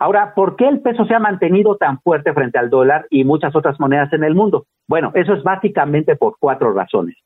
Ahora, 0.00 0.32
¿por 0.34 0.56
qué 0.56 0.68
el 0.68 0.80
peso 0.80 1.04
se 1.06 1.14
ha 1.14 1.18
mantenido 1.18 1.76
tan 1.76 2.00
fuerte 2.00 2.32
frente 2.32 2.58
al 2.58 2.70
dólar 2.70 3.06
y 3.10 3.24
muchas 3.24 3.54
otras 3.56 3.80
monedas 3.80 4.12
en 4.12 4.22
el 4.22 4.34
mundo? 4.34 4.66
Bueno, 4.86 5.10
eso 5.14 5.34
es 5.34 5.42
básicamente 5.42 6.14
por 6.14 6.36
cuatro 6.38 6.72
razones. 6.72 7.16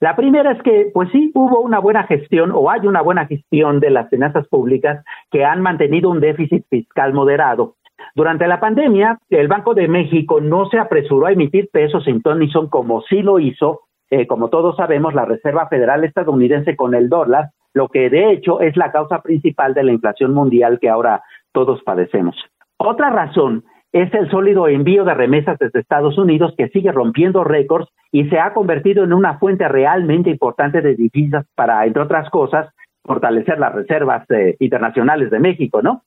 La 0.00 0.14
primera 0.14 0.52
es 0.52 0.62
que, 0.62 0.90
pues 0.94 1.10
sí, 1.10 1.32
hubo 1.34 1.60
una 1.60 1.80
buena 1.80 2.04
gestión 2.04 2.52
o 2.54 2.70
hay 2.70 2.86
una 2.86 3.02
buena 3.02 3.26
gestión 3.26 3.80
de 3.80 3.90
las 3.90 4.08
finanzas 4.08 4.46
públicas 4.46 5.04
que 5.30 5.44
han 5.44 5.60
mantenido 5.60 6.08
un 6.10 6.20
déficit 6.20 6.64
fiscal 6.68 7.12
moderado. 7.12 7.74
Durante 8.14 8.46
la 8.46 8.60
pandemia, 8.60 9.18
el 9.28 9.48
Banco 9.48 9.74
de 9.74 9.88
México 9.88 10.40
no 10.40 10.66
se 10.66 10.78
apresuró 10.78 11.26
a 11.26 11.32
emitir 11.32 11.68
pesos 11.72 12.06
en 12.06 12.22
son 12.50 12.68
como 12.68 13.02
sí 13.02 13.22
lo 13.22 13.40
hizo, 13.40 13.80
eh, 14.10 14.26
como 14.26 14.48
todos 14.48 14.76
sabemos, 14.76 15.14
la 15.14 15.24
Reserva 15.24 15.68
Federal 15.68 16.04
estadounidense 16.04 16.76
con 16.76 16.94
el 16.94 17.08
dólar, 17.08 17.50
lo 17.74 17.88
que 17.88 18.08
de 18.08 18.30
hecho 18.32 18.60
es 18.60 18.76
la 18.76 18.92
causa 18.92 19.20
principal 19.20 19.74
de 19.74 19.82
la 19.82 19.92
inflación 19.92 20.32
mundial 20.32 20.78
que 20.80 20.88
ahora 20.88 21.22
todos 21.52 21.82
padecemos. 21.82 22.36
Otra 22.76 23.10
razón 23.10 23.64
es 23.92 24.12
el 24.12 24.30
sólido 24.30 24.68
envío 24.68 25.04
de 25.04 25.14
remesas 25.14 25.58
desde 25.58 25.80
Estados 25.80 26.18
Unidos 26.18 26.54
que 26.56 26.68
sigue 26.68 26.92
rompiendo 26.92 27.44
récords 27.44 27.88
y 28.12 28.28
se 28.28 28.38
ha 28.38 28.52
convertido 28.52 29.04
en 29.04 29.12
una 29.12 29.38
fuente 29.38 29.66
realmente 29.68 30.30
importante 30.30 30.80
de 30.80 30.94
divisas 30.94 31.46
para, 31.54 31.84
entre 31.86 32.02
otras 32.02 32.28
cosas, 32.30 32.68
fortalecer 33.04 33.58
las 33.58 33.74
reservas 33.74 34.30
eh, 34.30 34.56
internacionales 34.60 35.30
de 35.30 35.38
México, 35.38 35.80
¿no? 35.82 36.02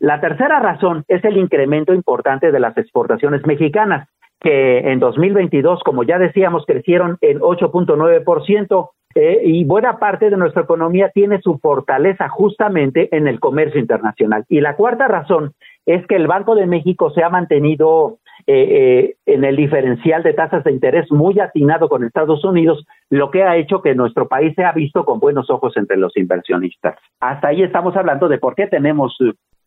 La 0.00 0.20
tercera 0.20 0.58
razón 0.58 1.04
es 1.06 1.24
el 1.24 1.36
incremento 1.36 1.94
importante 1.94 2.50
de 2.50 2.60
las 2.60 2.76
exportaciones 2.76 3.46
mexicanas, 3.46 4.08
que 4.40 4.78
en 4.78 4.98
2022, 4.98 5.82
como 5.84 6.02
ya 6.02 6.18
decíamos, 6.18 6.64
crecieron 6.66 7.18
en 7.20 7.38
8.9%, 7.40 8.90
eh, 9.14 9.40
y 9.42 9.64
buena 9.64 9.98
parte 9.98 10.30
de 10.30 10.36
nuestra 10.36 10.62
economía 10.62 11.10
tiene 11.10 11.40
su 11.40 11.58
fortaleza 11.58 12.28
justamente 12.28 13.14
en 13.16 13.26
el 13.26 13.40
comercio 13.40 13.80
internacional. 13.80 14.44
Y 14.48 14.60
la 14.60 14.76
cuarta 14.76 15.08
razón 15.08 15.54
es 15.88 16.06
que 16.06 16.16
el 16.16 16.26
Banco 16.26 16.54
de 16.54 16.66
México 16.66 17.10
se 17.10 17.22
ha 17.24 17.30
mantenido 17.30 18.18
eh, 18.46 18.52
eh, 18.54 19.16
en 19.24 19.42
el 19.42 19.56
diferencial 19.56 20.22
de 20.22 20.34
tasas 20.34 20.62
de 20.62 20.70
interés 20.70 21.10
muy 21.10 21.40
atinado 21.40 21.88
con 21.88 22.04
Estados 22.04 22.44
Unidos, 22.44 22.84
lo 23.08 23.30
que 23.30 23.42
ha 23.42 23.56
hecho 23.56 23.80
que 23.80 23.94
nuestro 23.94 24.28
país 24.28 24.54
se 24.54 24.64
ha 24.64 24.72
visto 24.72 25.06
con 25.06 25.18
buenos 25.18 25.48
ojos 25.48 25.74
entre 25.78 25.96
los 25.96 26.14
inversionistas. 26.18 26.98
Hasta 27.20 27.48
ahí 27.48 27.62
estamos 27.62 27.96
hablando 27.96 28.28
de 28.28 28.36
por 28.36 28.54
qué 28.54 28.66
tenemos 28.66 29.16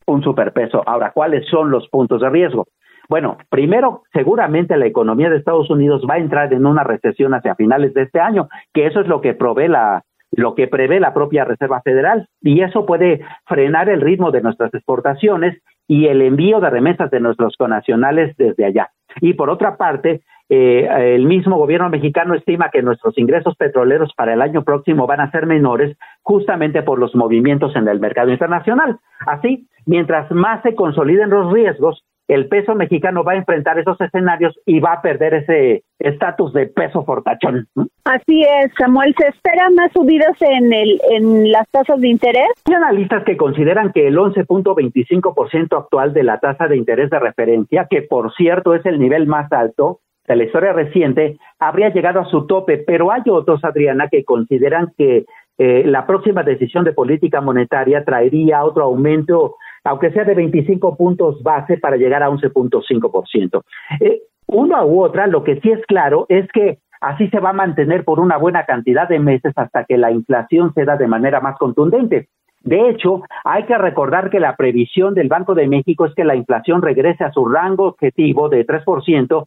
un 0.06 0.22
superpeso. 0.22 0.80
Ahora, 0.86 1.10
¿cuáles 1.12 1.44
son 1.48 1.72
los 1.72 1.88
puntos 1.88 2.20
de 2.20 2.30
riesgo? 2.30 2.68
Bueno, 3.08 3.36
primero, 3.50 4.02
seguramente 4.12 4.76
la 4.76 4.86
economía 4.86 5.28
de 5.28 5.38
Estados 5.38 5.70
Unidos 5.70 6.06
va 6.08 6.14
a 6.14 6.18
entrar 6.18 6.52
en 6.52 6.66
una 6.66 6.84
recesión 6.84 7.34
hacia 7.34 7.56
finales 7.56 7.94
de 7.94 8.02
este 8.02 8.20
año, 8.20 8.48
que 8.72 8.86
eso 8.86 9.00
es 9.00 9.08
lo 9.08 9.20
que 9.20 9.34
provee 9.34 9.66
la 9.66 10.04
lo 10.34 10.54
que 10.54 10.66
prevé 10.66 10.98
la 10.98 11.12
propia 11.12 11.44
Reserva 11.44 11.82
Federal 11.82 12.26
y 12.40 12.62
eso 12.62 12.86
puede 12.86 13.20
frenar 13.46 13.88
el 13.88 14.00
ritmo 14.00 14.30
de 14.30 14.40
nuestras 14.40 14.72
exportaciones 14.72 15.62
y 15.92 16.06
el 16.06 16.22
envío 16.22 16.58
de 16.58 16.70
remesas 16.70 17.10
de 17.10 17.20
nuestros 17.20 17.54
conacionales 17.58 18.34
desde 18.38 18.64
allá. 18.64 18.88
Y 19.20 19.34
por 19.34 19.50
otra 19.50 19.76
parte, 19.76 20.22
eh, 20.48 20.88
el 21.14 21.26
mismo 21.26 21.58
gobierno 21.58 21.90
mexicano 21.90 22.34
estima 22.34 22.70
que 22.70 22.80
nuestros 22.80 23.18
ingresos 23.18 23.54
petroleros 23.56 24.10
para 24.16 24.32
el 24.32 24.40
año 24.40 24.64
próximo 24.64 25.06
van 25.06 25.20
a 25.20 25.30
ser 25.30 25.44
menores 25.44 25.94
justamente 26.22 26.82
por 26.82 26.98
los 26.98 27.14
movimientos 27.14 27.76
en 27.76 27.88
el 27.88 28.00
mercado 28.00 28.30
internacional. 28.30 29.00
Así, 29.26 29.68
mientras 29.84 30.30
más 30.30 30.62
se 30.62 30.74
consoliden 30.74 31.28
los 31.28 31.52
riesgos, 31.52 32.02
el 32.28 32.48
peso 32.48 32.74
mexicano 32.74 33.24
va 33.24 33.32
a 33.32 33.36
enfrentar 33.36 33.78
esos 33.78 34.00
escenarios 34.00 34.58
y 34.64 34.80
va 34.80 34.94
a 34.94 35.02
perder 35.02 35.34
ese 35.34 35.84
estatus 35.98 36.52
de 36.52 36.66
peso 36.66 37.04
fortachón. 37.04 37.66
Así 38.04 38.42
es, 38.42 38.72
Samuel. 38.78 39.14
¿Se 39.18 39.28
esperan 39.28 39.74
más 39.74 39.92
subidas 39.92 40.36
en, 40.40 40.72
el, 40.72 41.00
en 41.10 41.52
las 41.52 41.68
tasas 41.70 42.00
de 42.00 42.08
interés? 42.08 42.48
Hay 42.66 42.74
analistas 42.74 43.24
que 43.24 43.36
consideran 43.36 43.92
que 43.92 44.08
el 44.08 44.16
11.25% 44.16 45.78
actual 45.78 46.12
de 46.12 46.22
la 46.22 46.38
tasa 46.38 46.68
de 46.68 46.76
interés 46.76 47.10
de 47.10 47.18
referencia, 47.18 47.86
que 47.88 48.02
por 48.02 48.32
cierto 48.34 48.74
es 48.74 48.84
el 48.86 48.98
nivel 48.98 49.26
más 49.26 49.52
alto 49.52 50.00
de 50.26 50.36
la 50.36 50.44
historia 50.44 50.72
reciente, 50.72 51.38
habría 51.58 51.88
llegado 51.90 52.20
a 52.20 52.26
su 52.26 52.46
tope, 52.46 52.78
pero 52.78 53.10
hay 53.10 53.22
otros, 53.28 53.64
Adriana, 53.64 54.08
que 54.08 54.24
consideran 54.24 54.92
que 54.96 55.24
eh, 55.58 55.82
la 55.84 56.06
próxima 56.06 56.42
decisión 56.42 56.84
de 56.84 56.92
política 56.92 57.40
monetaria 57.40 58.04
traería 58.04 58.64
otro 58.64 58.84
aumento 58.84 59.56
aunque 59.84 60.10
sea 60.12 60.24
de 60.24 60.34
25 60.34 60.96
puntos 60.96 61.42
base 61.42 61.78
para 61.78 61.96
llegar 61.96 62.22
a 62.22 62.30
11.5%. 62.30 63.62
Eh, 64.00 64.22
una 64.46 64.84
u 64.84 65.02
otra, 65.02 65.26
lo 65.26 65.44
que 65.44 65.60
sí 65.60 65.70
es 65.70 65.84
claro 65.86 66.26
es 66.28 66.46
que 66.52 66.78
así 67.00 67.28
se 67.28 67.40
va 67.40 67.50
a 67.50 67.54
mantener 67.54 68.04
por 68.04 68.20
una 68.20 68.36
buena 68.36 68.64
cantidad 68.64 69.08
de 69.08 69.18
meses 69.18 69.52
hasta 69.56 69.84
que 69.84 69.96
la 69.96 70.10
inflación 70.10 70.72
se 70.74 70.84
da 70.84 70.96
de 70.96 71.08
manera 71.08 71.40
más 71.40 71.56
contundente. 71.58 72.28
De 72.60 72.90
hecho, 72.90 73.22
hay 73.44 73.64
que 73.64 73.76
recordar 73.76 74.30
que 74.30 74.38
la 74.38 74.54
previsión 74.54 75.14
del 75.14 75.28
Banco 75.28 75.54
de 75.54 75.66
México 75.66 76.06
es 76.06 76.14
que 76.14 76.24
la 76.24 76.36
inflación 76.36 76.80
regrese 76.80 77.24
a 77.24 77.32
su 77.32 77.44
rango 77.44 77.88
objetivo 77.88 78.48
de 78.48 78.64
3%, 78.64 79.44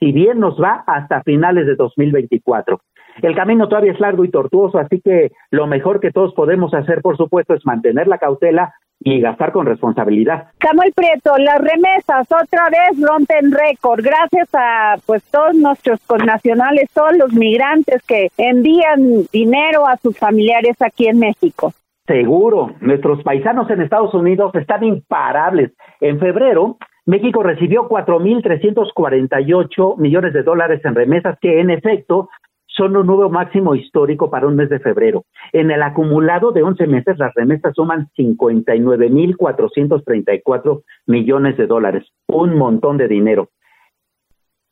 si 0.00 0.12
bien 0.12 0.40
nos 0.40 0.60
va 0.60 0.82
hasta 0.86 1.22
finales 1.22 1.66
de 1.66 1.76
2024. 1.76 2.80
El 3.22 3.34
camino 3.34 3.68
todavía 3.68 3.92
es 3.92 4.00
largo 4.00 4.24
y 4.24 4.30
tortuoso, 4.30 4.78
así 4.78 5.00
que 5.00 5.30
lo 5.50 5.66
mejor 5.66 6.00
que 6.00 6.10
todos 6.10 6.34
podemos 6.34 6.74
hacer, 6.74 7.02
por 7.02 7.16
supuesto, 7.16 7.54
es 7.54 7.64
mantener 7.64 8.08
la 8.08 8.18
cautela 8.18 8.74
y 9.00 9.20
gastar 9.20 9.52
con 9.52 9.66
responsabilidad. 9.66 10.48
Samuel 10.60 10.92
Prieto, 10.94 11.36
las 11.38 11.58
remesas 11.58 12.26
otra 12.30 12.68
vez 12.70 13.00
rompen 13.00 13.50
récord 13.52 14.02
gracias 14.02 14.48
a 14.54 14.96
pues 15.06 15.22
todos 15.30 15.54
nuestros 15.54 16.00
connacionales, 16.06 16.90
todos 16.92 17.16
los 17.16 17.32
migrantes 17.32 18.02
que 18.06 18.30
envían 18.36 19.24
dinero 19.32 19.86
a 19.86 19.96
sus 19.98 20.18
familiares 20.18 20.76
aquí 20.80 21.06
en 21.08 21.18
México. 21.18 21.72
Seguro, 22.06 22.72
nuestros 22.80 23.22
paisanos 23.22 23.70
en 23.70 23.82
Estados 23.82 24.14
Unidos 24.14 24.54
están 24.54 24.82
imparables. 24.84 25.72
En 26.00 26.18
febrero, 26.20 26.78
México 27.04 27.42
recibió 27.42 27.86
4.348 27.88 29.98
millones 29.98 30.32
de 30.32 30.42
dólares 30.42 30.80
en 30.84 30.94
remesas 30.94 31.36
que 31.40 31.60
en 31.60 31.68
efecto 31.70 32.30
son 32.76 32.96
un 32.96 33.06
nuevo 33.06 33.30
máximo 33.30 33.74
histórico 33.74 34.30
para 34.30 34.46
un 34.46 34.54
mes 34.56 34.68
de 34.68 34.80
febrero. 34.80 35.24
En 35.52 35.70
el 35.70 35.82
acumulado 35.82 36.52
de 36.52 36.62
11 36.62 36.86
meses, 36.86 37.16
las 37.18 37.32
remesas 37.34 37.72
suman 37.74 38.08
59.434 38.18 40.82
millones 41.06 41.56
de 41.56 41.66
dólares, 41.66 42.04
un 42.28 42.58
montón 42.58 42.98
de 42.98 43.08
dinero. 43.08 43.48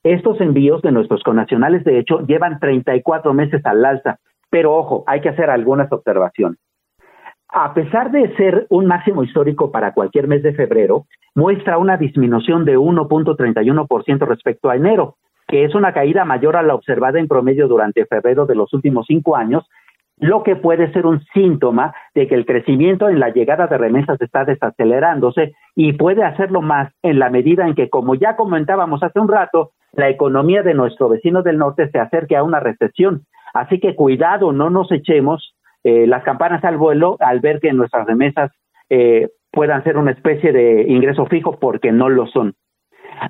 Estos 0.03 0.39
envíos 0.41 0.83
de 0.83 0.93
nuestros 0.93 1.23
connacionales, 1.23 1.83
de 1.85 1.99
hecho, 1.99 2.21
llevan 2.27 2.61
34 2.61 3.33
meses 3.33 3.65
al 3.65 3.83
alza, 3.85 4.19
pero 4.51 4.75
ojo, 4.75 5.05
hay 5.07 5.23
que 5.23 5.31
hacer 5.31 5.49
algunas 5.49 5.91
observaciones. 5.91 6.59
A 7.49 7.73
pesar 7.73 8.11
de 8.11 8.37
ser 8.37 8.67
un 8.69 8.85
máximo 8.87 9.23
histórico 9.23 9.71
para 9.71 9.95
cualquier 9.95 10.29
mes 10.29 10.43
de 10.43 10.53
febrero, 10.53 11.07
muestra 11.35 11.79
una 11.79 11.97
disminución 11.97 12.67
de 12.67 12.77
1.31% 12.77 14.27
respecto 14.27 14.69
a 14.69 14.77
enero, 14.77 15.17
que 15.47 15.65
es 15.65 15.75
una 15.75 15.93
caída 15.93 16.25
mayor 16.25 16.57
a 16.57 16.63
la 16.63 16.75
observada 16.75 17.19
en 17.19 17.29
promedio 17.29 17.69
durante 17.69 18.07
febrero 18.07 18.47
de 18.47 18.55
los 18.55 18.73
últimos 18.73 19.07
cinco 19.07 19.37
años, 19.37 19.65
lo 20.19 20.43
que 20.43 20.57
puede 20.57 20.93
ser 20.93 21.07
un 21.07 21.23
síntoma 21.35 21.95
de 22.15 22.29
que 22.29 22.35
el 22.35 22.47
crecimiento 22.47 23.09
en 23.09 23.19
la 23.19 23.31
llegada 23.31 23.67
de 23.67 23.79
remesas 23.79 24.21
está 24.21 24.45
desacelerándose 24.45 25.55
y 25.75 25.95
puede 25.95 26.23
hacerlo 26.23 26.63
más 26.63 26.93
en 27.03 27.19
la 27.19 27.31
medida 27.31 27.67
en 27.67 27.75
que, 27.75 27.91
como 27.91 28.15
ya 28.15 28.37
comentábamos 28.37 29.03
hace 29.03 29.19
un 29.19 29.29
rato, 29.29 29.73
la 29.93 30.09
economía 30.09 30.63
de 30.63 30.75
nuestro 30.75 31.09
vecino 31.09 31.43
del 31.43 31.59
norte 31.59 31.91
se 31.91 31.99
acerque 31.99 32.37
a 32.37 32.43
una 32.43 32.61
recesión. 32.61 33.23
Así 33.53 33.81
que 33.81 33.95
cuidado, 33.95 34.53
no 34.53 34.71
nos 34.71 34.91
echemos 34.93 35.55
eh, 35.83 36.07
las 36.07 36.23
campanas 36.25 36.65
al 36.65 36.77
vuelo 36.77 37.17
al 37.21 37.41
ver 37.41 37.61
que 37.61 37.73
nuestras 37.73 38.07
remesas 38.07 38.51
eh, 38.91 39.29
puedan 39.51 39.85
ser 39.85 39.97
una 39.97 40.13
especie 40.13 40.53
de 40.53 40.87
ingreso 40.89 41.27
fijo 41.27 41.59
porque 41.59 41.93
no 41.93 42.09
lo 42.09 42.27
son. 42.27 42.55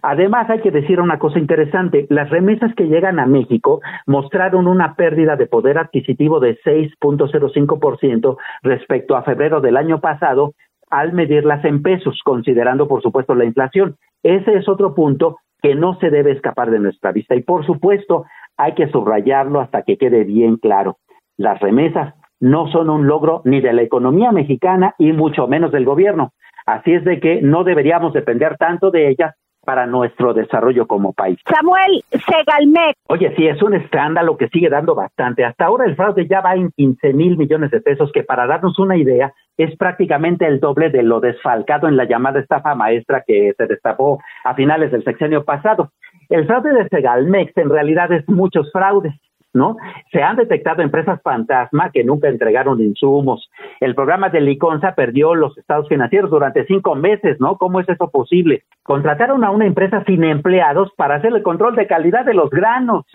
Además, 0.03 0.49
hay 0.51 0.61
que 0.61 0.71
decir 0.71 1.01
una 1.01 1.19
cosa 1.19 1.39
interesante, 1.39 2.07
las 2.11 2.31
remesas 2.31 2.75
que 2.75 2.89
llegan 2.89 3.19
a 3.19 3.27
México 3.27 3.81
mostraron 4.07 4.67
una 4.67 4.95
pérdida 4.95 5.37
de 5.37 5.47
poder 5.47 5.79
adquisitivo 5.79 6.41
de 6.41 6.59
6.05% 6.63 8.37
respecto 8.63 9.17
a 9.17 9.23
febrero 9.23 9.61
del 9.61 9.77
año 9.77 10.01
pasado 10.01 10.55
al 10.91 11.13
medirlas 11.13 11.65
en 11.65 11.83
pesos, 11.83 12.21
considerando 12.25 12.87
por 12.87 13.03
supuesto 13.03 13.35
la 13.35 13.45
inflación. 13.45 13.97
Ese 14.23 14.55
es 14.55 14.69
otro 14.69 14.95
punto 14.95 15.39
que 15.63 15.75
no 15.75 15.99
se 15.99 16.11
debe 16.11 16.33
escapar 16.33 16.71
de 16.71 16.79
nuestra 16.79 17.13
vista 17.13 17.35
y 17.35 17.43
por 17.43 17.65
supuesto 17.65 18.27
hay 18.57 18.75
que 18.75 18.89
subrayarlo 18.89 19.61
hasta 19.61 19.83
que 19.83 19.97
quede 19.97 20.25
bien 20.25 20.57
claro. 20.57 20.99
Las 21.37 21.59
remesas 21.61 22.15
no 22.41 22.69
son 22.69 22.91
un 22.91 23.07
logro 23.07 23.43
ni 23.45 23.61
de 23.61 23.73
la 23.73 23.83
economía 23.83 24.31
mexicana 24.31 24.95
y 24.99 25.13
mucho 25.13 25.47
menos 25.49 25.73
del 25.73 25.85
gobierno. 25.85 26.33
Así 26.67 26.93
es 26.93 27.05
de 27.05 27.21
que 27.21 27.43
no 27.43 27.65
deberíamos 27.65 28.13
depender 28.13 28.57
tanto 28.59 28.91
de 28.91 29.09
ellas 29.09 29.35
para 29.65 29.87
nuestro 29.87 30.35
desarrollo 30.35 30.87
como 30.87 31.13
país. 31.13 31.39
Samuel 31.47 32.03
Segalmec. 32.11 32.97
Oye, 33.09 33.35
sí, 33.37 33.47
es 33.47 33.63
un 33.63 33.75
escándalo 33.75 34.37
que 34.37 34.49
sigue 34.49 34.69
dando 34.69 34.95
bastante. 34.95 35.45
Hasta 35.45 35.67
ahora 35.67 35.87
el 35.87 35.97
fraude 35.97 36.27
ya 36.29 36.41
va 36.41 36.55
en 36.55 36.71
15 36.71 37.13
mil 37.13 37.37
millones 37.37 37.71
de 37.71 37.81
pesos, 37.81 38.11
que 38.13 38.23
para 38.23 38.47
darnos 38.47 38.79
una 38.79 38.97
idea 38.97 39.33
es 39.57 39.77
prácticamente 39.77 40.47
el 40.47 40.61
doble 40.61 40.91
de 40.91 41.03
lo 41.03 41.21
desfalcado 41.21 41.89
en 41.89 41.97
la 41.97 42.05
llamada 42.05 42.41
estafa 42.41 42.75
maestra 42.75 43.23
que 43.27 43.53
se 43.57 43.67
destapó 43.67 44.21
a 44.45 44.55
finales 44.55 44.91
del 44.91 45.05
sexenio 45.05 45.45
pasado. 45.45 45.91
El 46.29 46.47
fraude 46.47 46.73
de 46.73 46.89
Segalmex 46.89 47.57
en 47.57 47.71
realidad 47.71 48.11
es 48.13 48.29
muchos 48.29 48.71
fraudes. 48.73 49.15
¿No? 49.55 49.77
Se 50.13 50.23
han 50.23 50.37
detectado 50.37 50.83
empresas 50.83 51.23
fantasma 51.23 51.91
que 51.91 52.05
nunca 52.05 52.29
entregaron 52.29 52.81
insumos. 52.81 53.49
El 53.81 53.95
programa 53.95 54.29
de 54.29 54.41
Liconza 54.41 54.95
perdió 54.95 55.35
los 55.35 55.57
estados 55.57 55.89
financieros 55.89 56.31
durante 56.31 56.67
cinco 56.67 56.95
meses, 56.95 57.41
¿no? 57.41 57.57
¿Cómo 57.57 57.81
es 57.81 57.89
eso 57.89 58.11
posible? 58.11 58.65
Contrataron 58.83 59.45
a 59.45 59.51
una 59.51 59.67
empresa 59.67 60.03
sin 60.07 60.25
empleados 60.25 60.91
para 60.97 61.17
hacer 61.17 61.33
el 61.35 61.43
control 61.43 61.77
de 61.77 61.87
calidad 61.87 62.25
de 62.25 62.35
los 62.35 62.51
granos. 62.51 63.07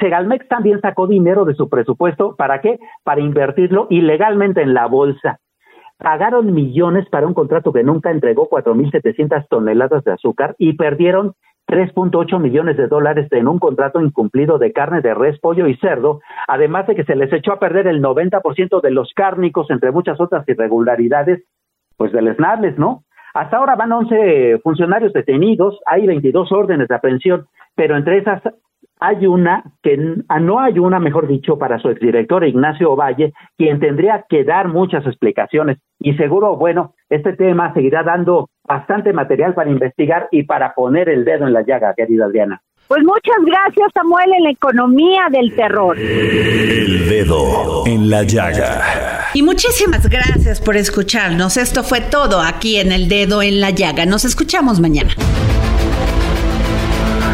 Segalmex 0.00 0.48
también 0.48 0.80
sacó 0.80 1.06
dinero 1.06 1.44
de 1.44 1.54
su 1.54 1.68
presupuesto. 1.68 2.34
¿Para 2.36 2.60
qué? 2.60 2.78
Para 3.04 3.20
invertirlo 3.20 3.86
ilegalmente 3.90 4.62
en 4.62 4.74
la 4.74 4.86
bolsa 4.86 5.38
pagaron 5.96 6.52
millones 6.52 7.08
para 7.08 7.26
un 7.26 7.34
contrato 7.34 7.72
que 7.72 7.82
nunca 7.82 8.10
entregó 8.10 8.48
4.700 8.50 9.46
toneladas 9.48 10.04
de 10.04 10.12
azúcar 10.12 10.54
y 10.58 10.74
perdieron 10.74 11.34
3.8 11.66 12.38
millones 12.40 12.76
de 12.76 12.88
dólares 12.88 13.28
en 13.30 13.48
un 13.48 13.58
contrato 13.58 14.00
incumplido 14.00 14.58
de 14.58 14.72
carne 14.72 15.00
de 15.00 15.14
res, 15.14 15.38
pollo 15.40 15.66
y 15.66 15.76
cerdo, 15.76 16.20
además 16.46 16.86
de 16.86 16.94
que 16.94 17.04
se 17.04 17.16
les 17.16 17.32
echó 17.32 17.52
a 17.52 17.58
perder 17.58 17.86
el 17.86 18.02
90% 18.02 18.80
de 18.80 18.90
los 18.90 19.12
cárnicos, 19.14 19.70
entre 19.70 19.90
muchas 19.90 20.20
otras 20.20 20.48
irregularidades, 20.48 21.42
pues 21.96 22.12
del 22.12 22.34
SNABLES, 22.36 22.78
¿no? 22.78 23.04
Hasta 23.34 23.56
ahora 23.56 23.74
van 23.74 23.92
11 23.92 24.60
funcionarios 24.62 25.12
detenidos, 25.12 25.80
hay 25.86 26.06
22 26.06 26.52
órdenes 26.52 26.88
de 26.88 26.94
aprehensión, 26.94 27.46
pero 27.74 27.96
entre 27.96 28.18
esas 28.18 28.42
hay 29.06 29.26
una 29.26 29.64
que 29.82 29.98
ah, 30.28 30.40
no 30.40 30.60
hay 30.60 30.78
una, 30.78 30.98
mejor 30.98 31.26
dicho, 31.26 31.58
para 31.58 31.78
su 31.78 31.88
exdirector 31.88 32.44
Ignacio 32.44 32.92
Ovalle, 32.92 33.32
quien 33.56 33.80
tendría 33.80 34.24
que 34.28 34.44
dar 34.44 34.68
muchas 34.68 35.06
explicaciones 35.06 35.78
y 36.00 36.14
seguro, 36.14 36.56
bueno, 36.56 36.94
este 37.08 37.32
tema 37.34 37.72
seguirá 37.74 38.02
dando 38.02 38.48
bastante 38.66 39.12
material 39.12 39.54
para 39.54 39.70
investigar 39.70 40.28
y 40.30 40.44
para 40.44 40.74
poner 40.74 41.08
el 41.08 41.24
dedo 41.24 41.46
en 41.46 41.52
la 41.52 41.62
llaga, 41.62 41.94
querida 41.94 42.26
Adriana. 42.26 42.60
Pues 42.86 43.02
muchas 43.02 43.36
gracias, 43.46 43.88
Samuel, 43.94 44.30
en 44.36 44.44
la 44.44 44.50
economía 44.50 45.22
del 45.30 45.56
terror. 45.56 45.98
El 45.98 47.08
dedo 47.08 47.86
en 47.86 48.10
la 48.10 48.22
llaga. 48.24 49.30
Y 49.32 49.42
muchísimas 49.42 50.08
gracias 50.08 50.60
por 50.60 50.76
escucharnos. 50.76 51.56
Esto 51.56 51.82
fue 51.82 52.02
todo 52.02 52.40
aquí 52.40 52.76
en 52.76 52.92
El 52.92 53.08
Dedo 53.08 53.40
en 53.40 53.60
la 53.60 53.70
Llaga. 53.70 54.04
Nos 54.04 54.26
escuchamos 54.26 54.80
mañana. 54.80 55.10